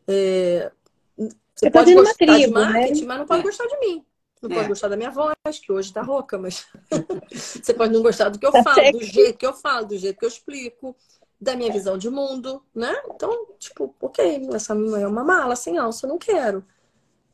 é, 0.07 0.71
você, 1.17 1.31
você 1.55 1.71
pode 1.71 1.95
gostar 1.95 2.15
tribo, 2.15 2.39
de 2.39 2.47
né? 2.47 2.53
marketing, 2.53 3.01
né? 3.03 3.07
mas 3.07 3.19
não 3.19 3.27
pode 3.27 3.41
é. 3.41 3.45
gostar 3.45 3.67
de 3.67 3.79
mim. 3.79 4.05
Não 4.43 4.51
é. 4.51 4.55
pode 4.55 4.69
gostar 4.69 4.89
da 4.89 4.97
minha 4.97 5.11
voz, 5.11 5.35
que 5.63 5.71
hoje 5.71 5.93
tá 5.93 6.03
rouca, 6.03 6.39
mas 6.39 6.67
você 7.31 7.75
pode 7.75 7.93
não 7.93 8.03
gostar 8.03 8.31
do 8.31 8.39
que 8.39 8.47
eu 8.47 8.53
tá 8.53 8.63
falo, 8.63 8.93
do 8.93 9.03
jeito 9.03 9.39
que 9.39 9.47
eu 9.47 9.53
falo, 9.53 9.87
do 9.87 9.99
jeito 9.99 10.19
que 10.19 10.25
eu 10.25 10.29
explico, 10.29 10.97
da 11.40 11.57
minha 11.57 11.72
visão 11.72 11.96
de 11.96 12.11
mundo, 12.11 12.62
né? 12.74 12.94
Então, 13.14 13.46
tipo, 13.59 13.94
ok, 14.00 14.48
essa 14.53 14.74
é 14.74 15.07
uma 15.07 15.24
mala 15.24 15.57
sem 15.57 15.79
alça, 15.79 16.07
eu 16.07 16.11
não 16.11 16.18
quero. 16.18 16.64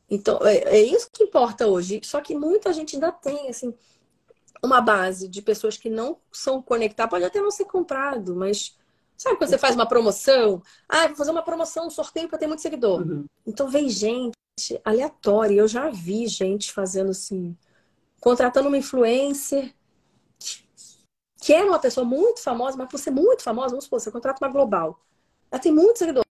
Então, 0.09 0.39
é, 0.43 0.59
é 0.59 0.81
isso 0.81 1.11
que 1.13 1.25
importa 1.25 1.67
hoje. 1.67 2.01
Só 2.05 2.21
que 2.21 2.35
muita 2.35 2.73
gente 2.73 2.95
ainda 2.95 3.11
tem, 3.11 3.49
assim, 3.49 3.75
uma 4.63 4.81
base 4.81 5.29
de 5.29 5.43
pessoas 5.43 5.77
que 5.77 5.91
não 5.91 6.19
são 6.31 6.63
conectadas, 6.63 7.11
pode 7.11 7.25
até 7.25 7.41
não 7.41 7.51
ser 7.51 7.65
comprado, 7.65 8.35
mas 8.37 8.77
sabe 9.17 9.37
quando 9.37 9.51
você 9.51 9.59
faz 9.59 9.75
uma 9.75 9.87
promoção? 9.87 10.63
Ah, 10.89 11.09
vou 11.09 11.17
fazer 11.17 11.31
uma 11.33 11.43
promoção, 11.43 11.87
um 11.87 11.91
sorteio 11.91 12.29
para 12.29 12.39
ter 12.39 12.47
muito 12.47 12.63
seguidor. 12.63 13.01
Uhum. 13.01 13.25
Então 13.45 13.69
vem 13.69 13.89
gente 13.89 14.35
aleatória. 14.85 15.57
Eu 15.57 15.69
já 15.69 15.91
vi 15.91 16.27
gente 16.29 16.73
fazendo 16.73 17.11
assim, 17.11 17.57
contratando 18.21 18.69
uma 18.69 18.79
influencer 18.79 19.75
que 21.41 21.53
era 21.53 21.67
uma 21.67 21.79
pessoa 21.79 22.05
muito 22.05 22.41
famosa, 22.41 22.77
mas 22.77 22.89
por 22.89 22.99
ser 22.99 23.11
muito 23.11 23.43
famosa, 23.43 23.71
vamos 23.71 23.85
supor, 23.85 24.01
você 24.01 24.11
contrata 24.11 24.45
uma 24.45 24.53
global. 24.53 25.01
Ela 25.51 25.61
tem 25.61 25.73
muito 25.73 25.99
seguidor. 25.99 26.25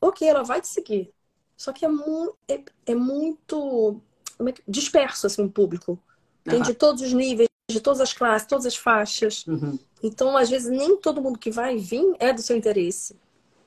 Ok, 0.00 0.26
ela 0.26 0.42
vai 0.42 0.60
te 0.60 0.68
seguir. 0.68 1.12
Só 1.56 1.72
que 1.72 1.84
é, 1.84 1.88
mu 1.88 2.34
é, 2.48 2.60
é 2.86 2.94
muito 2.94 4.00
é 4.40 4.54
disperso 4.66 5.26
assim, 5.26 5.44
o 5.44 5.50
público. 5.50 5.98
Tem 6.44 6.58
uhum. 6.58 6.62
de 6.62 6.74
todos 6.74 7.02
os 7.02 7.12
níveis, 7.12 7.48
de 7.70 7.80
todas 7.80 8.00
as 8.00 8.12
classes, 8.12 8.46
todas 8.46 8.64
as 8.64 8.76
faixas. 8.76 9.44
Uhum. 9.46 9.78
Então, 10.02 10.36
às 10.36 10.48
vezes, 10.48 10.70
nem 10.70 10.96
todo 10.96 11.20
mundo 11.20 11.38
que 11.38 11.50
vai 11.50 11.76
vir 11.76 12.14
é 12.18 12.32
do 12.32 12.40
seu 12.40 12.56
interesse. 12.56 13.16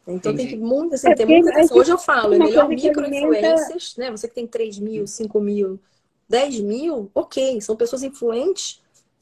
Então 0.08 0.32
Entendi. 0.32 0.50
tem 0.50 0.58
que 0.58 0.64
muito, 0.64 0.96
assim, 0.96 1.10
é 1.10 1.16
ter 1.16 1.26
muita 1.26 1.52
atenção. 1.52 1.78
Hoje 1.78 1.92
eu 1.92 1.98
falo, 1.98 2.34
é 2.34 2.40
melhor 2.40 2.68
micro-influencers, 2.68 3.98
né? 3.98 4.10
Você 4.10 4.28
que 4.28 4.34
tem 4.34 4.48
3 4.48 4.80
mil, 4.80 5.06
5 5.06 5.40
mil, 5.40 5.80
10 6.28 6.60
mil, 6.62 7.12
ok, 7.14 7.62
são 7.62 7.76
pessoas 7.76 8.02
influentes 8.02 8.81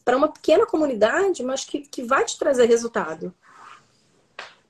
para 0.10 0.17
uma 0.17 0.28
pequena 0.28 0.65
comunidade, 0.65 1.43
mas 1.43 1.63
que, 1.63 1.82
que 1.82 2.02
vai 2.02 2.26
te 2.26 2.36
trazer 2.39 2.65
resultado. 2.65 3.32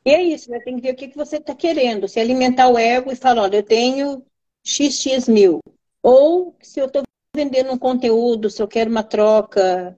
E 0.03 0.09
é 0.09 0.21
isso, 0.21 0.51
né? 0.51 0.59
Tem 0.59 0.75
que 0.75 0.81
ver 0.81 0.91
o 0.91 0.95
que, 0.97 1.07
que 1.07 1.15
você 1.15 1.37
está 1.37 1.55
querendo. 1.55 2.09
Se 2.09 2.19
alimentar 2.19 2.67
o 2.67 2.77
ego 2.77 3.09
e 3.09 3.15
falar, 3.15 3.43
olha, 3.43 3.55
eu 3.55 3.63
tenho 3.63 4.21
XX 4.67 5.29
mil. 5.29 5.61
Ou 6.03 6.53
se 6.61 6.81
eu 6.81 6.87
estou 6.87 7.03
vendendo 7.33 7.71
um 7.71 7.77
conteúdo, 7.77 8.49
se 8.49 8.61
eu 8.61 8.67
quero 8.67 8.91
uma 8.91 9.01
troca, 9.01 9.97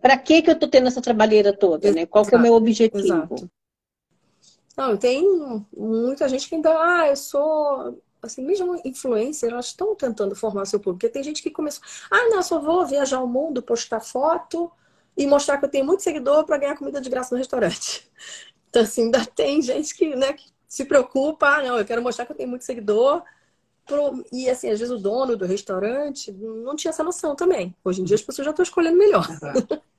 para 0.00 0.16
que, 0.16 0.40
que 0.40 0.50
eu 0.50 0.54
estou 0.54 0.68
tendo 0.68 0.86
essa 0.86 1.02
trabalheira 1.02 1.52
toda, 1.52 1.90
né? 1.90 2.06
Qual 2.06 2.24
que 2.24 2.32
é 2.32 2.38
o 2.38 2.40
meu 2.40 2.54
objetivo? 2.54 2.96
Exato. 2.96 3.50
Não, 4.76 4.96
tem 4.96 5.20
muita 5.76 6.28
gente 6.28 6.48
que 6.48 6.54
ainda, 6.54 6.70
ah, 6.70 7.08
eu 7.08 7.16
sou, 7.16 8.00
assim, 8.22 8.44
mesmo 8.44 8.80
influencer, 8.84 9.50
elas 9.50 9.66
estão 9.66 9.94
tentando 9.94 10.34
formar 10.34 10.66
seu 10.66 10.78
público. 10.78 11.00
Porque 11.00 11.12
tem 11.12 11.22
gente 11.22 11.42
que 11.42 11.50
começou, 11.50 11.82
ah, 12.10 12.28
não, 12.28 12.36
eu 12.36 12.42
só 12.42 12.58
vou 12.58 12.86
viajar 12.86 13.20
o 13.20 13.26
mundo, 13.26 13.62
postar 13.62 14.00
foto 14.00 14.70
e 15.16 15.26
mostrar 15.26 15.58
que 15.58 15.64
eu 15.64 15.68
tenho 15.68 15.84
muito 15.84 16.02
seguidor 16.02 16.44
para 16.44 16.56
ganhar 16.58 16.76
comida 16.76 17.00
de 17.00 17.10
graça 17.10 17.34
no 17.34 17.38
restaurante. 17.38 18.08
Então, 18.70 18.82
assim, 18.82 19.06
ainda 19.06 19.26
tem 19.26 19.60
gente 19.60 19.92
que, 19.96 20.14
né, 20.14 20.32
que 20.32 20.44
se 20.68 20.84
preocupa, 20.84 21.56
ah, 21.56 21.60
não, 21.60 21.76
eu 21.76 21.84
quero 21.84 22.00
mostrar 22.00 22.24
que 22.24 22.30
eu 22.30 22.36
tenho 22.36 22.48
muito 22.48 22.64
seguidor. 22.64 23.24
E, 24.30 24.48
assim, 24.48 24.70
às 24.70 24.78
vezes 24.78 24.94
o 24.94 24.98
dono 24.98 25.36
do 25.36 25.44
restaurante 25.44 26.30
não 26.30 26.76
tinha 26.76 26.90
essa 26.90 27.02
noção 27.02 27.34
também. 27.34 27.74
Hoje 27.84 28.00
em 28.00 28.04
dia 28.04 28.14
as 28.14 28.22
pessoas 28.22 28.44
já 28.44 28.52
estão 28.52 28.62
escolhendo 28.62 28.96
melhor. 28.96 29.26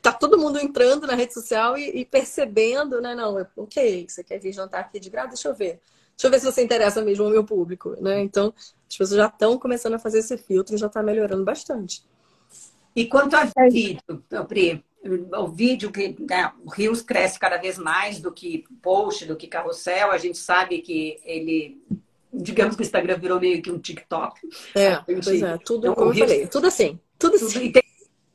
Tá 0.00 0.12
todo 0.12 0.38
mundo 0.38 0.58
entrando 0.58 1.06
na 1.06 1.14
rede 1.14 1.34
social 1.34 1.76
e, 1.76 2.00
e, 2.00 2.04
percebendo, 2.04 3.00
né? 3.02 3.14
Não, 3.14 3.46
ok, 3.56 4.06
você 4.08 4.24
quer 4.24 4.38
vir 4.38 4.52
jantar 4.52 4.80
aqui 4.80 4.98
de 4.98 5.10
graça? 5.10 5.28
Deixa 5.28 5.48
eu 5.48 5.54
ver. 5.54 5.80
Deixa 6.18 6.26
eu 6.26 6.30
ver 6.32 6.40
se 6.40 6.46
você 6.46 6.64
interessa 6.64 7.00
mesmo 7.00 7.26
ao 7.26 7.30
meu 7.30 7.44
público, 7.44 7.94
né? 8.00 8.20
Então, 8.20 8.52
as 8.56 8.96
pessoas 8.96 9.16
já 9.16 9.26
estão 9.26 9.56
começando 9.56 9.94
a 9.94 10.00
fazer 10.00 10.18
esse 10.18 10.36
filtro 10.36 10.74
e 10.74 10.78
já 10.78 10.88
está 10.88 11.00
melhorando 11.00 11.44
bastante. 11.44 12.02
E 12.96 13.06
quanto 13.06 13.36
a 13.36 13.44
vídeo, 13.70 14.02
Pri, 14.48 14.84
o 15.38 15.46
vídeo 15.46 15.92
que 15.92 16.16
né, 16.28 16.50
o 16.64 16.70
Rios 16.70 17.02
cresce 17.02 17.38
cada 17.38 17.56
vez 17.56 17.78
mais 17.78 18.18
do 18.18 18.32
que 18.32 18.64
post, 18.82 19.26
do 19.26 19.36
que 19.36 19.46
carrossel, 19.46 20.10
a 20.10 20.18
gente 20.18 20.38
sabe 20.38 20.80
que 20.80 21.20
ele 21.22 21.80
digamos 22.32 22.74
que 22.74 22.82
o 22.82 22.84
Instagram 22.84 23.16
virou 23.16 23.38
meio 23.38 23.62
que 23.62 23.70
um 23.70 23.78
TikTok. 23.78 24.40
É, 24.74 24.94
gente, 24.94 25.24
pois 25.24 25.42
é, 25.42 25.56
tudo 25.58 25.86
então, 25.86 25.94
como 25.94 26.10
Rios, 26.10 26.28
falei, 26.28 26.46
tudo 26.48 26.66
assim, 26.66 26.98
tudo, 27.16 27.38
tudo 27.38 27.46
assim. 27.46 27.70
Tem, 27.70 27.82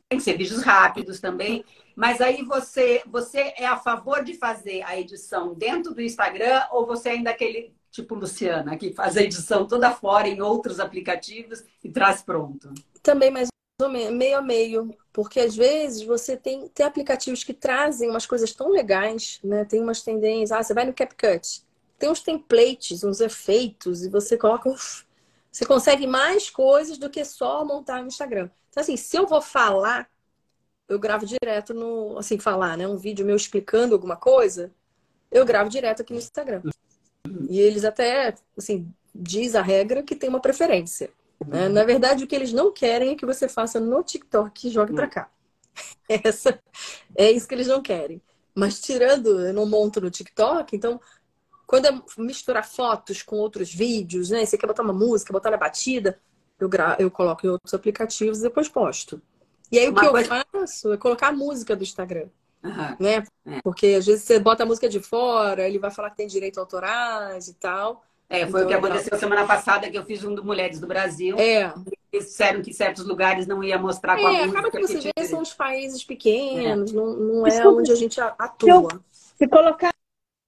tem 0.07 0.17
que 0.17 0.23
ser 0.23 0.37
vídeos 0.37 0.61
rápidos 0.61 1.19
também. 1.19 1.65
Mas 1.95 2.21
aí 2.21 2.43
você, 2.43 3.03
você 3.05 3.53
é 3.57 3.65
a 3.65 3.77
favor 3.77 4.23
de 4.23 4.33
fazer 4.33 4.81
a 4.83 4.99
edição 4.99 5.53
dentro 5.53 5.93
do 5.93 6.01
Instagram 6.01 6.63
ou 6.71 6.85
você 6.85 7.09
é 7.09 7.11
ainda 7.13 7.29
aquele 7.29 7.73
tipo 7.91 8.15
Luciana, 8.15 8.75
que 8.75 8.91
faz 8.91 9.15
a 9.15 9.21
edição 9.21 9.67
toda 9.67 9.91
fora 9.91 10.27
em 10.27 10.41
outros 10.41 10.79
aplicativos 10.79 11.63
e 11.83 11.89
traz 11.89 12.23
pronto? 12.23 12.73
Também 13.03 13.29
mais 13.29 13.49
ou 13.81 13.89
menos, 13.89 14.17
meio 14.17 14.37
a 14.37 14.41
meio. 14.41 14.95
Porque 15.11 15.39
às 15.39 15.55
vezes 15.55 16.03
você 16.03 16.35
tem, 16.35 16.67
tem 16.69 16.85
aplicativos 16.85 17.43
que 17.43 17.53
trazem 17.53 18.09
umas 18.09 18.25
coisas 18.25 18.51
tão 18.53 18.69
legais, 18.69 19.39
né? 19.43 19.63
Tem 19.65 19.81
umas 19.81 20.01
tendências. 20.01 20.51
Ah, 20.51 20.63
você 20.63 20.73
vai 20.73 20.85
no 20.85 20.93
CapCut. 20.93 21.63
Tem 21.99 22.09
uns 22.09 22.21
templates, 22.21 23.03
uns 23.03 23.21
efeitos, 23.21 24.03
e 24.03 24.09
você 24.09 24.35
coloca. 24.35 24.69
Uf, 24.69 25.05
você 25.51 25.65
consegue 25.65 26.07
mais 26.07 26.49
coisas 26.49 26.97
do 26.97 27.09
que 27.09 27.23
só 27.23 27.63
montar 27.63 28.01
no 28.01 28.07
Instagram. 28.07 28.49
Então, 28.69 28.81
assim, 28.81 28.97
se 28.97 29.15
eu 29.15 29.27
vou 29.27 29.41
falar, 29.41 30.09
eu 30.93 30.99
gravo 30.99 31.25
direto 31.25 31.73
no. 31.73 32.17
Assim, 32.17 32.39
falar, 32.39 32.77
né? 32.77 32.87
Um 32.87 32.97
vídeo 32.97 33.25
meu 33.25 33.35
explicando 33.35 33.93
alguma 33.93 34.15
coisa, 34.15 34.71
eu 35.31 35.45
gravo 35.45 35.69
direto 35.69 36.01
aqui 36.01 36.13
no 36.13 36.19
Instagram. 36.19 36.61
E 37.49 37.59
eles 37.59 37.83
até, 37.83 38.35
assim, 38.57 38.91
diz 39.13 39.55
a 39.55 39.61
regra 39.61 40.03
que 40.03 40.15
tem 40.15 40.29
uma 40.29 40.39
preferência. 40.39 41.09
Né? 41.45 41.67
Na 41.67 41.83
verdade, 41.83 42.23
o 42.23 42.27
que 42.27 42.35
eles 42.35 42.53
não 42.53 42.71
querem 42.71 43.11
é 43.11 43.15
que 43.15 43.25
você 43.25 43.47
faça 43.47 43.79
no 43.79 44.03
TikTok 44.03 44.67
e 44.67 44.71
jogue 44.71 44.93
para 44.93 45.07
cá. 45.07 45.29
Essa, 46.07 46.59
é 47.15 47.31
isso 47.31 47.47
que 47.47 47.55
eles 47.55 47.67
não 47.67 47.81
querem. 47.81 48.21
Mas 48.55 48.79
tirando, 48.79 49.39
eu 49.39 49.53
não 49.53 49.65
monto 49.65 49.99
no 49.99 50.11
TikTok, 50.11 50.75
então 50.75 50.99
quando 51.65 51.87
é 51.87 52.01
misturar 52.17 52.67
fotos 52.67 53.23
com 53.23 53.37
outros 53.37 53.73
vídeos, 53.73 54.29
né? 54.29 54.45
Você 54.45 54.57
quer 54.57 54.67
botar 54.67 54.83
uma 54.83 54.93
música, 54.93 55.33
botar 55.33 55.49
na 55.49 55.57
batida, 55.57 56.19
eu, 56.59 56.69
gra... 56.69 56.95
eu 56.99 57.09
coloco 57.09 57.45
em 57.47 57.49
outros 57.49 57.73
aplicativos 57.73 58.39
e 58.39 58.43
depois 58.43 58.69
posto. 58.69 59.19
E 59.71 59.79
aí 59.79 59.89
o 59.89 59.93
que 59.93 60.07
coisa... 60.07 60.35
eu 60.35 60.45
faço 60.53 60.93
é 60.93 60.97
colocar 60.97 61.29
a 61.29 61.31
música 61.31 61.75
do 61.75 61.83
Instagram. 61.83 62.27
Uhum. 62.63 62.95
Né? 62.99 63.23
É. 63.45 63.61
Porque 63.61 63.87
às 63.87 64.05
vezes 64.05 64.23
você 64.23 64.39
bota 64.39 64.63
a 64.63 64.65
música 64.65 64.87
de 64.87 64.99
fora, 64.99 65.67
ele 65.67 65.79
vai 65.79 65.91
falar 65.91 66.09
que 66.11 66.17
tem 66.17 66.27
direito 66.27 66.59
autorais 66.59 67.47
e 67.47 67.53
tal. 67.55 68.03
É, 68.29 68.47
foi 68.47 68.61
então, 68.61 68.63
o 68.63 68.67
que 68.67 68.73
aconteceu 68.73 69.19
semana 69.19 69.45
passada 69.45 69.89
que 69.89 69.97
eu 69.97 70.05
fiz 70.05 70.23
um 70.23 70.33
do 70.33 70.43
Mulheres 70.43 70.79
do 70.79 70.87
Brasil. 70.87 71.37
É. 71.37 71.73
Eles 72.11 72.27
disseram 72.27 72.61
que 72.61 72.73
certos 72.73 73.05
lugares 73.05 73.45
não 73.45 73.63
ia 73.63 73.77
mostrar 73.77 74.15
com 74.15 74.21
é, 74.21 74.25
a 74.25 74.31
música. 74.31 74.59
acaba 74.59 74.71
que 74.71 74.81
você 74.81 75.11
vê, 75.15 75.27
são 75.27 75.41
os 75.41 75.53
países 75.53 76.03
pequenos, 76.03 76.91
é. 76.91 76.95
não, 76.95 77.15
não 77.15 77.47
é 77.47 77.67
onde 77.67 77.91
a 77.91 77.95
gente 77.95 78.19
atua. 78.21 79.01
Se, 79.11 79.33
se 79.37 79.47
colocar 79.47 79.93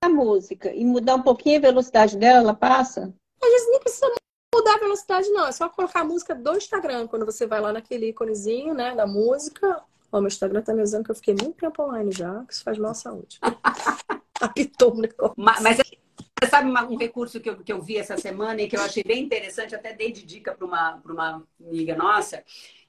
a 0.04 0.10
música 0.10 0.73
e 0.73 0.86
mudar 0.86 1.15
um 1.15 1.21
pouquinho 1.21 1.58
a 1.58 1.62
velocidade 1.62 2.17
dela, 2.17 2.39
ela 2.39 2.54
passa? 2.54 3.13
Às 3.43 3.49
vezes 3.49 3.69
nem 3.69 3.80
precisa 3.80 4.12
mudar 4.55 4.75
a 4.75 4.79
velocidade, 4.79 5.29
não. 5.29 5.47
É 5.47 5.51
só 5.51 5.69
colocar 5.69 6.01
a 6.01 6.05
música 6.05 6.33
do 6.33 6.55
Instagram. 6.55 7.07
Quando 7.07 7.25
você 7.25 7.45
vai 7.45 7.59
lá 7.59 7.73
naquele 7.73 8.09
íconezinho, 8.09 8.73
né, 8.73 8.95
da 8.95 9.05
música. 9.05 9.81
Ó, 10.11 10.19
meu 10.19 10.27
Instagram 10.27 10.61
tá 10.61 10.73
me 10.73 10.81
usando 10.81 11.05
que 11.05 11.11
eu 11.11 11.15
fiquei 11.15 11.33
muito 11.33 11.57
tempo 11.57 11.83
online 11.83 12.11
já, 12.11 12.43
que 12.45 12.53
isso 12.53 12.63
faz 12.63 12.77
mal 12.77 12.91
à 12.91 12.93
saúde. 12.93 13.39
Apitou 14.39 14.93
o 14.93 15.01
negócio. 15.01 15.33
Mas, 15.37 15.61
mas 15.61 15.77
você 15.77 16.49
sabe 16.49 16.69
um 16.69 16.97
recurso 16.97 17.39
que 17.39 17.49
eu, 17.49 17.57
que 17.57 17.71
eu 17.71 17.81
vi 17.81 17.97
essa 17.97 18.17
semana 18.17 18.61
e 18.61 18.67
que 18.67 18.75
eu 18.75 18.81
achei 18.81 19.03
bem 19.03 19.23
interessante, 19.23 19.73
até 19.73 19.93
dei 19.93 20.11
de 20.11 20.25
dica 20.25 20.53
para 20.53 20.65
uma, 20.65 21.01
uma 21.05 21.43
amiga 21.65 21.95
nossa. 21.95 22.43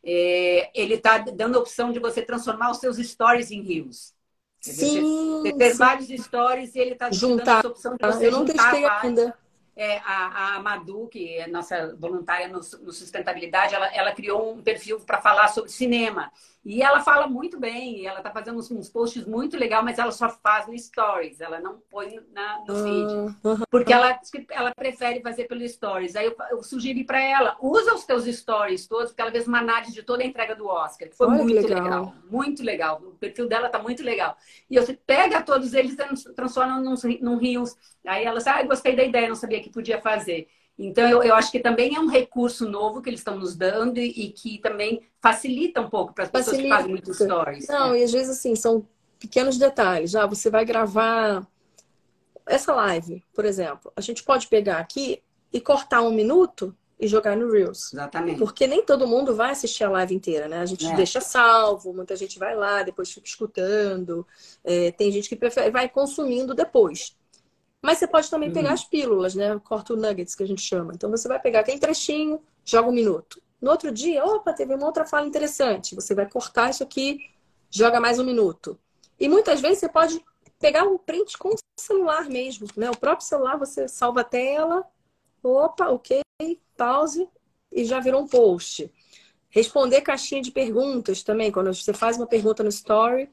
É, 0.04 0.70
ele 0.74 0.94
está 0.94 1.18
dando 1.18 1.56
a 1.56 1.60
opção 1.60 1.92
de 1.92 1.98
você 1.98 2.22
transformar 2.22 2.70
os 2.70 2.78
seus 2.78 2.96
stories 2.96 3.50
em 3.50 3.62
reels. 3.62 4.14
Sim, 4.60 5.42
você, 5.42 5.52
ter 5.52 5.74
vários 5.74 6.08
stories 6.24 6.74
e 6.74 6.78
ele 6.80 6.92
está 6.92 7.08
dando 7.08 7.40
essa 7.40 7.68
opção 7.68 7.96
de 7.96 8.04
você 8.04 8.26
Eu 8.26 8.32
não 8.32 8.44
testei 8.44 8.84
ainda. 8.84 9.36
É, 9.76 9.98
a, 9.98 10.56
a 10.56 10.62
Madu, 10.62 11.06
que 11.08 11.36
é 11.36 11.46
nossa 11.46 11.94
voluntária 11.96 12.48
no, 12.48 12.58
no 12.58 12.92
sustentabilidade, 12.92 13.74
ela, 13.74 13.86
ela 13.94 14.12
criou 14.12 14.54
um 14.54 14.62
perfil 14.62 14.98
para 15.00 15.20
falar 15.20 15.48
sobre 15.48 15.70
cinema. 15.70 16.32
E 16.68 16.82
ela 16.82 16.98
fala 16.98 17.28
muito 17.28 17.60
bem, 17.60 18.04
ela 18.08 18.18
está 18.18 18.28
fazendo 18.28 18.58
uns, 18.58 18.68
uns, 18.72 18.88
posts 18.88 19.24
muito 19.24 19.56
legal, 19.56 19.84
mas 19.84 20.00
ela 20.00 20.10
só 20.10 20.28
faz 20.28 20.66
no 20.66 20.76
Stories, 20.76 21.40
ela 21.40 21.60
não 21.60 21.78
põe 21.88 22.18
na, 22.34 22.58
no 22.66 22.74
feed. 22.82 23.36
Ah, 23.44 23.64
porque 23.70 23.92
ela, 23.92 24.18
ela 24.50 24.74
prefere 24.74 25.20
fazer 25.20 25.44
pelo 25.44 25.66
Stories. 25.68 26.16
Aí 26.16 26.26
eu, 26.26 26.34
eu 26.50 26.64
sugeri 26.64 27.04
para 27.04 27.22
ela, 27.22 27.56
usa 27.62 27.94
os 27.94 28.04
teus 28.04 28.24
Stories 28.24 28.88
todos, 28.88 29.10
porque 29.10 29.22
ela 29.22 29.30
fez 29.30 29.46
uma 29.46 29.60
análise 29.60 29.92
de 29.92 30.02
toda 30.02 30.24
a 30.24 30.26
entrega 30.26 30.56
do 30.56 30.66
Oscar, 30.66 31.08
que 31.08 31.16
foi 31.16 31.28
Olha 31.28 31.44
muito 31.44 31.68
legal. 31.68 31.84
legal. 31.84 32.14
Muito 32.28 32.62
legal. 32.64 33.00
O 33.00 33.12
perfil 33.12 33.46
dela 33.46 33.68
tá 33.68 33.78
muito 33.78 34.02
legal. 34.02 34.36
E 34.68 34.76
você 34.76 34.92
pega 34.92 35.42
todos 35.42 35.72
eles 35.72 35.92
e 35.92 36.34
transforma 36.34 36.80
num, 36.80 36.96
num 37.20 37.36
Reels. 37.36 37.76
Aí 38.04 38.24
ela 38.24 38.38
disse, 38.38 38.48
ah, 38.48 38.60
gostei 38.64 38.96
da 38.96 39.04
ideia, 39.04 39.28
não 39.28 39.36
sabia 39.36 39.62
que 39.62 39.70
podia 39.70 40.00
fazer. 40.00 40.48
Então, 40.78 41.08
eu, 41.08 41.22
eu 41.22 41.34
acho 41.34 41.50
que 41.50 41.58
também 41.58 41.94
é 41.94 42.00
um 42.00 42.06
recurso 42.06 42.68
novo 42.68 43.00
que 43.00 43.08
eles 43.08 43.20
estão 43.20 43.38
nos 43.38 43.56
dando 43.56 43.98
e, 43.98 44.26
e 44.26 44.30
que 44.30 44.58
também 44.58 45.02
facilita 45.22 45.80
um 45.80 45.88
pouco 45.88 46.12
para 46.12 46.24
as 46.24 46.30
pessoas 46.30 46.56
que 46.58 46.68
fazem 46.68 46.90
muitos 46.90 47.16
stories. 47.16 47.66
Não, 47.66 47.92
né? 47.92 48.00
e 48.00 48.04
às 48.04 48.12
vezes, 48.12 48.38
assim, 48.38 48.54
são 48.54 48.86
pequenos 49.18 49.56
detalhes. 49.56 50.14
Ah, 50.14 50.26
você 50.26 50.50
vai 50.50 50.64
gravar 50.64 51.46
essa 52.46 52.74
live, 52.74 53.24
por 53.34 53.44
exemplo. 53.44 53.90
A 53.96 54.00
gente 54.00 54.22
pode 54.22 54.48
pegar 54.48 54.78
aqui 54.78 55.22
e 55.52 55.60
cortar 55.60 56.02
um 56.02 56.12
minuto 56.12 56.76
e 56.98 57.06
jogar 57.06 57.36
no 57.36 57.50
Reels. 57.50 57.92
Exatamente. 57.92 58.38
Porque 58.38 58.66
nem 58.66 58.84
todo 58.84 59.06
mundo 59.06 59.34
vai 59.34 59.50
assistir 59.50 59.84
a 59.84 59.90
live 59.90 60.14
inteira, 60.14 60.48
né? 60.48 60.60
A 60.60 60.66
gente 60.66 60.86
é. 60.86 60.94
deixa 60.94 61.20
salvo, 61.20 61.92
muita 61.92 62.16
gente 62.16 62.38
vai 62.38 62.54
lá, 62.54 62.82
depois 62.82 63.12
fica 63.12 63.26
escutando. 63.26 64.26
É, 64.64 64.90
tem 64.92 65.10
gente 65.10 65.28
que 65.28 65.36
prefere, 65.36 65.70
vai 65.70 65.88
consumindo 65.88 66.54
depois. 66.54 67.14
Mas 67.86 67.98
você 67.98 68.08
pode 68.08 68.28
também 68.28 68.48
uhum. 68.48 68.54
pegar 68.56 68.72
as 68.72 68.82
pílulas, 68.82 69.36
né? 69.36 69.60
Corta 69.62 69.92
o 69.92 69.96
nuggets 69.96 70.34
que 70.34 70.42
a 70.42 70.46
gente 70.46 70.60
chama. 70.60 70.92
Então 70.92 71.08
você 71.08 71.28
vai 71.28 71.38
pegar 71.38 71.60
aquele 71.60 71.78
trechinho, 71.78 72.42
joga 72.64 72.88
um 72.88 72.92
minuto. 72.92 73.40
No 73.62 73.70
outro 73.70 73.92
dia, 73.92 74.24
opa, 74.24 74.52
teve 74.52 74.74
uma 74.74 74.86
outra 74.86 75.06
fala 75.06 75.24
interessante. 75.24 75.94
Você 75.94 76.12
vai 76.12 76.28
cortar 76.28 76.68
isso 76.68 76.82
aqui, 76.82 77.20
joga 77.70 78.00
mais 78.00 78.18
um 78.18 78.24
minuto. 78.24 78.76
E 79.20 79.28
muitas 79.28 79.60
vezes 79.60 79.78
você 79.78 79.88
pode 79.88 80.20
pegar 80.58 80.82
um 80.82 80.98
print 80.98 81.38
com 81.38 81.50
o 81.50 81.56
celular 81.78 82.28
mesmo, 82.28 82.66
né? 82.76 82.90
O 82.90 82.96
próprio 82.96 83.24
celular 83.24 83.56
você 83.56 83.86
salva 83.86 84.22
a 84.22 84.24
tela, 84.24 84.84
opa, 85.40 85.86
ok, 85.86 86.22
pause 86.76 87.28
e 87.70 87.84
já 87.84 88.00
virou 88.00 88.22
um 88.22 88.26
post. 88.26 88.92
Responder 89.48 90.00
caixinha 90.00 90.42
de 90.42 90.50
perguntas 90.50 91.22
também, 91.22 91.52
quando 91.52 91.72
você 91.72 91.92
faz 91.92 92.16
uma 92.16 92.26
pergunta 92.26 92.64
no 92.64 92.68
story, 92.68 93.30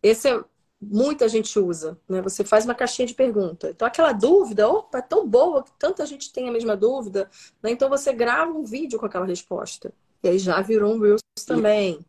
esse 0.00 0.28
é 0.28 0.44
muita 0.90 1.28
gente 1.28 1.58
usa, 1.58 1.98
né? 2.08 2.22
Você 2.22 2.44
faz 2.44 2.64
uma 2.64 2.74
caixinha 2.74 3.06
de 3.06 3.14
pergunta. 3.14 3.70
Então, 3.70 3.86
aquela 3.86 4.12
dúvida, 4.12 4.68
opa, 4.68 4.98
é 4.98 5.02
tão 5.02 5.26
boa 5.26 5.62
que 5.62 5.70
tanta 5.78 6.06
gente 6.06 6.32
tem 6.32 6.48
a 6.48 6.52
mesma 6.52 6.76
dúvida, 6.76 7.30
né? 7.62 7.70
Então, 7.70 7.88
você 7.88 8.12
grava 8.12 8.52
um 8.52 8.64
vídeo 8.64 8.98
com 8.98 9.06
aquela 9.06 9.26
resposta. 9.26 9.92
E 10.22 10.28
aí 10.28 10.38
já 10.38 10.60
virou 10.60 10.94
um 10.94 10.98
Reels 10.98 11.20
também. 11.46 12.04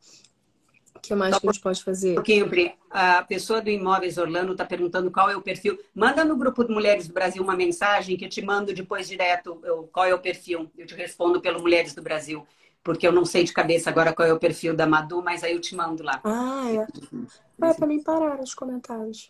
O 0.95 0.99
que 0.99 1.13
mais 1.13 1.37
que 1.37 1.47
a 1.47 1.51
gente 1.51 1.61
pode 1.61 1.83
fazer? 1.83 2.21
Kimbre, 2.23 2.73
a 2.89 3.23
pessoa 3.23 3.61
do 3.61 3.69
Imóveis 3.69 4.17
Orlando 4.17 4.51
está 4.51 4.65
perguntando 4.65 5.11
qual 5.11 5.29
é 5.29 5.37
o 5.37 5.41
perfil. 5.41 5.79
Manda 5.93 6.25
no 6.25 6.35
grupo 6.35 6.63
de 6.63 6.73
Mulheres 6.73 7.07
do 7.07 7.13
Brasil 7.13 7.41
uma 7.41 7.55
mensagem 7.55 8.17
que 8.17 8.25
eu 8.25 8.29
te 8.29 8.41
mando 8.41 8.73
depois 8.73 9.07
direto 9.07 9.61
qual 9.91 10.05
é 10.05 10.13
o 10.13 10.19
perfil. 10.19 10.69
Eu 10.77 10.85
te 10.85 10.95
respondo 10.95 11.39
pelo 11.39 11.61
Mulheres 11.61 11.93
do 11.93 12.01
Brasil 12.01 12.45
porque 12.87 13.05
eu 13.05 13.11
não 13.11 13.25
sei 13.25 13.43
de 13.43 13.51
cabeça 13.51 13.89
agora 13.89 14.13
qual 14.13 14.25
é 14.25 14.31
o 14.31 14.39
perfil 14.39 14.73
da 14.73 14.87
Madu, 14.87 15.21
mas 15.21 15.43
aí 15.43 15.51
eu 15.51 15.59
te 15.59 15.75
mando 15.75 16.03
lá. 16.03 16.21
Ah, 16.23 16.63
é. 16.71 17.67
É, 17.67 17.73
pra 17.73 17.85
mim 17.85 18.01
parar 18.01 18.39
os 18.39 18.53
comentários. 18.53 19.29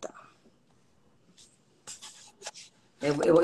Tá. 0.00 0.14
Eu, 3.02 3.14
eu, 3.22 3.42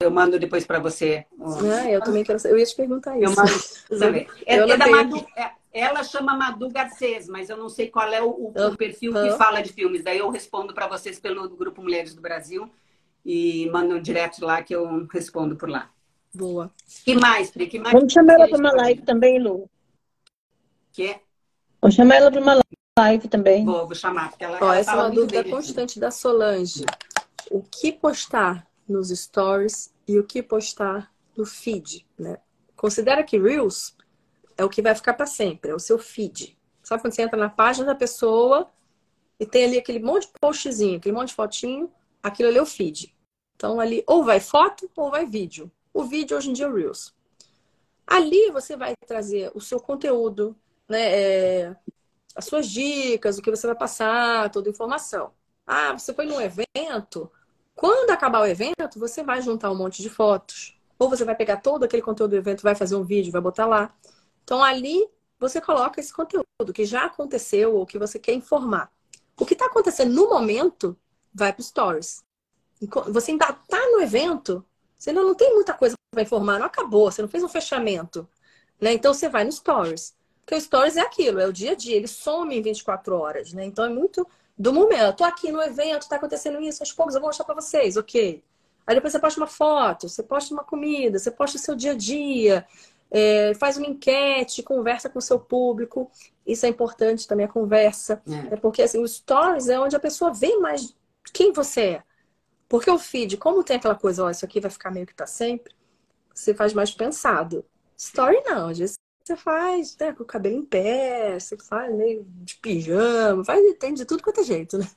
eu 0.00 0.10
mando 0.10 0.38
depois 0.38 0.64
para 0.64 0.78
você. 0.78 1.26
Ah, 1.38 1.90
eu 1.90 2.00
também 2.00 2.24
quero 2.24 2.38
saber. 2.38 2.54
Eu 2.54 2.58
ia 2.58 2.64
te 2.64 2.74
perguntar 2.74 3.18
isso. 3.18 3.30
Eu 3.30 3.36
mando 3.36 3.52
também. 4.00 4.26
É, 4.46 4.56
é 4.56 4.76
da 4.78 4.86
Madu, 4.86 5.26
é, 5.36 5.50
ela 5.70 6.02
chama 6.02 6.34
Madu 6.34 6.70
Garcês, 6.70 7.28
mas 7.28 7.50
eu 7.50 7.58
não 7.58 7.68
sei 7.68 7.90
qual 7.90 8.08
é 8.10 8.22
o, 8.22 8.30
o, 8.30 8.68
o 8.68 8.74
perfil 8.74 9.12
que 9.12 9.32
fala 9.32 9.60
de 9.60 9.70
filmes. 9.70 10.02
Daí 10.02 10.16
eu 10.16 10.30
respondo 10.30 10.72
para 10.72 10.88
vocês 10.88 11.20
pelo 11.20 11.46
Grupo 11.50 11.82
Mulheres 11.82 12.14
do 12.14 12.22
Brasil 12.22 12.70
e 13.22 13.68
mando 13.70 14.00
direto 14.00 14.46
lá 14.46 14.62
que 14.62 14.74
eu 14.74 15.06
respondo 15.12 15.56
por 15.56 15.68
lá. 15.68 15.90
Boa. 16.34 16.72
que 17.04 17.14
mais, 17.14 17.50
Pri? 17.50 17.66
Que 17.66 17.78
mais 17.78 17.92
Vamos 17.92 18.12
chamar 18.12 18.34
ela 18.34 18.48
para 18.48 18.58
uma 18.58 18.72
live 18.72 19.02
também, 19.02 19.38
Lu. 19.38 19.68
Que? 20.92 21.20
Vou 21.80 21.90
chamar 21.90 22.16
ela 22.16 22.30
para 22.30 22.40
uma 22.40 22.62
live 22.98 23.28
também. 23.28 23.64
Vou, 23.64 23.86
vou 23.86 23.94
chamar, 23.94 24.30
porque 24.30 24.44
ela, 24.44 24.58
Ó, 24.60 24.72
essa 24.72 24.92
é 24.92 24.94
uma 24.94 25.10
dúvida 25.10 25.42
constante 25.44 25.98
da 25.98 26.10
Solange. 26.10 26.84
O 27.50 27.62
que 27.62 27.92
postar 27.92 28.66
nos 28.88 29.08
stories 29.08 29.92
e 30.06 30.18
o 30.18 30.24
que 30.24 30.42
postar 30.42 31.12
no 31.36 31.46
feed, 31.46 32.06
né? 32.18 32.38
Considera 32.76 33.22
que 33.22 33.38
Reels 33.38 33.96
é 34.56 34.64
o 34.64 34.68
que 34.68 34.82
vai 34.82 34.94
ficar 34.94 35.14
para 35.14 35.26
sempre, 35.26 35.70
é 35.70 35.74
o 35.74 35.78
seu 35.78 35.98
feed. 35.98 36.56
Sabe 36.82 37.02
quando 37.02 37.14
você 37.14 37.22
entra 37.22 37.38
na 37.38 37.48
página 37.48 37.86
da 37.86 37.94
pessoa 37.94 38.70
e 39.38 39.46
tem 39.46 39.64
ali 39.64 39.78
aquele 39.78 40.00
monte 40.00 40.26
de 40.26 40.32
postzinho, 40.40 40.98
aquele 40.98 41.14
monte 41.14 41.28
de 41.28 41.34
fotinho, 41.34 41.90
aquilo 42.22 42.48
ali 42.48 42.58
é 42.58 42.62
o 42.62 42.66
feed. 42.66 43.14
Então 43.54 43.80
ali 43.80 44.02
ou 44.06 44.24
vai 44.24 44.40
foto 44.40 44.90
ou 44.96 45.10
vai 45.10 45.26
vídeo. 45.26 45.70
O 46.00 46.04
vídeo 46.04 46.34
hoje 46.34 46.48
em 46.48 46.54
dia 46.54 46.64
é 46.64 46.68
o 46.68 46.74
Reels. 46.74 47.14
Ali 48.06 48.50
você 48.50 48.74
vai 48.74 48.94
trazer 49.06 49.52
o 49.54 49.60
seu 49.60 49.78
conteúdo, 49.78 50.56
né? 50.88 51.12
É, 51.12 51.76
as 52.34 52.46
suas 52.46 52.70
dicas, 52.70 53.36
o 53.36 53.42
que 53.42 53.50
você 53.50 53.66
vai 53.66 53.76
passar, 53.76 54.48
toda 54.50 54.70
a 54.70 54.72
informação. 54.72 55.34
Ah, 55.66 55.92
você 55.92 56.14
foi 56.14 56.24
num 56.24 56.40
evento. 56.40 57.30
Quando 57.74 58.08
acabar 58.12 58.40
o 58.40 58.46
evento, 58.46 58.98
você 58.98 59.22
vai 59.22 59.42
juntar 59.42 59.70
um 59.70 59.74
monte 59.74 60.00
de 60.00 60.08
fotos. 60.08 60.74
Ou 60.98 61.06
você 61.06 61.22
vai 61.22 61.36
pegar 61.36 61.58
todo 61.58 61.84
aquele 61.84 62.00
conteúdo 62.00 62.30
do 62.30 62.36
evento, 62.38 62.62
vai 62.62 62.74
fazer 62.74 62.96
um 62.96 63.04
vídeo, 63.04 63.30
vai 63.30 63.42
botar 63.42 63.66
lá. 63.66 63.94
Então 64.42 64.64
ali 64.64 65.06
você 65.38 65.60
coloca 65.60 66.00
esse 66.00 66.14
conteúdo 66.14 66.72
que 66.72 66.86
já 66.86 67.04
aconteceu 67.04 67.74
ou 67.74 67.84
que 67.84 67.98
você 67.98 68.18
quer 68.18 68.32
informar. 68.32 68.90
O 69.38 69.44
que 69.44 69.52
está 69.52 69.66
acontecendo 69.66 70.14
no 70.14 70.30
momento 70.30 70.96
vai 71.30 71.52
para 71.52 71.62
Stories. 71.62 72.24
Você 73.08 73.32
ainda 73.32 73.50
está 73.50 73.78
no 73.90 74.00
evento, 74.00 74.64
você 75.00 75.10
ainda 75.10 75.22
não 75.22 75.34
tem 75.34 75.54
muita 75.54 75.72
coisa 75.72 75.96
para 76.10 76.22
informar, 76.22 76.58
não 76.58 76.66
acabou, 76.66 77.10
você 77.10 77.22
não 77.22 77.28
fez 77.28 77.42
um 77.42 77.48
fechamento. 77.48 78.28
Né? 78.78 78.92
Então 78.92 79.14
você 79.14 79.30
vai 79.30 79.44
no 79.44 79.50
Stories. 79.50 80.14
Porque 80.42 80.54
o 80.54 80.60
Stories 80.60 80.98
é 80.98 81.00
aquilo, 81.00 81.40
é 81.40 81.46
o 81.46 81.52
dia 81.52 81.72
a 81.72 81.74
dia, 81.74 81.96
ele 81.96 82.06
some 82.06 82.54
em 82.54 82.60
24 82.60 83.16
horas, 83.16 83.52
né? 83.54 83.64
Então 83.64 83.84
é 83.84 83.88
muito 83.88 84.26
do 84.58 84.74
momento. 84.74 85.00
Eu 85.00 85.12
tô 85.14 85.24
aqui 85.24 85.50
no 85.50 85.62
evento, 85.62 86.06
tá 86.06 86.16
acontecendo 86.16 86.60
isso, 86.60 86.82
aos 86.82 86.92
poucos 86.92 87.14
eu 87.14 87.20
vou 87.20 87.28
mostrar 87.28 87.46
para 87.46 87.54
vocês, 87.54 87.96
ok. 87.96 88.42
Aí 88.86 88.94
depois 88.94 89.12
você 89.12 89.18
posta 89.18 89.40
uma 89.40 89.46
foto, 89.46 90.06
você 90.08 90.22
posta 90.22 90.52
uma 90.52 90.64
comida, 90.64 91.18
você 91.18 91.30
posta 91.30 91.56
o 91.56 91.60
seu 91.60 91.74
dia 91.74 91.92
a 91.92 91.94
dia, 91.94 92.66
é, 93.10 93.54
faz 93.54 93.78
uma 93.78 93.86
enquete, 93.86 94.62
conversa 94.62 95.08
com 95.08 95.18
o 95.18 95.22
seu 95.22 95.40
público. 95.40 96.10
Isso 96.46 96.66
é 96.66 96.68
importante 96.68 97.26
também, 97.26 97.46
a 97.46 97.48
conversa. 97.48 98.20
É. 98.50 98.54
é 98.54 98.56
porque 98.56 98.82
assim, 98.82 99.02
o 99.02 99.08
Stories 99.08 99.68
é 99.68 99.80
onde 99.80 99.96
a 99.96 100.00
pessoa 100.00 100.34
vê 100.34 100.56
mais 100.58 100.94
quem 101.32 101.52
você 101.52 101.80
é. 101.80 102.02
Porque 102.70 102.88
o 102.88 102.98
feed, 103.00 103.36
como 103.36 103.64
tem 103.64 103.78
aquela 103.78 103.96
coisa, 103.96 104.24
ó, 104.24 104.30
isso 104.30 104.44
aqui 104.44 104.60
vai 104.60 104.70
ficar 104.70 104.92
meio 104.92 105.04
que 105.04 105.12
para 105.12 105.26
sempre, 105.26 105.74
você 106.32 106.54
faz 106.54 106.72
mais 106.72 106.92
pensado. 106.92 107.66
Story 107.98 108.40
não, 108.46 108.68
às 108.68 108.78
vezes 108.78 108.96
você 109.24 109.36
faz 109.36 109.96
né, 109.98 110.12
com 110.12 110.22
o 110.22 110.26
cabelo 110.26 110.54
em 110.54 110.64
pé, 110.64 111.36
você 111.38 111.56
faz 111.58 111.92
meio 111.92 112.24
de 112.24 112.54
pijama, 112.54 113.44
faz, 113.44 113.60
tem 113.76 113.92
de 113.92 114.04
tudo 114.04 114.22
quanto 114.22 114.40
é 114.40 114.44
jeito, 114.44 114.78
né? 114.78 114.88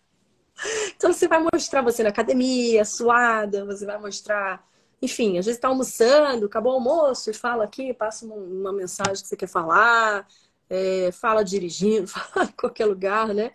Então 0.95 1.11
você 1.11 1.27
vai 1.27 1.43
mostrar 1.51 1.81
você 1.81 2.03
na 2.03 2.09
academia, 2.09 2.85
suada, 2.85 3.65
você 3.65 3.87
vai 3.87 3.97
mostrar, 3.97 4.63
enfim, 5.01 5.39
às 5.39 5.45
vezes 5.47 5.57
está 5.57 5.67
almoçando, 5.67 6.45
acabou 6.45 6.73
o 6.73 6.75
almoço 6.75 7.31
e 7.31 7.33
fala 7.33 7.63
aqui, 7.63 7.91
passa 7.91 8.23
uma, 8.23 8.35
uma 8.35 8.73
mensagem 8.73 9.23
que 9.23 9.27
você 9.27 9.35
quer 9.35 9.49
falar, 9.49 10.27
é, 10.69 11.11
fala 11.11 11.43
dirigindo, 11.43 12.05
fala 12.07 12.45
em 12.45 12.51
qualquer 12.51 12.85
lugar, 12.85 13.33
né? 13.33 13.51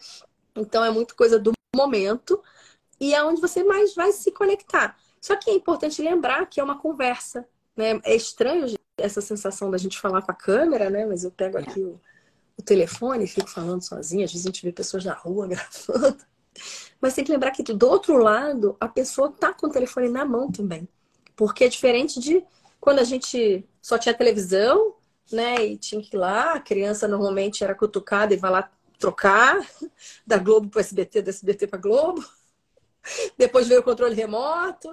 Então 0.57 0.85
é 0.85 0.91
muito 0.91 1.15
coisa 1.15 1.39
do 1.39 1.53
momento 1.75 2.43
e 3.01 3.15
é 3.15 3.23
onde 3.23 3.41
você 3.41 3.63
mais 3.65 3.95
vai 3.95 4.13
se 4.13 4.31
conectar. 4.33 4.97
Só 5.21 5.37
que 5.37 5.51
é 5.51 5.55
importante 5.55 6.03
lembrar 6.03 6.47
que 6.47 6.61
é 6.61 6.65
uma 6.65 6.79
conversa, 6.79 7.47
né? 7.77 8.01
É 8.05 8.15
estranho 8.15 8.67
essa 8.97 9.21
sensação 9.21 9.71
da 9.71 9.79
gente 9.79 9.99
falar 9.99 10.23
com 10.23 10.31
a 10.31 10.35
câmera, 10.35 10.91
né? 10.91 11.07
Mas 11.07 11.25
eu 11.25 11.31
pego 11.31 11.59
aqui 11.59 11.81
o, 11.81 12.01
o 12.57 12.63
telefone 12.63 13.25
e 13.25 13.29
fico 13.29 13.49
falando 13.49 13.83
sozinha. 13.83 14.25
Às 14.25 14.33
vezes 14.33 14.47
a 14.47 14.51
gente 14.51 14.65
vê 14.65 14.73
pessoas 14.73 15.05
na 15.05 15.15
rua 15.15 15.47
gravando. 15.49 16.19
Mas 17.01 17.15
tem 17.15 17.25
que 17.25 17.33
lembrar 17.33 17.53
que 17.53 17.63
do 17.63 17.89
outro 17.89 18.17
lado, 18.19 18.77
a 18.81 18.89
pessoa 18.89 19.31
tá 19.31 19.53
com 19.53 19.69
o 19.69 19.71
telefone 19.71 20.09
na 20.09 20.25
mão 20.25 20.51
também. 20.51 20.89
Porque 21.37 21.65
é 21.65 21.69
diferente 21.69 22.19
de 22.19 22.45
quando 22.81 22.99
a 22.99 23.05
gente 23.05 23.65
só 23.81 23.97
tinha 23.97 24.15
televisão, 24.15 24.95
né? 25.33 25.65
E 25.65 25.77
tinha 25.77 26.03
que 26.03 26.17
ir 26.17 26.19
lá, 26.19 26.55
a 26.55 26.61
criança 26.61 27.07
normalmente 27.07 27.63
era 27.63 27.75
cutucada 27.75 28.35
e 28.35 28.37
vai 28.37 28.51
lá 28.51 28.71
trocar 28.99 29.65
da 30.27 30.39
Globo 30.39 30.69
para 30.69 30.81
SBT, 30.81 31.23
da 31.23 31.31
SBT 31.31 31.67
para 31.67 31.79
Globo. 31.79 32.25
Depois 33.37 33.69
veio 33.69 33.81
o 33.81 33.85
controle 33.85 34.15
remoto. 34.15 34.89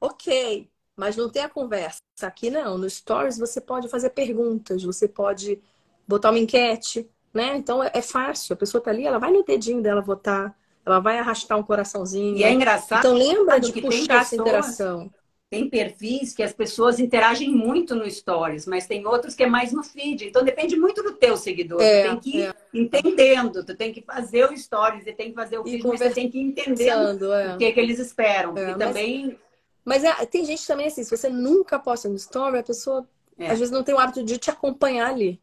Ok, 0.00 0.70
mas 0.96 1.16
não 1.16 1.30
tem 1.30 1.42
a 1.42 1.48
conversa. 1.48 2.00
Aqui 2.22 2.50
não. 2.50 2.78
No 2.78 2.88
Stories 2.88 3.38
você 3.38 3.60
pode 3.60 3.88
fazer 3.88 4.10
perguntas, 4.10 4.82
você 4.82 5.08
pode 5.08 5.60
botar 6.06 6.30
uma 6.30 6.38
enquete, 6.38 7.08
né? 7.32 7.56
Então 7.56 7.82
é, 7.82 7.90
é 7.94 8.02
fácil. 8.02 8.54
A 8.54 8.56
pessoa 8.56 8.82
tá 8.82 8.90
ali, 8.90 9.06
ela 9.06 9.18
vai 9.18 9.30
no 9.30 9.44
dedinho 9.44 9.82
dela 9.82 10.00
votar. 10.02 10.56
ela 10.84 11.00
vai 11.00 11.18
arrastar 11.18 11.58
um 11.58 11.62
coraçãozinho. 11.62 12.36
E 12.36 12.44
é 12.44 12.52
engraçado. 12.52 13.00
Então 13.00 13.14
lembra 13.14 13.60
de 13.60 13.72
puxar 13.74 14.22
essa 14.22 14.36
interação. 14.36 15.10
Tem 15.50 15.68
perfis 15.68 16.32
que 16.32 16.44
as 16.44 16.52
pessoas 16.52 17.00
interagem 17.00 17.50
muito 17.50 17.96
no 17.96 18.08
Stories, 18.08 18.66
mas 18.66 18.86
tem 18.86 19.04
outros 19.04 19.34
que 19.34 19.42
é 19.42 19.48
mais 19.48 19.72
no 19.72 19.82
feed. 19.82 20.28
Então 20.28 20.44
depende 20.44 20.76
muito 20.76 21.02
do 21.02 21.14
teu 21.14 21.36
seguidor. 21.36 21.82
É, 21.82 22.04
tu 22.04 22.08
tem 22.08 22.20
que 22.20 22.38
ir 22.38 22.42
é. 22.42 22.54
entendendo, 22.72 23.64
tu 23.64 23.74
tem 23.74 23.92
que 23.92 24.00
fazer 24.00 24.44
o 24.44 24.56
Stories 24.56 25.08
e 25.08 25.12
tem 25.12 25.30
que 25.30 25.34
fazer 25.34 25.58
o 25.58 25.64
feed, 25.64 25.84
mas 25.84 25.98
você 25.98 26.10
tem 26.10 26.30
que 26.30 26.38
ir 26.38 26.42
entendendo 26.42 27.32
é. 27.32 27.56
o 27.56 27.58
que, 27.58 27.72
que 27.72 27.80
eles 27.80 27.98
esperam. 27.98 28.56
É, 28.56 28.70
e 28.70 28.78
também. 28.78 29.38
Mas 29.84 30.04
é, 30.04 30.24
tem 30.24 30.44
gente 30.44 30.64
também 30.64 30.86
assim, 30.86 31.02
se 31.02 31.16
você 31.16 31.28
nunca 31.28 31.80
posta 31.80 32.08
no 32.08 32.14
Story, 32.14 32.58
a 32.58 32.62
pessoa 32.62 33.04
é. 33.36 33.50
às 33.50 33.58
vezes 33.58 33.72
não 33.72 33.82
tem 33.82 33.92
o 33.92 33.98
hábito 33.98 34.22
de 34.22 34.38
te 34.38 34.50
acompanhar 34.50 35.10
ali. 35.10 35.42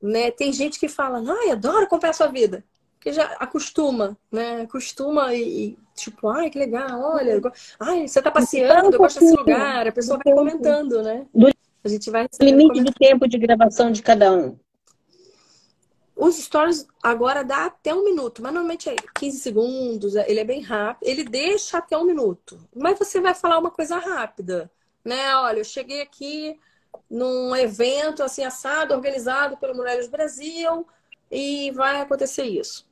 Né? 0.00 0.30
Tem 0.30 0.52
gente 0.52 0.78
que 0.78 0.88
fala, 0.88 1.20
ai, 1.26 1.50
adoro 1.50 1.84
acompanhar 1.84 2.10
a 2.10 2.14
sua 2.14 2.28
vida. 2.28 2.64
Porque 3.02 3.12
já 3.12 3.24
acostuma, 3.40 4.16
né? 4.30 4.60
Acostuma 4.60 5.34
e, 5.34 5.76
tipo, 5.92 6.28
ai, 6.28 6.48
que 6.48 6.56
legal, 6.56 7.00
olha, 7.00 7.40
ai, 7.80 8.06
você 8.06 8.22
tá 8.22 8.30
passeando, 8.30 8.94
eu 8.94 8.98
gosto 9.00 9.18
desse 9.18 9.34
lugar, 9.34 9.88
a 9.88 9.92
pessoa 9.92 10.20
vai 10.24 10.32
comentando, 10.32 11.02
né? 11.02 11.26
A 11.82 11.88
gente 11.88 12.12
vai. 12.12 12.28
Limite 12.40 12.80
de 12.80 12.92
tempo 12.92 13.26
de 13.26 13.36
gravação 13.38 13.90
de 13.90 14.02
cada 14.02 14.32
um. 14.32 14.56
Os 16.14 16.36
stories 16.36 16.86
agora 17.02 17.42
dá 17.42 17.64
até 17.64 17.92
um 17.92 18.04
minuto, 18.04 18.40
mas 18.40 18.52
normalmente 18.52 18.88
é 18.88 18.94
15 19.18 19.40
segundos, 19.40 20.14
ele 20.14 20.38
é 20.38 20.44
bem 20.44 20.60
rápido, 20.60 21.08
ele 21.08 21.24
deixa 21.24 21.78
até 21.78 21.98
um 21.98 22.04
minuto. 22.04 22.56
Mas 22.72 22.96
você 22.96 23.20
vai 23.20 23.34
falar 23.34 23.58
uma 23.58 23.72
coisa 23.72 23.98
rápida, 23.98 24.70
né? 25.04 25.34
Olha, 25.38 25.58
eu 25.58 25.64
cheguei 25.64 26.02
aqui 26.02 26.56
num 27.10 27.56
evento 27.56 28.22
assim 28.22 28.44
assado, 28.44 28.94
organizado 28.94 29.56
pelo 29.56 29.74
Mulheres 29.74 30.06
Brasil, 30.06 30.86
e 31.28 31.72
vai 31.72 32.00
acontecer 32.00 32.44
isso. 32.44 32.91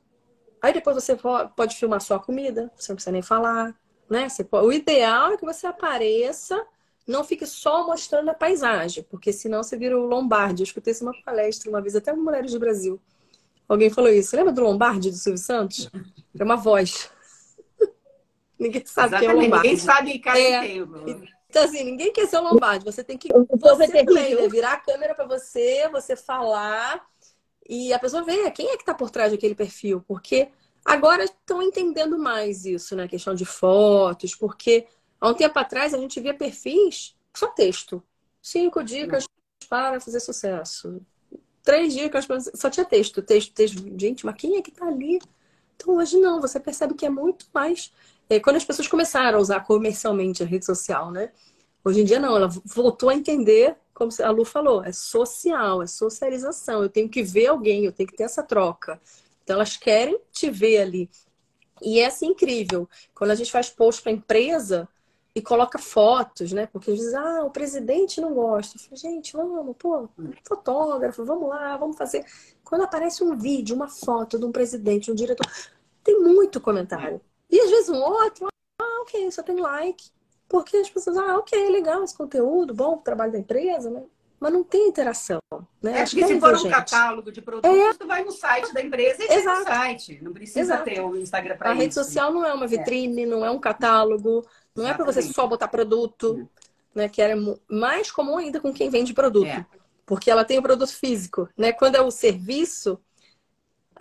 Aí 0.61 0.73
depois 0.73 0.95
você 0.95 1.17
pode 1.55 1.75
filmar 1.75 2.01
só 2.01 2.15
a 2.15 2.19
comida, 2.19 2.71
você 2.75 2.91
não 2.91 2.95
precisa 2.95 3.11
nem 3.11 3.21
falar, 3.21 3.75
né? 4.09 4.27
Pode... 4.49 4.67
O 4.67 4.71
ideal 4.71 5.31
é 5.31 5.37
que 5.37 5.45
você 5.45 5.65
apareça, 5.65 6.63
não 7.07 7.23
fique 7.23 7.45
só 7.47 7.85
mostrando 7.85 8.29
a 8.29 8.33
paisagem, 8.33 9.03
porque 9.09 9.33
senão 9.33 9.63
você 9.63 9.75
vira 9.75 9.97
o 9.97 10.05
Lombardi. 10.05 10.61
Eu 10.61 10.65
escutei 10.65 10.91
isso 10.91 11.03
uma 11.03 11.13
palestra 11.23 11.69
uma 11.69 11.81
vez, 11.81 11.95
até 11.95 12.13
Mulheres 12.13 12.51
do 12.51 12.59
Brasil. 12.59 13.01
Alguém 13.67 13.89
falou 13.89 14.11
isso. 14.11 14.35
Lembra 14.35 14.53
do 14.53 14.61
Lombardi, 14.61 15.09
do 15.09 15.15
Silvio 15.15 15.41
Santos? 15.41 15.89
É 16.37 16.43
uma 16.43 16.57
voz. 16.57 17.09
ninguém 18.59 18.85
sabe 18.85 19.15
Exatamente. 19.15 19.19
quem 19.19 19.29
é 19.29 19.33
o 19.33 19.41
Lombardi. 19.41 19.67
Ninguém 19.67 19.77
sabe 19.77 20.19
cara 20.19 20.39
é. 20.39 20.75
Então, 21.49 21.63
assim, 21.63 21.83
ninguém 21.83 22.13
quer 22.13 22.27
ser 22.27 22.37
o 22.37 22.43
Lombardi. 22.43 22.85
Você 22.85 23.03
tem 23.03 23.17
que 23.17 23.29
você 23.33 23.87
também, 23.87 24.35
né? 24.35 24.47
virar 24.47 24.73
a 24.73 24.77
câmera 24.77 25.15
para 25.15 25.25
você, 25.25 25.89
você 25.89 26.15
falar 26.15 27.05
e 27.67 27.93
a 27.93 27.99
pessoa 27.99 28.23
vê 28.23 28.49
quem 28.51 28.69
é 28.69 28.75
que 28.75 28.83
está 28.83 28.93
por 28.93 29.09
trás 29.09 29.31
daquele 29.31 29.55
perfil, 29.55 30.03
porque 30.07 30.49
agora 30.83 31.23
estão 31.23 31.61
entendendo 31.61 32.17
mais 32.17 32.65
isso, 32.65 32.95
né? 32.95 33.03
A 33.03 33.07
questão 33.07 33.33
de 33.33 33.45
fotos, 33.45 34.35
porque 34.35 34.87
há 35.19 35.29
um 35.29 35.33
tempo 35.33 35.57
atrás 35.57 35.93
a 35.93 35.97
gente 35.97 36.19
via 36.19 36.33
perfis 36.33 37.15
só 37.33 37.47
texto. 37.47 38.03
Cinco 38.41 38.83
dicas 38.83 39.25
para 39.69 39.99
fazer 39.99 40.19
sucesso. 40.19 41.01
Três 41.63 41.93
dicas 41.93 42.25
para... 42.25 42.39
Só 42.39 42.69
tinha 42.69 42.85
texto, 42.85 43.21
texto, 43.21 43.53
texto. 43.53 43.83
Gente, 43.97 44.25
mas 44.25 44.35
quem 44.35 44.57
é 44.57 44.61
que 44.61 44.71
está 44.71 44.87
ali? 44.87 45.19
Então 45.75 45.95
hoje 45.95 46.17
não, 46.17 46.41
você 46.41 46.59
percebe 46.59 46.93
que 46.95 47.05
é 47.05 47.09
muito 47.09 47.45
mais. 47.53 47.93
É, 48.29 48.39
quando 48.39 48.55
as 48.55 48.65
pessoas 48.65 48.87
começaram 48.87 49.37
a 49.37 49.41
usar 49.41 49.61
comercialmente 49.61 50.43
a 50.43 50.45
rede 50.45 50.65
social, 50.65 51.11
né? 51.11 51.31
Hoje 51.83 52.01
em 52.01 52.05
dia 52.05 52.19
não, 52.19 52.35
ela 52.35 52.47
voltou 52.65 53.09
a 53.09 53.15
entender 53.15 53.75
como 53.93 54.11
a 54.21 54.29
Lu 54.29 54.45
falou, 54.45 54.83
é 54.83 54.91
social, 54.91 55.81
é 55.81 55.87
socialização. 55.87 56.81
Eu 56.81 56.89
tenho 56.89 57.09
que 57.09 57.23
ver 57.23 57.47
alguém, 57.47 57.85
eu 57.85 57.91
tenho 57.91 58.07
que 58.09 58.15
ter 58.15 58.23
essa 58.23 58.43
troca. 58.43 58.99
Então 59.43 59.55
elas 59.55 59.77
querem 59.77 60.19
te 60.31 60.49
ver 60.49 60.81
ali. 60.81 61.09
E 61.81 61.99
é 61.99 62.05
assim 62.05 62.27
incrível. 62.27 62.87
Quando 63.13 63.31
a 63.31 63.35
gente 63.35 63.51
faz 63.51 63.69
post 63.69 64.01
para 64.01 64.11
empresa 64.11 64.87
e 65.33 65.41
coloca 65.41 65.79
fotos, 65.79 66.51
né? 66.51 66.67
Porque 66.67 66.91
vezes, 66.91 67.13
ah, 67.13 67.43
o 67.43 67.49
presidente 67.49 68.21
não 68.21 68.33
gosta. 68.33 68.77
Eu 68.77 68.81
falo, 68.81 68.95
gente, 68.97 69.33
vamos, 69.33 69.75
pô, 69.77 70.09
fotógrafo, 70.45 71.25
vamos 71.25 71.49
lá, 71.49 71.77
vamos 71.77 71.97
fazer. 71.97 72.25
Quando 72.63 72.83
aparece 72.83 73.23
um 73.23 73.37
vídeo, 73.37 73.75
uma 73.75 73.87
foto 73.87 74.37
de 74.37 74.45
um 74.45 74.51
presidente, 74.51 75.11
um 75.11 75.15
diretor, 75.15 75.45
tem 76.03 76.19
muito 76.19 76.59
comentário. 76.59 77.21
E 77.49 77.59
às 77.59 77.69
vezes 77.69 77.89
um 77.89 78.01
outro, 78.01 78.47
ah, 78.79 79.01
ok, 79.01 79.31
só 79.31 79.41
tem 79.41 79.59
like. 79.59 80.09
Porque 80.51 80.75
as 80.75 80.89
pessoas, 80.89 81.15
ah, 81.15 81.37
ok, 81.37 81.69
legal 81.69 82.03
esse 82.03 82.15
conteúdo, 82.15 82.73
bom 82.73 82.95
pro 82.95 83.05
trabalho 83.05 83.31
da 83.31 83.39
empresa, 83.39 83.89
né? 83.89 84.03
Mas 84.37 84.51
não 84.51 84.65
tem 84.65 84.89
interação. 84.89 85.39
Né? 85.81 85.99
É, 85.99 86.01
Acho 86.01 86.13
que 86.13 86.27
se 86.27 86.39
for 86.41 86.53
um 86.53 86.57
gente. 86.57 86.71
catálogo 86.71 87.31
de 87.31 87.41
produtos, 87.41 87.79
é. 87.79 87.93
tu 87.93 88.05
vai 88.05 88.21
no 88.25 88.33
site 88.33 88.73
da 88.73 88.81
empresa 88.81 89.23
e 89.23 89.31
Exato. 89.31 89.63
tem 89.63 89.73
no 89.73 89.79
site. 89.79 90.19
Não 90.21 90.33
precisa 90.33 90.59
Exato. 90.59 90.83
ter 90.83 90.99
o 90.99 91.15
Instagram 91.15 91.55
para 91.55 91.69
isso. 91.69 91.79
A 91.79 91.81
rede 91.81 91.93
social 91.93 92.33
não 92.33 92.45
é 92.45 92.53
uma 92.53 92.67
vitrine, 92.67 93.23
é. 93.23 93.25
não 93.25 93.45
é 93.45 93.49
um 93.49 93.59
catálogo, 93.59 94.45
não 94.75 94.83
Exatamente. 94.83 94.91
é 94.91 94.93
para 94.95 95.05
você 95.05 95.21
só 95.21 95.47
botar 95.47 95.69
produto, 95.69 96.49
né? 96.93 97.07
Que 97.07 97.21
era 97.21 97.33
mais 97.69 98.11
comum 98.11 98.37
ainda 98.37 98.59
com 98.59 98.73
quem 98.73 98.89
vende 98.89 99.13
produto. 99.13 99.47
É. 99.47 99.65
Porque 100.05 100.29
ela 100.29 100.43
tem 100.43 100.59
o 100.59 100.63
produto 100.63 100.91
físico, 100.91 101.47
né? 101.55 101.71
Quando 101.71 101.95
é 101.95 102.01
o 102.01 102.11
serviço, 102.11 102.99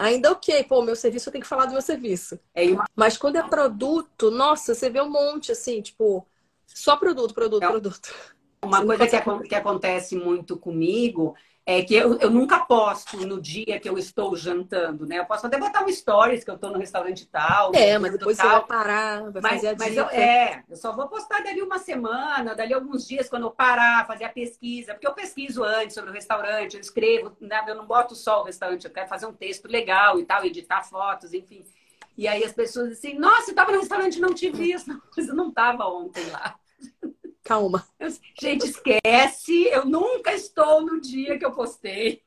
Ainda 0.00 0.32
ok, 0.32 0.64
pô, 0.64 0.80
meu 0.80 0.96
serviço 0.96 1.28
eu 1.28 1.32
tenho 1.32 1.42
que 1.42 1.48
falar 1.48 1.66
do 1.66 1.72
meu 1.72 1.82
serviço. 1.82 2.40
É 2.54 2.64
uma... 2.64 2.86
Mas 2.96 3.18
quando 3.18 3.36
é 3.36 3.42
produto, 3.42 4.30
nossa, 4.30 4.74
você 4.74 4.88
vê 4.88 4.98
um 5.02 5.10
monte 5.10 5.52
assim, 5.52 5.82
tipo, 5.82 6.26
só 6.74 6.96
produto, 6.96 7.34
produto, 7.34 7.62
é, 7.62 7.68
produto. 7.68 8.14
Uma 8.62 8.84
coisa 8.84 9.06
que, 9.06 9.48
que 9.48 9.54
acontece 9.54 10.16
muito 10.16 10.56
comigo 10.56 11.34
é 11.66 11.82
que 11.82 11.94
eu, 11.94 12.18
eu 12.18 12.30
nunca 12.30 12.60
posto 12.60 13.16
no 13.26 13.40
dia 13.40 13.78
que 13.78 13.88
eu 13.88 13.96
estou 13.96 14.34
jantando, 14.34 15.06
né? 15.06 15.18
Eu 15.18 15.26
posso 15.26 15.46
até 15.46 15.58
botar 15.58 15.84
um 15.84 15.88
stories 15.88 16.42
que 16.42 16.50
eu 16.50 16.56
estou 16.56 16.70
no 16.70 16.78
restaurante 16.78 17.26
tal. 17.28 17.72
É, 17.74 17.98
mas 17.98 18.12
depois 18.12 18.36
tal. 18.36 18.46
você 18.46 18.52
vai 18.56 18.66
parar, 18.66 19.30
vai 19.30 19.42
mas, 19.42 19.52
fazer 19.54 19.68
a 19.68 19.76
mas 19.78 19.96
eu, 19.96 20.04
é, 20.06 20.64
eu 20.68 20.76
só 20.76 20.94
vou 20.94 21.06
postar 21.08 21.42
dali 21.42 21.62
uma 21.62 21.78
semana, 21.78 22.54
dali 22.54 22.74
alguns 22.74 23.06
dias, 23.06 23.28
quando 23.28 23.44
eu 23.44 23.50
parar, 23.50 24.06
fazer 24.06 24.24
a 24.24 24.30
pesquisa, 24.30 24.94
porque 24.94 25.06
eu 25.06 25.14
pesquiso 25.14 25.62
antes 25.62 25.94
sobre 25.94 26.10
o 26.10 26.12
restaurante, 26.12 26.74
eu 26.74 26.80
escrevo, 26.80 27.36
né? 27.40 27.62
eu 27.68 27.74
não 27.76 27.86
boto 27.86 28.14
só 28.14 28.40
o 28.40 28.44
restaurante, 28.44 28.84
eu 28.84 28.90
quero 28.90 29.08
fazer 29.08 29.26
um 29.26 29.32
texto 29.32 29.66
legal 29.66 30.18
e 30.18 30.24
tal, 30.24 30.44
editar 30.44 30.82
fotos, 30.82 31.32
enfim. 31.32 31.64
E 32.20 32.28
aí 32.28 32.44
as 32.44 32.52
pessoas 32.52 32.92
assim, 32.92 33.14
nossa, 33.14 33.48
eu 33.48 33.52
estava 33.52 33.72
no 33.72 33.78
restaurante 33.78 34.16
e 34.16 34.20
não 34.20 34.34
te 34.34 34.50
vi, 34.50 34.74
mas 35.16 35.26
eu 35.26 35.34
não 35.34 35.48
estava 35.48 35.86
ontem 35.86 36.22
lá. 36.26 36.54
Calma. 37.42 37.88
Gente, 38.38 38.66
esquece, 38.66 39.64
eu 39.68 39.86
nunca 39.86 40.34
estou 40.34 40.82
no 40.82 41.00
dia 41.00 41.38
que 41.38 41.46
eu 41.46 41.50
postei. 41.50 42.22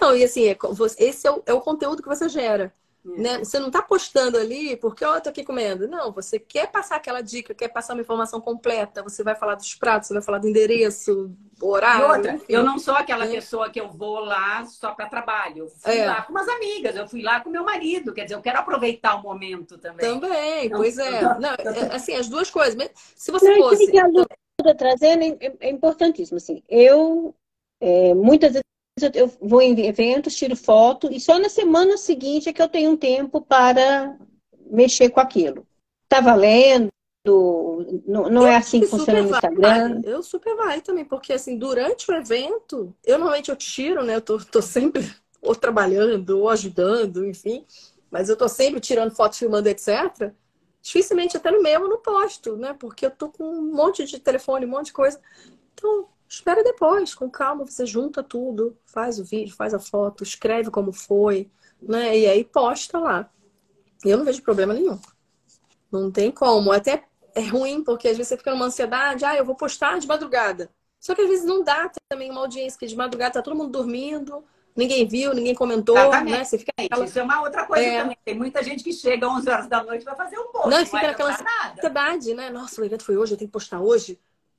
Não, 0.00 0.16
e 0.16 0.24
assim, 0.24 0.48
é 0.48 0.56
esse 0.98 1.24
é 1.24 1.30
o, 1.30 1.40
é 1.46 1.52
o 1.52 1.60
conteúdo 1.60 2.02
que 2.02 2.08
você 2.08 2.28
gera. 2.28 2.74
Né? 3.16 3.38
Você 3.38 3.58
não 3.58 3.68
está 3.68 3.82
postando 3.82 4.36
ali 4.36 4.76
porque 4.76 5.04
eu 5.04 5.20
tô 5.20 5.30
aqui 5.30 5.44
comendo. 5.44 5.88
Não, 5.88 6.12
você 6.12 6.38
quer 6.38 6.70
passar 6.70 6.96
aquela 6.96 7.20
dica, 7.20 7.54
quer 7.54 7.68
passar 7.68 7.94
uma 7.94 8.02
informação 8.02 8.40
completa. 8.40 9.02
Você 9.02 9.22
vai 9.22 9.34
falar 9.34 9.54
dos 9.54 9.74
pratos, 9.74 10.08
você 10.08 10.14
vai 10.14 10.22
falar 10.22 10.38
do 10.38 10.48
endereço, 10.48 11.30
horário. 11.60 12.06
E 12.06 12.10
outra, 12.10 12.40
eu 12.48 12.62
não 12.62 12.78
sou 12.78 12.94
aquela 12.94 13.24
é. 13.24 13.30
pessoa 13.30 13.70
que 13.70 13.80
eu 13.80 13.88
vou 13.88 14.20
lá 14.20 14.64
só 14.66 14.92
para 14.92 15.08
trabalho. 15.08 15.64
Eu 15.64 15.68
fui 15.68 15.96
é. 15.96 16.06
lá 16.06 16.22
com 16.22 16.32
umas 16.32 16.48
amigas, 16.48 16.96
eu 16.96 17.08
fui 17.08 17.22
lá 17.22 17.40
com 17.40 17.50
meu 17.50 17.64
marido. 17.64 18.12
Quer 18.12 18.24
dizer, 18.24 18.34
eu 18.34 18.42
quero 18.42 18.58
aproveitar 18.58 19.14
o 19.16 19.22
momento 19.22 19.78
também. 19.78 20.20
Também, 20.20 20.66
então, 20.66 20.78
pois 20.78 20.98
é. 20.98 21.22
Não, 21.38 21.50
é, 21.58 21.94
assim, 21.94 22.14
as 22.14 22.28
duas 22.28 22.50
coisas. 22.50 22.76
Se 23.14 23.30
você 23.30 23.50
não, 23.50 23.68
fosse. 23.68 23.90
Que 23.90 23.98
a 23.98 24.06
Lu 24.06 24.26
está 24.60 24.74
trazendo 24.74 25.22
é, 25.40 25.52
é 25.60 25.70
importantíssimo. 25.70 26.36
Assim, 26.36 26.62
eu 26.68 27.34
é, 27.80 28.14
muitas 28.14 28.52
vezes 28.52 28.64
eu 29.02 29.32
vou 29.40 29.62
em 29.62 29.78
eventos, 29.86 30.34
tiro 30.34 30.56
foto, 30.56 31.12
e 31.12 31.20
só 31.20 31.38
na 31.38 31.48
semana 31.48 31.96
seguinte 31.96 32.48
é 32.48 32.52
que 32.52 32.62
eu 32.62 32.68
tenho 32.68 32.92
um 32.92 32.96
tempo 32.96 33.40
para 33.40 34.16
mexer 34.70 35.10
com 35.10 35.20
aquilo. 35.20 35.66
Tá 36.08 36.20
valendo? 36.20 36.88
Não, 38.06 38.30
não 38.30 38.46
é 38.46 38.56
assim 38.56 38.80
que 38.80 38.86
funciona 38.86 39.22
no 39.22 39.30
Instagram? 39.30 40.00
Eu 40.04 40.22
super 40.22 40.56
vai 40.56 40.80
também, 40.80 41.04
porque 41.04 41.32
assim, 41.32 41.58
durante 41.58 42.10
o 42.10 42.14
evento, 42.14 42.94
eu 43.04 43.18
normalmente 43.18 43.50
eu 43.50 43.56
tiro, 43.56 44.02
né? 44.02 44.16
Eu 44.16 44.20
tô, 44.22 44.38
tô 44.38 44.62
sempre 44.62 45.08
ou 45.40 45.54
trabalhando, 45.54 46.38
ou 46.38 46.48
ajudando, 46.48 47.26
enfim, 47.26 47.64
mas 48.10 48.28
eu 48.28 48.36
tô 48.36 48.48
sempre 48.48 48.80
tirando 48.80 49.14
foto, 49.14 49.36
filmando, 49.36 49.68
etc. 49.68 50.32
Dificilmente 50.80 51.36
até 51.36 51.50
no 51.50 51.62
meu 51.62 51.82
eu 51.82 51.88
não 51.88 51.98
posto, 51.98 52.56
né? 52.56 52.74
Porque 52.78 53.06
eu 53.06 53.10
tô 53.10 53.28
com 53.28 53.44
um 53.44 53.74
monte 53.74 54.04
de 54.04 54.18
telefone, 54.18 54.66
um 54.66 54.70
monte 54.70 54.86
de 54.86 54.92
coisa. 54.92 55.20
Então, 55.74 56.08
Espera 56.28 56.62
depois, 56.62 57.14
com 57.14 57.30
calma, 57.30 57.64
você 57.64 57.86
junta 57.86 58.22
tudo, 58.22 58.76
faz 58.84 59.18
o 59.18 59.24
vídeo, 59.24 59.54
faz 59.56 59.72
a 59.72 59.78
foto, 59.78 60.22
escreve 60.22 60.70
como 60.70 60.92
foi, 60.92 61.50
né? 61.80 62.18
E 62.18 62.26
aí 62.26 62.44
posta 62.44 62.98
lá. 62.98 63.30
Eu 64.04 64.18
não 64.18 64.24
vejo 64.24 64.42
problema 64.42 64.74
nenhum. 64.74 64.98
Não 65.90 66.10
tem 66.10 66.30
como. 66.30 66.70
Até 66.70 67.04
é 67.34 67.40
ruim, 67.40 67.82
porque 67.82 68.08
às 68.08 68.16
vezes 68.16 68.28
você 68.28 68.36
fica 68.36 68.50
numa 68.50 68.66
ansiedade, 68.66 69.24
ah, 69.24 69.36
eu 69.36 69.44
vou 69.44 69.54
postar 69.54 69.98
de 69.98 70.06
madrugada. 70.06 70.70
Só 71.00 71.14
que 71.14 71.22
às 71.22 71.28
vezes 71.28 71.44
não 71.46 71.62
dá 71.62 71.90
também 72.08 72.30
uma 72.30 72.40
audiência 72.40 72.78
que 72.78 72.86
de 72.86 72.96
madrugada 72.96 73.34
tá 73.34 73.42
todo 73.42 73.56
mundo 73.56 73.70
dormindo, 73.70 74.44
ninguém 74.76 75.06
viu, 75.06 75.32
ninguém 75.32 75.54
comentou, 75.54 75.96
Exatamente. 75.96 76.36
né? 76.36 76.44
Você 76.44 76.58
fica 76.58 76.72
aquela... 76.76 77.04
Isso 77.04 77.18
é 77.18 77.22
uma 77.22 77.40
outra 77.40 77.64
coisa 77.64 77.84
é... 77.84 78.00
também. 78.02 78.18
Tem 78.24 78.34
muita 78.34 78.62
gente 78.62 78.84
que 78.84 78.92
chega 78.92 79.26
às 79.26 79.32
11 79.32 79.50
horas 79.50 79.68
da 79.68 79.82
noite 79.82 80.04
para 80.04 80.14
fazer 80.14 80.38
um 80.38 80.52
post. 80.52 80.68
Não, 80.68 80.80
e 80.80 80.84
fica 80.84 81.06
naquela 81.06 81.36
ansiedade, 81.72 82.34
né? 82.34 82.50
Nossa, 82.50 82.82
o 82.82 82.84
evento 82.84 83.04
foi 83.04 83.16
hoje, 83.16 83.32
eu 83.32 83.38
tenho 83.38 83.48
que 83.48 83.52
postar 83.52 83.80
hoje. 83.80 84.18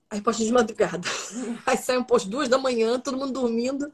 Aí 0.10 0.22
posta 0.22 0.44
de 0.44 0.52
madrugada. 0.52 1.08
Aí 1.66 1.78
sai 1.78 1.98
um 1.98 2.04
post 2.04 2.28
duas 2.28 2.50
da 2.50 2.58
manhã, 2.58 3.00
todo 3.00 3.18
mundo 3.18 3.34
dormindo. 3.34 3.92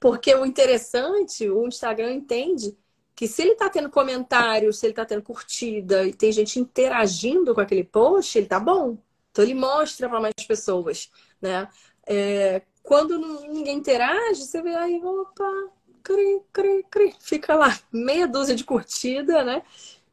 Porque 0.00 0.34
o 0.34 0.46
interessante, 0.46 1.48
o 1.48 1.66
Instagram 1.66 2.12
entende 2.12 2.76
que 3.14 3.28
se 3.28 3.42
ele 3.42 3.52
está 3.52 3.68
tendo 3.68 3.90
comentários, 3.90 4.78
se 4.78 4.86
ele 4.86 4.92
está 4.92 5.04
tendo 5.04 5.22
curtida 5.22 6.06
e 6.06 6.14
tem 6.14 6.32
gente 6.32 6.58
interagindo 6.58 7.54
com 7.54 7.60
aquele 7.60 7.84
post, 7.84 8.38
ele 8.38 8.46
tá 8.46 8.58
bom. 8.58 8.96
Então 9.30 9.44
ele 9.44 9.54
mostra 9.54 10.08
para 10.08 10.20
mais 10.20 10.34
pessoas, 10.48 11.10
né? 11.40 11.68
É, 12.06 12.62
quando 12.82 13.18
ninguém 13.46 13.76
interage, 13.76 14.46
você 14.46 14.62
vê 14.62 14.74
aí, 14.74 15.00
opa, 15.04 15.70
cri, 16.02 16.40
cri, 16.52 16.84
cri, 16.90 17.14
fica 17.20 17.54
lá 17.54 17.78
meia 17.92 18.26
dúzia 18.26 18.54
de 18.54 18.64
curtida, 18.64 19.44
né? 19.44 19.62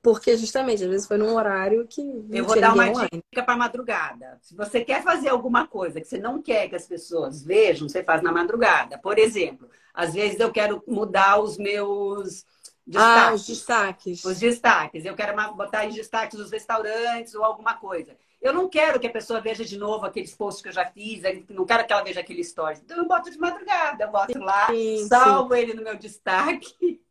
Porque 0.08 0.38
justamente, 0.38 0.86
às 0.86 0.90
vezes 0.90 1.06
foi 1.06 1.18
num 1.18 1.36
horário 1.36 1.86
que. 1.86 2.00
Eu 2.32 2.46
vou 2.46 2.58
dar 2.58 2.74
uma 2.74 2.88
online. 2.88 3.22
dica 3.30 3.44
para 3.44 3.58
madrugada. 3.58 4.40
Se 4.42 4.56
você 4.56 4.80
quer 4.80 5.04
fazer 5.04 5.28
alguma 5.28 5.68
coisa 5.68 6.00
que 6.00 6.08
você 6.08 6.18
não 6.18 6.42
quer 6.42 6.70
que 6.70 6.78
as 6.78 6.88
pessoas 6.88 7.44
vejam, 7.44 7.90
você 7.90 8.02
faz 8.02 8.22
na 8.22 8.32
madrugada. 8.32 8.98
Por 8.98 9.20
exemplo, 9.20 9.70
às 9.94 10.14
vezes 10.14 10.40
eu 10.40 10.50
quero 10.50 10.82
mudar 10.88 11.42
os 11.42 11.58
meus 11.58 12.46
destaques. 12.86 13.28
Ah, 13.30 13.34
os 13.34 13.48
destaques. 13.48 14.24
Os 14.24 14.40
destaques. 14.40 15.04
Eu 15.04 15.14
quero 15.14 15.36
botar 15.58 15.84
em 15.84 15.90
destaques 15.90 16.40
os 16.40 16.52
restaurantes 16.52 17.36
ou 17.36 17.44
alguma 17.44 17.74
coisa. 17.74 18.16
Eu 18.42 18.54
não 18.54 18.70
quero 18.70 19.02
que 19.02 19.08
a 19.08 19.12
pessoa 19.12 19.42
veja 19.42 19.66
de 19.66 19.78
novo 19.78 20.06
aqueles 20.06 20.34
posts 20.34 20.64
que 20.64 20.70
eu 20.70 20.74
já 20.74 20.86
fiz, 20.86 21.22
não 21.50 21.66
quero 21.66 21.86
que 21.86 21.92
ela 21.92 22.04
veja 22.04 22.22
aquele 22.22 22.46
stories. 22.46 22.80
Então 22.80 22.96
eu 22.96 23.06
boto 23.10 23.30
de 23.30 23.38
madrugada, 23.38 24.06
eu 24.06 24.12
boto 24.12 24.40
lá, 24.40 24.68
sim, 24.68 25.06
salvo 25.06 25.54
sim. 25.54 25.60
ele 25.60 25.74
no 25.74 25.84
meu 25.84 25.98
destaque. 25.98 27.02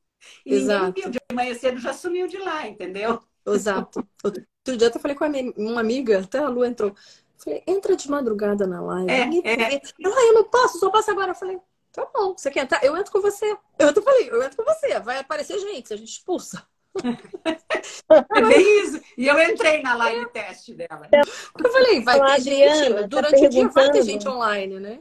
E 0.44 0.54
Exato. 0.54 0.86
ninguém 0.86 1.02
viu. 1.04 1.10
De 1.10 1.34
manhã 1.34 1.54
cedo 1.54 1.78
já 1.78 1.92
sumiu 1.92 2.26
de 2.26 2.38
lá, 2.38 2.66
entendeu? 2.66 3.20
Exato. 3.46 4.06
Outro 4.24 4.76
dia 4.76 4.90
eu 4.92 5.00
falei 5.00 5.16
com 5.16 5.24
uma 5.56 5.80
amiga, 5.80 6.20
até 6.20 6.38
a 6.38 6.48
Lu 6.48 6.64
entrou. 6.64 6.94
Falei, 7.38 7.62
entra 7.66 7.94
de 7.94 8.10
madrugada 8.10 8.66
na 8.66 8.80
live. 8.80 9.10
É, 9.10 9.52
é. 9.52 9.80
Ela, 10.02 10.16
ah, 10.16 10.24
eu 10.24 10.34
não 10.34 10.44
posso, 10.44 10.78
só 10.78 10.90
posso 10.90 11.10
agora. 11.10 11.30
Eu 11.30 11.34
falei, 11.34 11.58
tá 11.92 12.06
bom, 12.12 12.34
você 12.36 12.50
quer 12.50 12.64
entrar? 12.64 12.82
Eu 12.84 12.96
entro 12.96 13.12
com 13.12 13.20
você. 13.20 13.56
Eu 13.78 14.02
falei, 14.02 14.28
eu 14.30 14.42
entro 14.42 14.56
com 14.56 14.64
você. 14.64 14.98
Vai 15.00 15.18
aparecer 15.18 15.58
gente, 15.58 15.92
a 15.92 15.96
gente 15.96 16.10
expulsa. 16.10 16.66
É 18.08 18.40
bem 18.42 18.82
isso. 18.82 19.00
E 19.18 19.26
eu 19.28 19.38
entrei 19.38 19.82
na 19.82 19.94
live 19.94 20.22
é. 20.22 20.28
teste 20.28 20.74
dela. 20.74 21.08
Eu 21.12 21.70
falei, 21.70 22.00
vai 22.02 22.18
Olá, 22.18 22.36
ter 22.36 22.42
gente. 22.42 22.94
Tá 22.94 23.02
durante 23.02 23.40
tá 23.40 23.46
o 23.46 23.48
dia 23.48 23.68
vai 23.68 23.90
ter 23.90 24.02
gente 24.02 24.28
online, 24.28 24.80
né? 24.80 25.00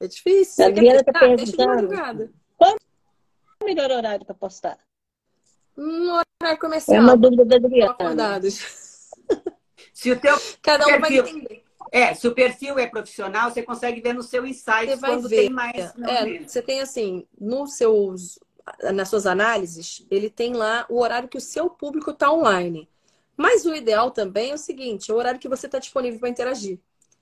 É 0.00 0.08
difícil. 0.08 0.64
A 0.64 0.68
Adriana 0.68 1.00
está 1.00 1.12
perguntando. 1.12 2.34
Qual 2.56 2.70
é 2.70 2.76
o 3.60 3.64
melhor 3.64 3.90
horário 3.90 4.24
para 4.24 4.34
postar? 4.34 4.78
Um 5.76 6.10
horário 6.10 6.60
comercial. 6.60 6.98
É 6.98 7.00
uma 7.00 7.16
dúvida 7.16 7.44
da 7.44 7.56
Adriana. 7.56 7.92
Acordados. 7.92 8.58
Se 9.94 10.10
o 10.10 10.18
teu 10.18 10.36
Cada 10.62 10.86
um 10.86 11.00
perfil... 11.00 11.22
vai 11.22 11.32
entender. 11.32 11.64
É, 11.92 12.14
se 12.14 12.28
o 12.28 12.34
perfil 12.34 12.78
é 12.78 12.86
profissional, 12.86 13.50
você 13.50 13.62
consegue 13.62 14.00
ver 14.00 14.12
no 14.12 14.22
seu 14.22 14.46
insight 14.46 14.96
quando 15.00 15.28
ver. 15.28 15.36
tem 15.36 15.50
mais. 15.50 15.76
É, 15.76 16.38
você 16.46 16.62
tem 16.62 16.80
assim, 16.80 17.26
nos 17.38 17.74
seus 17.74 18.38
nas 18.92 19.08
suas 19.08 19.26
análises, 19.26 20.06
ele 20.10 20.30
tem 20.30 20.54
lá 20.54 20.86
o 20.88 21.00
horário 21.00 21.28
que 21.28 21.38
o 21.38 21.40
seu 21.40 21.68
público 21.68 22.10
está 22.10 22.30
online. 22.30 22.88
Mas 23.36 23.64
o 23.64 23.74
ideal 23.74 24.10
também 24.10 24.50
é 24.50 24.54
o 24.54 24.58
seguinte: 24.58 25.10
é 25.10 25.14
o 25.14 25.16
horário 25.16 25.40
que 25.40 25.48
você 25.48 25.66
está 25.66 25.78
disponível 25.78 26.20
para 26.20 26.28
interagir. 26.28 26.78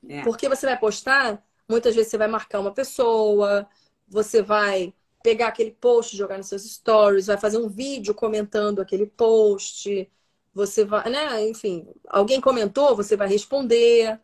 É. 0.09 0.23
Porque 0.23 0.49
você 0.49 0.67
vai 0.67 0.79
postar, 0.79 1.43
muitas 1.69 1.95
vezes 1.95 2.11
você 2.11 2.19
vai 2.19 2.29
marcar 2.29 2.61
uma 2.61 2.73
pessoa, 2.73 3.69
você 4.07 4.43
vai 4.43 4.93
pegar 5.23 5.49
aquele 5.49 5.73
post, 5.73 6.17
jogar 6.17 6.39
nos 6.39 6.49
seus 6.49 6.63
stories, 6.65 7.27
vai 7.27 7.39
fazer 7.39 7.59
um 7.59 7.69
vídeo 7.69 8.15
comentando 8.15 8.81
aquele 8.81 9.07
post, 9.07 10.11
você 10.55 10.85
vai, 10.85 11.09
né? 11.11 11.49
Enfim, 11.49 11.89
alguém 12.09 12.41
comentou, 12.41 12.97
você 12.97 13.17
vai 13.17 13.29
responder. 13.29 14.21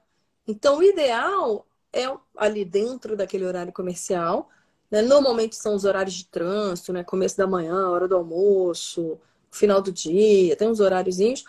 Então, 0.46 0.78
o 0.78 0.82
ideal 0.82 1.66
é 1.92 2.04
ali 2.36 2.64
dentro 2.64 3.16
daquele 3.16 3.44
horário 3.46 3.72
comercial 3.72 4.50
né? 4.94 5.02
Normalmente 5.02 5.56
são 5.56 5.74
os 5.74 5.84
horários 5.84 6.14
de 6.14 6.26
trânsito, 6.26 6.92
né? 6.92 7.02
Começo 7.02 7.36
da 7.36 7.48
manhã, 7.48 7.88
hora 7.90 8.06
do 8.06 8.16
almoço, 8.16 9.18
final 9.50 9.82
do 9.82 9.90
dia, 9.90 10.54
tem 10.56 10.68
uns 10.68 10.78
horáriozinhos. 10.78 11.44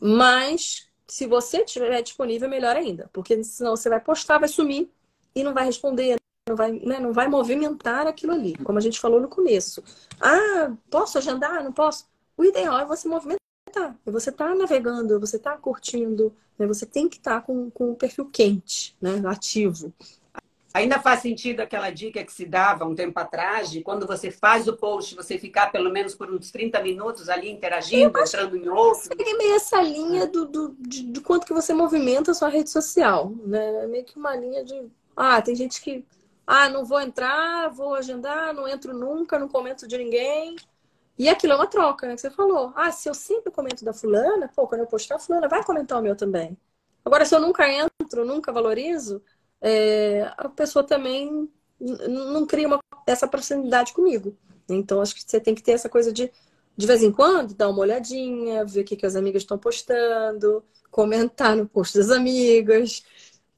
Mas 0.00 0.88
se 1.06 1.26
você 1.26 1.64
tiver 1.64 2.00
disponível, 2.02 2.48
melhor 2.48 2.76
ainda. 2.76 3.10
Porque 3.12 3.42
senão 3.44 3.76
você 3.76 3.90
vai 3.90 4.00
postar, 4.00 4.38
vai 4.38 4.48
sumir 4.48 4.90
e 5.34 5.42
não 5.42 5.52
vai 5.52 5.66
responder, 5.66 6.17
não 6.48 6.56
vai, 6.56 6.72
né? 6.72 6.98
não 6.98 7.12
vai 7.12 7.28
movimentar 7.28 8.06
aquilo 8.06 8.32
ali, 8.32 8.56
como 8.58 8.78
a 8.78 8.80
gente 8.80 9.00
falou 9.00 9.20
no 9.20 9.28
começo. 9.28 9.82
Ah, 10.20 10.72
posso 10.90 11.18
agendar? 11.18 11.62
Não 11.62 11.72
posso? 11.72 12.06
O 12.36 12.44
ideal 12.44 12.78
é 12.78 12.84
você 12.84 13.08
movimentar. 13.08 13.38
É 14.06 14.10
você 14.10 14.32
tá 14.32 14.54
navegando, 14.54 15.20
você 15.20 15.38
tá 15.38 15.56
curtindo, 15.56 16.34
né? 16.58 16.66
Você 16.66 16.86
tem 16.86 17.08
que 17.08 17.16
estar 17.18 17.40
tá 17.40 17.46
com, 17.46 17.70
com 17.70 17.92
o 17.92 17.96
perfil 17.96 18.26
quente, 18.26 18.96
né? 19.00 19.22
Ativo. 19.26 19.92
Ainda 20.78 21.00
faz 21.00 21.20
sentido 21.20 21.60
aquela 21.60 21.90
dica 21.90 22.22
que 22.22 22.32
se 22.32 22.44
dava 22.44 22.84
um 22.84 22.94
tempo 22.94 23.18
atrás, 23.18 23.70
de 23.70 23.80
quando 23.80 24.06
você 24.06 24.30
faz 24.30 24.68
o 24.68 24.76
post, 24.76 25.16
você 25.16 25.38
ficar 25.38 25.72
pelo 25.72 25.90
menos 25.90 26.14
por 26.14 26.30
uns 26.30 26.50
30 26.50 26.80
minutos 26.82 27.28
ali 27.28 27.50
interagindo, 27.50 28.16
entrando 28.18 28.56
em 28.56 28.68
outro? 28.68 29.08
É 29.18 29.36
meio 29.36 29.54
essa 29.54 29.80
linha 29.80 30.26
do, 30.26 30.44
do, 30.44 30.76
de, 30.78 31.04
de, 31.04 31.20
quanto 31.20 31.46
que 31.46 31.54
você 31.54 31.72
movimenta 31.72 32.30
a 32.30 32.34
sua 32.34 32.48
rede 32.48 32.70
social. 32.70 33.32
Né? 33.44 33.84
É 33.84 33.86
meio 33.86 34.04
que 34.04 34.16
uma 34.16 34.36
linha 34.36 34.62
de. 34.62 34.86
Ah, 35.16 35.40
tem 35.40 35.56
gente 35.56 35.80
que. 35.80 36.04
Ah, 36.50 36.66
não 36.70 36.82
vou 36.82 36.98
entrar, 36.98 37.68
vou 37.68 37.94
agendar, 37.94 38.54
não 38.54 38.66
entro 38.66 38.96
nunca, 38.96 39.38
não 39.38 39.46
comento 39.48 39.86
de 39.86 39.98
ninguém. 39.98 40.56
E 41.18 41.28
aquilo 41.28 41.52
é 41.52 41.56
uma 41.56 41.66
troca, 41.66 42.06
né? 42.08 42.14
Que 42.14 42.22
você 42.22 42.30
falou. 42.30 42.72
Ah, 42.74 42.90
se 42.90 43.06
eu 43.06 43.12
sempre 43.12 43.52
comento 43.52 43.84
da 43.84 43.92
fulana, 43.92 44.50
pô, 44.56 44.66
quando 44.66 44.80
eu 44.80 44.86
postar 44.86 45.16
a 45.16 45.18
fulana, 45.18 45.46
vai 45.46 45.62
comentar 45.62 45.98
o 45.98 46.02
meu 46.02 46.16
também. 46.16 46.56
Agora, 47.04 47.26
se 47.26 47.34
eu 47.34 47.40
nunca 47.40 47.68
entro, 47.70 48.24
nunca 48.24 48.50
valorizo, 48.50 49.22
é, 49.60 50.32
a 50.38 50.48
pessoa 50.48 50.82
também 50.82 51.50
não 51.78 52.46
cria 52.46 52.66
uma, 52.66 52.80
essa 53.06 53.28
proximidade 53.28 53.92
comigo. 53.92 54.34
Então, 54.70 55.02
acho 55.02 55.14
que 55.14 55.22
você 55.22 55.38
tem 55.38 55.54
que 55.54 55.62
ter 55.62 55.72
essa 55.72 55.88
coisa 55.90 56.10
de, 56.10 56.32
de 56.74 56.86
vez 56.86 57.02
em 57.02 57.12
quando, 57.12 57.54
dar 57.54 57.68
uma 57.68 57.80
olhadinha, 57.80 58.64
ver 58.64 58.80
o 58.80 58.84
que, 58.84 58.96
que 58.96 59.04
as 59.04 59.16
amigas 59.16 59.42
estão 59.42 59.58
postando, 59.58 60.64
comentar 60.90 61.54
no 61.54 61.68
post 61.68 61.98
das 61.98 62.10
amigas, 62.10 63.02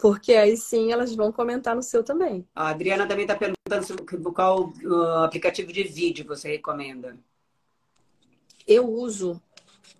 porque 0.00 0.32
aí 0.32 0.56
sim 0.56 0.92
elas 0.92 1.14
vão 1.14 1.30
comentar 1.30 1.76
no 1.76 1.82
seu 1.82 2.02
também. 2.02 2.46
A 2.54 2.68
Adriana 2.70 3.06
também 3.06 3.24
está 3.24 3.36
perguntando 3.36 4.32
qual 4.32 4.72
uh, 4.82 5.24
aplicativo 5.24 5.72
de 5.72 5.82
vídeo 5.84 6.26
você 6.26 6.48
recomenda. 6.48 7.16
Eu 8.66 8.88
uso 8.88 9.40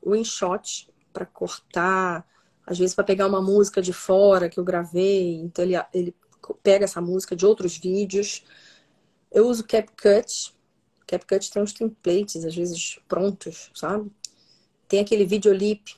o 0.02 0.14
InShot 0.14 0.88
para 1.12 1.26
cortar 1.26 2.26
às 2.70 2.78
vezes 2.78 2.94
para 2.94 3.02
pegar 3.02 3.26
uma 3.26 3.42
música 3.42 3.82
de 3.82 3.92
fora 3.92 4.48
que 4.48 4.58
eu 4.58 4.64
gravei, 4.64 5.34
então 5.34 5.64
ele, 5.64 5.74
ele 5.92 6.14
pega 6.62 6.84
essa 6.84 7.00
música 7.00 7.34
de 7.34 7.44
outros 7.44 7.76
vídeos. 7.76 8.44
Eu 9.30 9.48
uso 9.48 9.66
CapCut. 9.66 10.54
CapCut 11.04 11.50
tem 11.50 11.62
uns 11.62 11.72
templates, 11.72 12.44
às 12.44 12.54
vezes 12.54 13.00
prontos, 13.08 13.70
sabe? 13.74 14.10
Tem 14.86 15.00
aquele 15.00 15.24
Videolip. 15.26 15.96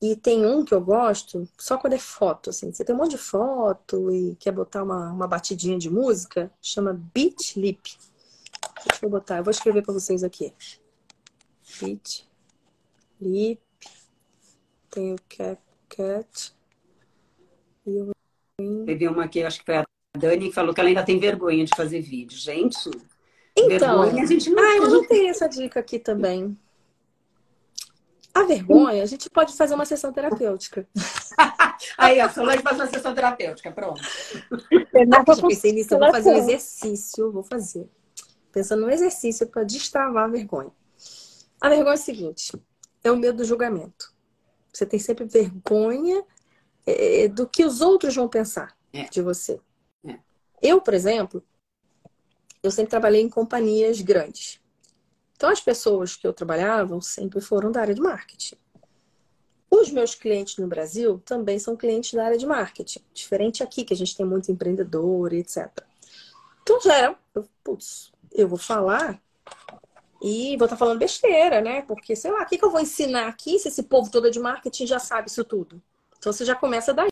E 0.00 0.14
tem 0.14 0.44
um 0.44 0.64
que 0.64 0.74
eu 0.74 0.80
gosto 0.80 1.48
só 1.56 1.78
quando 1.78 1.94
é 1.94 1.98
foto, 1.98 2.50
assim. 2.50 2.70
Você 2.70 2.84
tem 2.84 2.94
um 2.94 2.98
monte 2.98 3.12
de 3.12 3.18
foto 3.18 4.10
e 4.10 4.36
quer 4.36 4.52
botar 4.52 4.82
uma, 4.82 5.10
uma 5.10 5.26
batidinha 5.26 5.78
de 5.78 5.88
música, 5.88 6.52
chama 6.60 6.92
Beat 7.14 7.56
Lip. 7.56 7.96
Deixa 8.88 9.06
eu 9.06 9.10
botar, 9.10 9.38
eu 9.38 9.44
vou 9.44 9.50
escrever 9.50 9.82
para 9.82 9.94
vocês 9.94 10.22
aqui. 10.22 10.52
Beat 11.80 12.26
Lip 13.20 13.62
tem 14.90 15.14
o 15.14 15.16
CapCut. 15.28 16.54
E 17.86 17.96
eu... 17.96 18.12
Teve 18.84 19.08
uma 19.08 19.24
aqui, 19.24 19.42
acho 19.42 19.60
que 19.60 19.66
foi 19.66 19.76
a 19.78 19.84
Dani, 20.16 20.48
que 20.48 20.54
falou 20.54 20.74
que 20.74 20.80
ela 20.80 20.88
ainda 20.88 21.04
tem 21.04 21.18
vergonha 21.18 21.64
de 21.64 21.74
fazer 21.74 22.00
vídeo. 22.00 22.36
Gente, 22.36 22.90
então, 23.56 24.02
vergonha 24.02 24.22
a 24.22 24.26
gente 24.26 24.50
não 24.50 24.62
ah, 24.62 24.76
eu 24.76 24.90
não 24.90 25.06
tenho 25.06 25.28
essa 25.28 25.48
dica 25.48 25.80
aqui 25.80 25.98
também. 25.98 26.56
A 28.36 28.42
vergonha, 28.42 29.02
a 29.02 29.06
gente 29.06 29.30
pode 29.30 29.56
fazer 29.56 29.74
uma 29.74 29.86
sessão 29.86 30.12
terapêutica. 30.12 30.86
Aí, 31.96 32.20
a 32.20 32.28
Solange 32.28 32.62
faz 32.62 32.78
uma 32.78 32.86
sessão 32.86 33.14
terapêutica, 33.14 33.72
pronto. 33.72 34.02
Eu 34.50 35.06
já 35.10 35.42
pensei 35.48 35.72
nisso, 35.72 35.94
eu 35.94 35.98
vou 35.98 36.10
fazer 36.10 36.30
um 36.30 36.36
exercício, 36.36 37.32
vou 37.32 37.42
fazer. 37.42 37.88
Pensando 38.52 38.82
no 38.82 38.90
exercício 38.90 39.46
para 39.46 39.64
destravar 39.64 40.24
a 40.24 40.28
vergonha. 40.28 40.70
A 41.58 41.70
vergonha 41.70 41.92
é 41.92 41.94
o 41.94 41.96
seguinte: 41.96 42.52
é 43.02 43.10
o 43.10 43.16
medo 43.16 43.38
do 43.38 43.44
julgamento. 43.44 44.12
Você 44.70 44.84
tem 44.84 45.00
sempre 45.00 45.24
vergonha 45.24 46.22
é, 46.86 47.22
é, 47.22 47.28
do 47.28 47.46
que 47.46 47.64
os 47.64 47.80
outros 47.80 48.14
vão 48.14 48.28
pensar 48.28 48.76
é. 48.92 49.04
de 49.04 49.22
você. 49.22 49.58
É. 50.06 50.18
Eu, 50.60 50.82
por 50.82 50.92
exemplo, 50.92 51.42
eu 52.62 52.70
sempre 52.70 52.90
trabalhei 52.90 53.22
em 53.22 53.30
companhias 53.30 54.02
grandes. 54.02 54.60
Então, 55.36 55.50
as 55.50 55.60
pessoas 55.60 56.16
que 56.16 56.26
eu 56.26 56.32
trabalhava 56.32 56.98
sempre 57.00 57.40
foram 57.40 57.70
da 57.70 57.82
área 57.82 57.94
de 57.94 58.00
marketing. 58.00 58.56
Os 59.70 59.90
meus 59.90 60.14
clientes 60.14 60.56
no 60.56 60.66
Brasil 60.66 61.20
também 61.24 61.58
são 61.58 61.76
clientes 61.76 62.14
da 62.14 62.24
área 62.24 62.38
de 62.38 62.46
marketing. 62.46 63.00
Diferente 63.12 63.62
aqui, 63.62 63.84
que 63.84 63.92
a 63.92 63.96
gente 63.96 64.16
tem 64.16 64.24
muito 64.24 64.50
empreendedor, 64.50 65.32
etc. 65.34 65.68
Então, 66.62 66.80
já 66.80 66.94
era, 66.94 67.18
putz, 67.62 68.10
eu 68.32 68.48
vou 68.48 68.58
falar 68.58 69.20
e 70.22 70.56
vou 70.56 70.64
estar 70.64 70.68
tá 70.68 70.76
falando 70.76 70.98
besteira, 70.98 71.60
né? 71.60 71.82
Porque, 71.82 72.16
sei 72.16 72.30
lá, 72.30 72.42
o 72.42 72.46
que, 72.46 72.56
que 72.56 72.64
eu 72.64 72.70
vou 72.70 72.80
ensinar 72.80 73.28
aqui 73.28 73.58
se 73.58 73.68
esse 73.68 73.82
povo 73.82 74.10
todo 74.10 74.30
de 74.30 74.40
marketing 74.40 74.86
já 74.86 74.98
sabe 74.98 75.28
isso 75.28 75.44
tudo? 75.44 75.82
Então 76.18 76.32
você 76.32 76.44
já 76.44 76.54
começa 76.54 76.94
daí. 76.94 77.08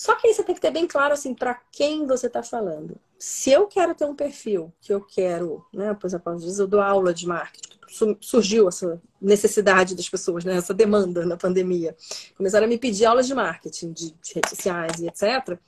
Só 0.00 0.14
que 0.14 0.26
aí 0.28 0.32
você 0.32 0.42
tem 0.42 0.54
que 0.54 0.62
ter 0.62 0.70
bem 0.70 0.86
claro 0.86 1.12
assim 1.12 1.34
para 1.34 1.54
quem 1.70 2.06
você 2.06 2.26
está 2.26 2.42
falando. 2.42 2.98
Se 3.18 3.50
eu 3.50 3.66
quero 3.66 3.94
ter 3.94 4.06
um 4.06 4.14
perfil 4.14 4.72
que 4.80 4.94
eu 4.94 5.02
quero, 5.02 5.62
né, 5.74 5.92
por 5.92 6.06
exemplo, 6.06 6.32
às 6.32 6.42
vezes 6.42 6.58
eu 6.58 6.66
dou 6.66 6.80
aula 6.80 7.12
de 7.12 7.26
marketing, 7.26 7.78
surgiu 8.18 8.66
essa 8.66 8.98
necessidade 9.20 9.94
das 9.94 10.08
pessoas, 10.08 10.42
né, 10.42 10.56
essa 10.56 10.72
demanda 10.72 11.26
na 11.26 11.36
pandemia. 11.36 11.94
Começaram 12.34 12.64
a 12.64 12.68
me 12.68 12.78
pedir 12.78 13.04
aulas 13.04 13.26
de 13.26 13.34
marketing, 13.34 13.92
de, 13.92 14.12
de 14.12 14.34
redes 14.36 14.48
sociais 14.48 15.00
e 15.00 15.06
etc. 15.06 15.58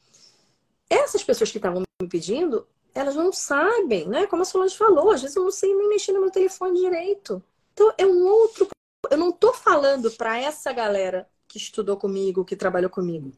Essas 0.89 1.23
pessoas 1.23 1.51
que 1.51 1.59
estavam 1.59 1.83
me 2.01 2.09
pedindo, 2.09 2.67
elas 2.95 3.15
não 3.15 3.35
sabem, 3.35 4.09
né? 4.09 4.27
Como 4.27 4.41
a 4.41 4.47
Solange 4.47 4.79
falou, 4.79 5.11
às 5.11 5.21
vezes 5.21 5.37
eu 5.37 5.45
não 5.45 5.51
sei 5.51 5.75
nem 5.75 5.91
mexer 5.91 6.13
no 6.13 6.23
meu 6.23 6.31
telefone 6.31 6.81
direito. 6.81 7.43
Então 7.75 7.93
é 7.99 8.07
um 8.07 8.25
outro. 8.25 8.67
Eu 9.11 9.19
não 9.19 9.29
estou 9.29 9.53
falando 9.53 10.11
para 10.11 10.39
essa 10.39 10.73
galera 10.73 11.29
que 11.47 11.59
estudou 11.59 11.99
comigo, 11.99 12.47
que 12.47 12.57
trabalhou 12.57 12.89
comigo. 12.89 13.31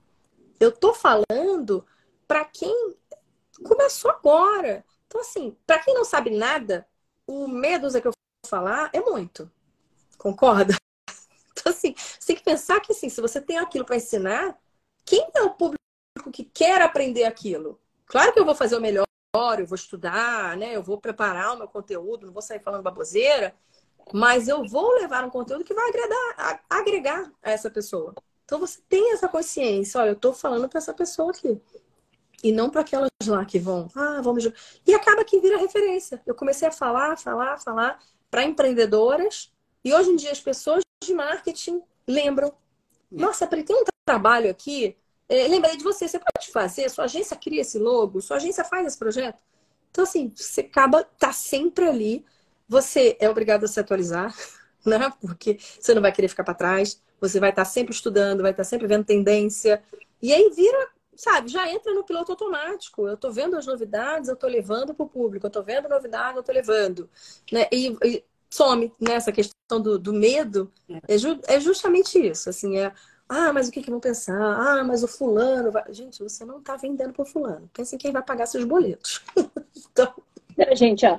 Eu 0.59 0.70
estou 0.70 0.94
falando 0.94 1.84
para 2.26 2.44
quem 2.44 2.96
começou 3.62 4.11
agora. 4.11 4.84
Então, 5.07 5.20
assim, 5.20 5.57
para 5.66 5.78
quem 5.78 5.94
não 5.94 6.05
sabe 6.05 6.30
nada, 6.30 6.86
o 7.26 7.46
medo 7.46 7.88
que 7.90 8.07
eu 8.07 8.12
vou 8.12 8.48
falar 8.50 8.90
é 8.92 9.00
muito. 9.00 9.50
Concorda? 10.18 10.74
Então, 11.57 11.72
assim, 11.72 11.94
você 11.96 12.26
tem 12.26 12.36
que 12.36 12.42
pensar 12.42 12.78
que, 12.80 12.92
assim, 12.92 13.09
se 13.09 13.22
você 13.22 13.40
tem 13.40 13.57
aquilo 13.57 13.86
para 13.86 13.96
ensinar, 13.96 14.59
quem 15.02 15.26
é 15.34 15.42
o 15.42 15.55
público 15.55 15.78
que 16.30 16.44
quer 16.44 16.82
aprender 16.82 17.24
aquilo? 17.24 17.80
Claro 18.05 18.34
que 18.34 18.38
eu 18.38 18.44
vou 18.44 18.55
fazer 18.55 18.76
o 18.76 18.80
melhor, 18.80 19.07
eu 19.59 19.66
vou 19.66 19.76
estudar, 19.76 20.59
né? 20.59 20.76
Eu 20.76 20.82
vou 20.82 21.00
preparar 21.00 21.55
o 21.55 21.59
meu 21.59 21.68
conteúdo, 21.68 22.26
não 22.26 22.34
vou 22.34 22.42
sair 22.42 22.61
falando 22.61 22.82
baboseira, 22.82 23.55
mas 24.12 24.46
eu 24.48 24.64
vou 24.68 24.92
levar 24.94 25.24
um 25.24 25.30
conteúdo 25.30 25.64
que 25.64 25.72
vai 25.72 25.88
agregar, 25.88 26.64
agregar 26.68 27.32
a 27.42 27.50
essa 27.50 27.70
pessoa. 27.70 28.14
Então 28.55 28.64
você 28.64 28.78
tem 28.88 29.12
essa 29.12 29.26
consciência, 29.26 30.00
olha, 30.00 30.11
eu 30.11 30.14
estou 30.14 30.32
falando 30.32 30.68
para 30.68 30.78
essa 30.78 30.94
pessoa 30.94 31.32
aqui. 31.32 31.61
E 32.40 32.52
não 32.52 32.70
para 32.70 32.82
aquelas 32.82 33.11
lá 33.26 33.44
que 33.44 33.59
vão, 33.59 33.90
ah, 33.96 34.20
vamos. 34.22 34.44
E 34.86 34.94
acaba 34.94 35.24
que 35.24 35.40
vira 35.40 35.59
referência. 35.59 36.22
Eu 36.24 36.36
comecei 36.36 36.68
a 36.68 36.70
falar, 36.70 37.18
falar, 37.18 37.59
falar 37.59 37.98
para 38.30 38.44
empreendedoras. 38.44 39.52
E 39.84 39.92
hoje 39.92 40.11
em 40.11 40.14
dia 40.14 40.30
as 40.30 40.40
pessoas 40.40 40.84
de 41.02 41.12
marketing 41.12 41.82
lembram. 42.07 42.55
Nossa, 43.11 43.44
tem 43.44 43.74
um 43.74 43.82
trabalho 44.07 44.48
aqui. 44.48 44.96
É, 45.28 45.48
lembrei 45.48 45.76
de 45.76 45.82
você, 45.82 46.07
você 46.07 46.20
pode 46.20 46.52
fazer? 46.52 46.88
Sua 46.88 47.07
agência 47.07 47.36
cria 47.36 47.62
esse 47.62 47.80
logo? 47.80 48.20
Sua 48.20 48.36
agência 48.36 48.62
faz 48.62 48.86
esse 48.86 48.98
projeto? 48.98 49.38
Então, 49.90 50.05
assim, 50.05 50.32
você 50.32 50.61
acaba, 50.61 51.02
tá 51.02 51.32
sempre 51.32 51.88
ali. 51.88 52.24
Você 52.68 53.16
é 53.18 53.28
obrigado 53.28 53.64
a 53.64 53.68
se 53.68 53.80
atualizar, 53.80 54.32
né? 54.86 55.12
Porque 55.20 55.59
você 55.59 55.92
não 55.92 56.02
vai 56.02 56.12
querer 56.12 56.28
ficar 56.28 56.44
para 56.44 56.55
trás. 56.55 57.02
Você 57.29 57.41
vai 57.41 57.51
estar 57.51 57.64
sempre 57.64 57.95
estudando, 57.95 58.43
vai 58.43 58.51
estar 58.51 58.64
sempre 58.64 58.87
vendo 58.87 59.05
tendência. 59.05 59.83
E 60.20 60.33
aí 60.33 60.51
vira, 60.51 60.89
sabe, 61.16 61.49
já 61.49 61.70
entra 61.70 61.95
no 61.95 62.05
piloto 62.05 62.33
automático. 62.33 63.09
Eu 63.09 63.14
estou 63.14 63.33
vendo 63.33 63.57
as 63.57 63.66
novidades, 63.66 64.29
eu 64.29 64.35
estou 64.35 64.49
levando 64.49 64.95
para 64.95 65.05
o 65.05 65.09
público. 65.09 65.47
Eu 65.47 65.49
estou 65.49 65.62
vendo 65.62 65.89
novidade, 65.89 66.37
eu 66.37 66.41
estou 66.41 66.55
levando. 66.55 67.09
Né? 67.51 67.66
E, 67.72 67.97
e, 68.05 68.25
some 68.51 68.93
nessa 69.01 69.31
né? 69.31 69.35
questão 69.35 69.81
do, 69.81 69.99
do 69.99 70.12
medo. 70.12 70.70
É. 70.89 71.14
É, 71.14 71.18
ju, 71.18 71.41
é, 71.47 71.59
justamente 71.61 72.18
isso. 72.18 72.51
Assim, 72.51 72.79
é, 72.79 72.93
ah, 73.29 73.53
mas 73.53 73.68
o 73.68 73.70
que, 73.72 73.83
que 73.83 73.91
vão 73.91 74.01
pensar? 74.01 74.39
Ah, 74.39 74.85
mas 74.85 75.03
o 75.03 75.09
fulano 75.09 75.72
vai... 75.72 75.85
Gente, 75.93 76.22
você 76.22 76.45
não 76.45 76.59
está 76.59 76.77
vendendo 76.77 77.12
para 77.12 77.22
o 77.22 77.27
fulano. 77.27 77.70
Pensa 77.72 77.95
em 77.95 77.99
quem 77.99 78.12
vai 78.12 78.22
pagar 78.22 78.47
seus 78.47 78.64
boletos. 78.64 79.22
então... 79.91 80.12
Gente, 80.77 81.05
ó, 81.05 81.18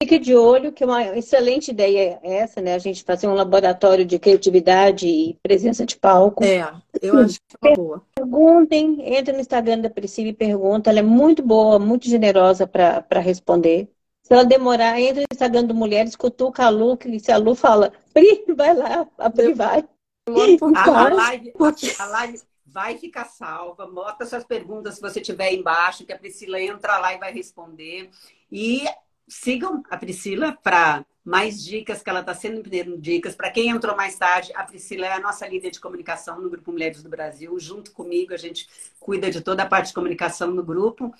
Fique 0.00 0.16
de 0.20 0.32
olho, 0.32 0.72
que 0.72 0.84
uma 0.84 1.02
excelente 1.16 1.72
ideia 1.72 2.20
é 2.22 2.36
essa, 2.36 2.60
né? 2.60 2.74
A 2.74 2.78
gente 2.78 3.02
fazer 3.02 3.26
um 3.26 3.34
laboratório 3.34 4.04
de 4.04 4.16
criatividade 4.16 5.08
e 5.08 5.36
presença 5.42 5.84
de 5.84 5.96
palco. 5.96 6.44
É, 6.44 6.72
eu 7.02 7.18
acho 7.18 7.40
que 7.48 7.56
é 7.66 7.70
uma 7.70 7.74
boa. 7.74 8.06
Perguntem, 8.14 9.16
entre 9.16 9.32
no 9.32 9.40
Instagram 9.40 9.80
da 9.80 9.90
Priscila 9.90 10.28
e 10.28 10.32
pergunta. 10.32 10.88
Ela 10.88 11.00
é 11.00 11.02
muito 11.02 11.42
boa, 11.42 11.80
muito 11.80 12.08
generosa 12.08 12.64
para 12.64 13.18
responder. 13.18 13.90
Se 14.22 14.32
ela 14.32 14.44
demorar, 14.44 15.00
entre 15.00 15.22
no 15.22 15.26
Instagram 15.32 15.64
do 15.64 15.74
Mulheres, 15.74 16.14
cutuca 16.14 16.66
a 16.66 16.68
Lu, 16.68 16.96
que 16.96 17.18
se 17.18 17.32
a 17.32 17.36
Lu 17.36 17.56
fala, 17.56 17.92
Pri, 18.14 18.44
vai 18.54 18.74
lá, 18.74 19.04
a 19.18 19.28
Pri 19.28 19.52
vai. 19.54 19.84
A, 20.28 21.30
live, 21.30 21.52
a 21.98 22.06
live 22.06 22.40
vai 22.64 22.96
ficar 22.98 23.24
salva. 23.24 23.84
Bota 23.84 24.26
suas 24.26 24.44
perguntas 24.44 24.94
se 24.94 25.00
você 25.00 25.20
tiver 25.20 25.54
embaixo, 25.54 26.06
que 26.06 26.12
a 26.12 26.18
Priscila 26.18 26.60
entra 26.60 26.98
lá 26.98 27.14
e 27.14 27.18
vai 27.18 27.32
responder. 27.32 28.10
E 28.52 28.84
sigam 29.28 29.82
a 29.90 29.96
Priscila 29.96 30.56
para 30.62 31.04
mais 31.24 31.62
dicas, 31.62 32.02
que 32.02 32.08
ela 32.08 32.20
está 32.20 32.34
sempre 32.34 32.70
dando 32.70 32.96
dicas. 32.96 33.34
Para 33.36 33.50
quem 33.50 33.68
entrou 33.68 33.94
mais 33.94 34.16
tarde, 34.16 34.50
a 34.54 34.64
Priscila 34.64 35.06
é 35.06 35.12
a 35.12 35.20
nossa 35.20 35.46
líder 35.46 35.70
de 35.70 35.78
comunicação 35.78 36.40
no 36.40 36.48
Grupo 36.48 36.72
Mulheres 36.72 37.02
do 37.02 37.08
Brasil. 37.08 37.58
Junto 37.58 37.92
comigo, 37.92 38.32
a 38.32 38.38
gente 38.38 38.66
cuida 38.98 39.30
de 39.30 39.42
toda 39.42 39.62
a 39.62 39.66
parte 39.66 39.88
de 39.88 39.94
comunicação 39.94 40.50
no 40.50 40.62
grupo. 40.62 41.12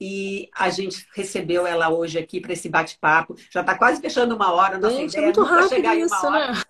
E 0.00 0.50
a 0.52 0.70
gente 0.70 1.06
recebeu 1.14 1.66
ela 1.66 1.88
hoje 1.88 2.18
aqui 2.18 2.40
para 2.40 2.52
esse 2.52 2.68
bate-papo. 2.68 3.36
Já 3.48 3.60
está 3.60 3.78
quase 3.78 4.00
fechando 4.00 4.34
uma 4.34 4.52
hora. 4.52 4.76
Nossa 4.76 4.96
gente, 4.96 5.12
ideia 5.12 5.22
é 5.22 5.26
muito 5.26 5.42
rápido 5.44 5.68
chegar 5.68 5.96
isso, 5.96 6.14
em 6.14 6.18
uma 6.18 6.36
hora. 6.36 6.52
Né? 6.52 6.62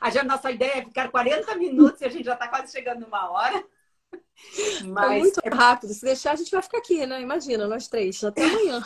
A 0.00 0.24
nossa 0.24 0.50
ideia 0.50 0.78
é 0.78 0.84
ficar 0.84 1.10
40 1.10 1.54
minutos 1.56 2.00
e 2.00 2.06
a 2.06 2.08
gente 2.08 2.24
já 2.24 2.32
está 2.32 2.48
quase 2.48 2.72
chegando 2.72 3.06
uma 3.06 3.30
hora. 3.30 3.64
Mas 4.84 5.12
é 5.12 5.18
muito 5.18 5.40
rápido. 5.52 5.92
Se 5.92 6.04
deixar, 6.04 6.32
a 6.32 6.36
gente 6.36 6.50
vai 6.50 6.62
ficar 6.62 6.78
aqui, 6.78 7.06
né? 7.06 7.20
Imagina, 7.20 7.66
nós 7.66 7.88
três, 7.88 8.22
até 8.24 8.44
amanhã. 8.44 8.82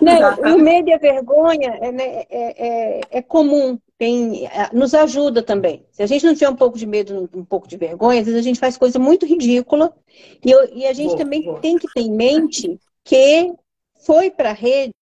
Não, 0.00 0.56
o 0.56 0.58
medo 0.58 0.88
e 0.88 0.92
a 0.92 0.98
vergonha 0.98 1.78
é, 1.80 1.92
né, 1.92 2.04
é, 2.04 2.28
é, 2.30 3.00
é, 3.10 3.22
comum, 3.22 3.78
tem, 3.98 4.46
é, 4.46 4.70
nos 4.72 4.94
ajuda 4.94 5.42
também. 5.42 5.84
Se 5.90 6.02
a 6.02 6.06
gente 6.06 6.24
não 6.24 6.34
tiver 6.34 6.48
um 6.48 6.56
pouco 6.56 6.78
de 6.78 6.86
medo, 6.86 7.28
um 7.34 7.44
pouco 7.44 7.66
de 7.66 7.76
vergonha, 7.76 8.20
às 8.20 8.26
vezes 8.26 8.40
a 8.40 8.42
gente 8.42 8.60
faz 8.60 8.76
coisa 8.76 8.98
muito 8.98 9.26
ridícula. 9.26 9.94
E, 10.44 10.50
eu, 10.50 10.68
e 10.74 10.86
a 10.86 10.92
gente 10.92 11.08
boa, 11.08 11.18
também 11.18 11.42
boa. 11.42 11.60
tem 11.60 11.78
que 11.78 11.88
ter 11.92 12.00
em 12.00 12.12
mente 12.12 12.78
que 13.04 13.52
foi 14.04 14.30
para 14.30 14.50
a 14.50 14.54
rede, 14.54 14.92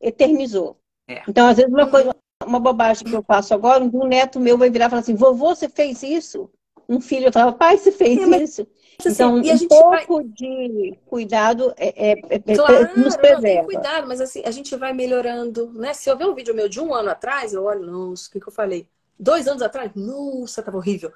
eternizou. 0.00 0.76
É. 1.08 1.22
Então, 1.28 1.46
às 1.46 1.56
vezes, 1.56 1.72
uma 1.72 1.88
coisa, 1.88 2.14
uma 2.44 2.60
bobagem 2.60 3.04
que 3.04 3.14
eu 3.14 3.22
faço 3.22 3.54
agora, 3.54 3.82
um 3.82 4.06
neto 4.06 4.38
meu 4.38 4.58
vai 4.58 4.70
virar 4.70 4.86
e 4.86 4.90
falar 4.90 5.00
assim: 5.00 5.14
vovô, 5.14 5.54
você 5.54 5.68
fez 5.68 6.02
isso? 6.02 6.50
Um 6.88 7.00
filho 7.00 7.32
fala, 7.32 7.52
pai, 7.52 7.76
você 7.76 7.92
fez 7.92 8.18
é, 8.18 8.42
isso? 8.42 8.66
Assim, 9.00 9.12
então, 9.12 9.36
um 9.36 9.68
pouco 9.68 10.16
vai... 10.16 10.24
de 10.24 10.98
cuidado 11.06 11.72
é, 11.76 12.10
é, 12.10 12.12
é, 12.30 12.42
é 12.44 12.56
claro, 12.56 13.00
nos 13.00 13.16
preserva. 13.16 13.60
Não, 13.60 13.64
cuidado, 13.64 14.08
mas 14.08 14.20
assim, 14.20 14.42
a 14.44 14.50
gente 14.50 14.74
vai 14.74 14.92
melhorando, 14.92 15.72
né? 15.72 15.94
Se 15.94 16.10
eu 16.10 16.16
ver 16.16 16.26
um 16.26 16.34
vídeo 16.34 16.52
meu 16.52 16.68
de 16.68 16.80
um 16.80 16.92
ano 16.92 17.08
atrás, 17.08 17.52
eu 17.52 17.62
olho, 17.62 17.86
nossa, 17.86 18.28
o 18.28 18.32
que, 18.32 18.40
que 18.40 18.48
eu 18.48 18.52
falei? 18.52 18.88
Dois 19.16 19.46
anos 19.46 19.62
atrás, 19.62 19.92
nossa, 19.94 20.64
tava 20.64 20.78
horrível. 20.78 21.12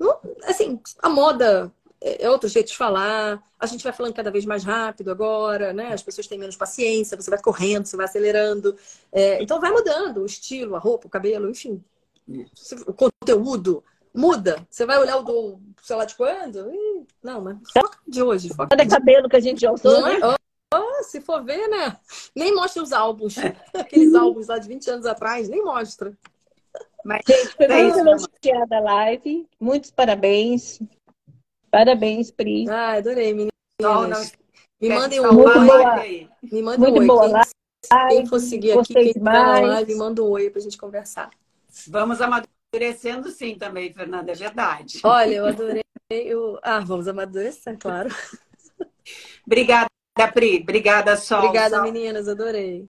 Não, 0.00 0.18
assim, 0.44 0.80
a 1.02 1.10
moda 1.10 1.70
é, 2.00 2.24
é 2.24 2.30
outro 2.30 2.48
jeito 2.48 2.68
de 2.68 2.76
falar, 2.78 3.42
a 3.60 3.66
gente 3.66 3.84
vai 3.84 3.92
falando 3.92 4.14
cada 4.14 4.30
vez 4.30 4.46
mais 4.46 4.64
rápido 4.64 5.10
agora, 5.10 5.74
né? 5.74 5.92
As 5.92 6.02
pessoas 6.02 6.26
têm 6.26 6.38
menos 6.38 6.56
paciência, 6.56 7.20
você 7.20 7.28
vai 7.28 7.42
correndo, 7.42 7.84
você 7.84 7.96
vai 7.96 8.06
acelerando. 8.06 8.74
É, 9.12 9.42
então 9.42 9.60
vai 9.60 9.70
mudando 9.70 10.22
o 10.22 10.26
estilo, 10.26 10.76
a 10.76 10.78
roupa, 10.78 11.06
o 11.08 11.10
cabelo, 11.10 11.50
enfim. 11.50 11.84
O 12.86 12.94
conteúdo 12.94 13.84
muda. 14.14 14.66
Você 14.70 14.84
vai 14.84 14.98
olhar 14.98 15.16
o 15.16 15.22
do, 15.22 15.60
sei 15.82 15.96
lá 15.96 16.04
de 16.04 16.14
quando? 16.14 16.70
Ih, 16.70 17.06
não, 17.22 17.40
mas 17.40 17.58
foca 17.72 17.98
de 18.06 18.22
hoje. 18.22 18.48
Foca 18.50 18.76
Cada 18.76 18.88
cabelo 18.88 19.28
que 19.28 19.36
a 19.36 19.40
gente 19.40 19.60
já 19.60 19.72
usou, 19.72 20.02
né? 20.02 20.18
Oh, 20.22 20.76
oh, 20.76 21.02
se 21.04 21.20
for 21.20 21.42
ver, 21.44 21.68
né? 21.68 21.96
Nem 22.34 22.54
mostra 22.54 22.82
os 22.82 22.92
álbuns. 22.92 23.36
Aqueles 23.74 24.14
álbuns 24.14 24.48
lá 24.48 24.58
de 24.58 24.68
20 24.68 24.90
anos 24.90 25.06
atrás, 25.06 25.48
nem 25.48 25.62
mostra. 25.64 26.16
Mas, 27.04 27.22
gente, 27.26 27.56
foi 27.56 27.68
muito 27.68 27.98
elogiada 27.98 28.76
a 28.76 28.80
live. 28.80 29.48
Muitos 29.58 29.90
parabéns. 29.90 30.80
Parabéns, 31.70 32.30
Pri. 32.30 32.68
Ah, 32.68 32.92
adorei, 32.92 33.32
meninas. 33.32 33.52
Não, 33.80 34.06
não. 34.06 34.22
Me 34.80 34.88
mandem 34.88 35.20
um 35.20 35.38
oi. 35.38 36.28
Me 36.42 36.62
mandem 36.62 36.92
um 36.92 36.98
oi. 36.98 37.06
Boa 37.06 37.24
quem, 37.24 37.32
live. 37.32 38.16
quem 38.16 38.26
for 38.26 38.38
seguir 38.38 38.78
aqui, 38.78 38.92
quem 38.92 39.12
tiver 39.12 39.22
na 39.22 39.60
live, 39.60 39.94
manda 39.96 40.22
um 40.22 40.28
oi 40.28 40.50
pra 40.50 40.60
gente 40.60 40.78
conversar. 40.78 41.30
Vamos 41.88 42.20
amadurecer 42.20 42.61
amadurecendo 42.72 43.30
sim 43.30 43.56
também, 43.56 43.92
Fernanda, 43.92 44.32
é 44.32 44.34
verdade. 44.34 45.00
Olha, 45.04 45.34
eu 45.34 45.46
adorei. 45.46 45.82
o 46.34 46.58
Ah, 46.62 46.80
vamos 46.80 47.06
amadurecer, 47.06 47.76
claro. 47.78 48.08
Obrigada, 49.46 49.88
Pri. 50.32 50.60
Obrigada, 50.62 51.16
Sol. 51.16 51.44
Obrigada, 51.44 51.76
Sol. 51.76 51.84
meninas. 51.84 52.28
Adorei. 52.28 52.80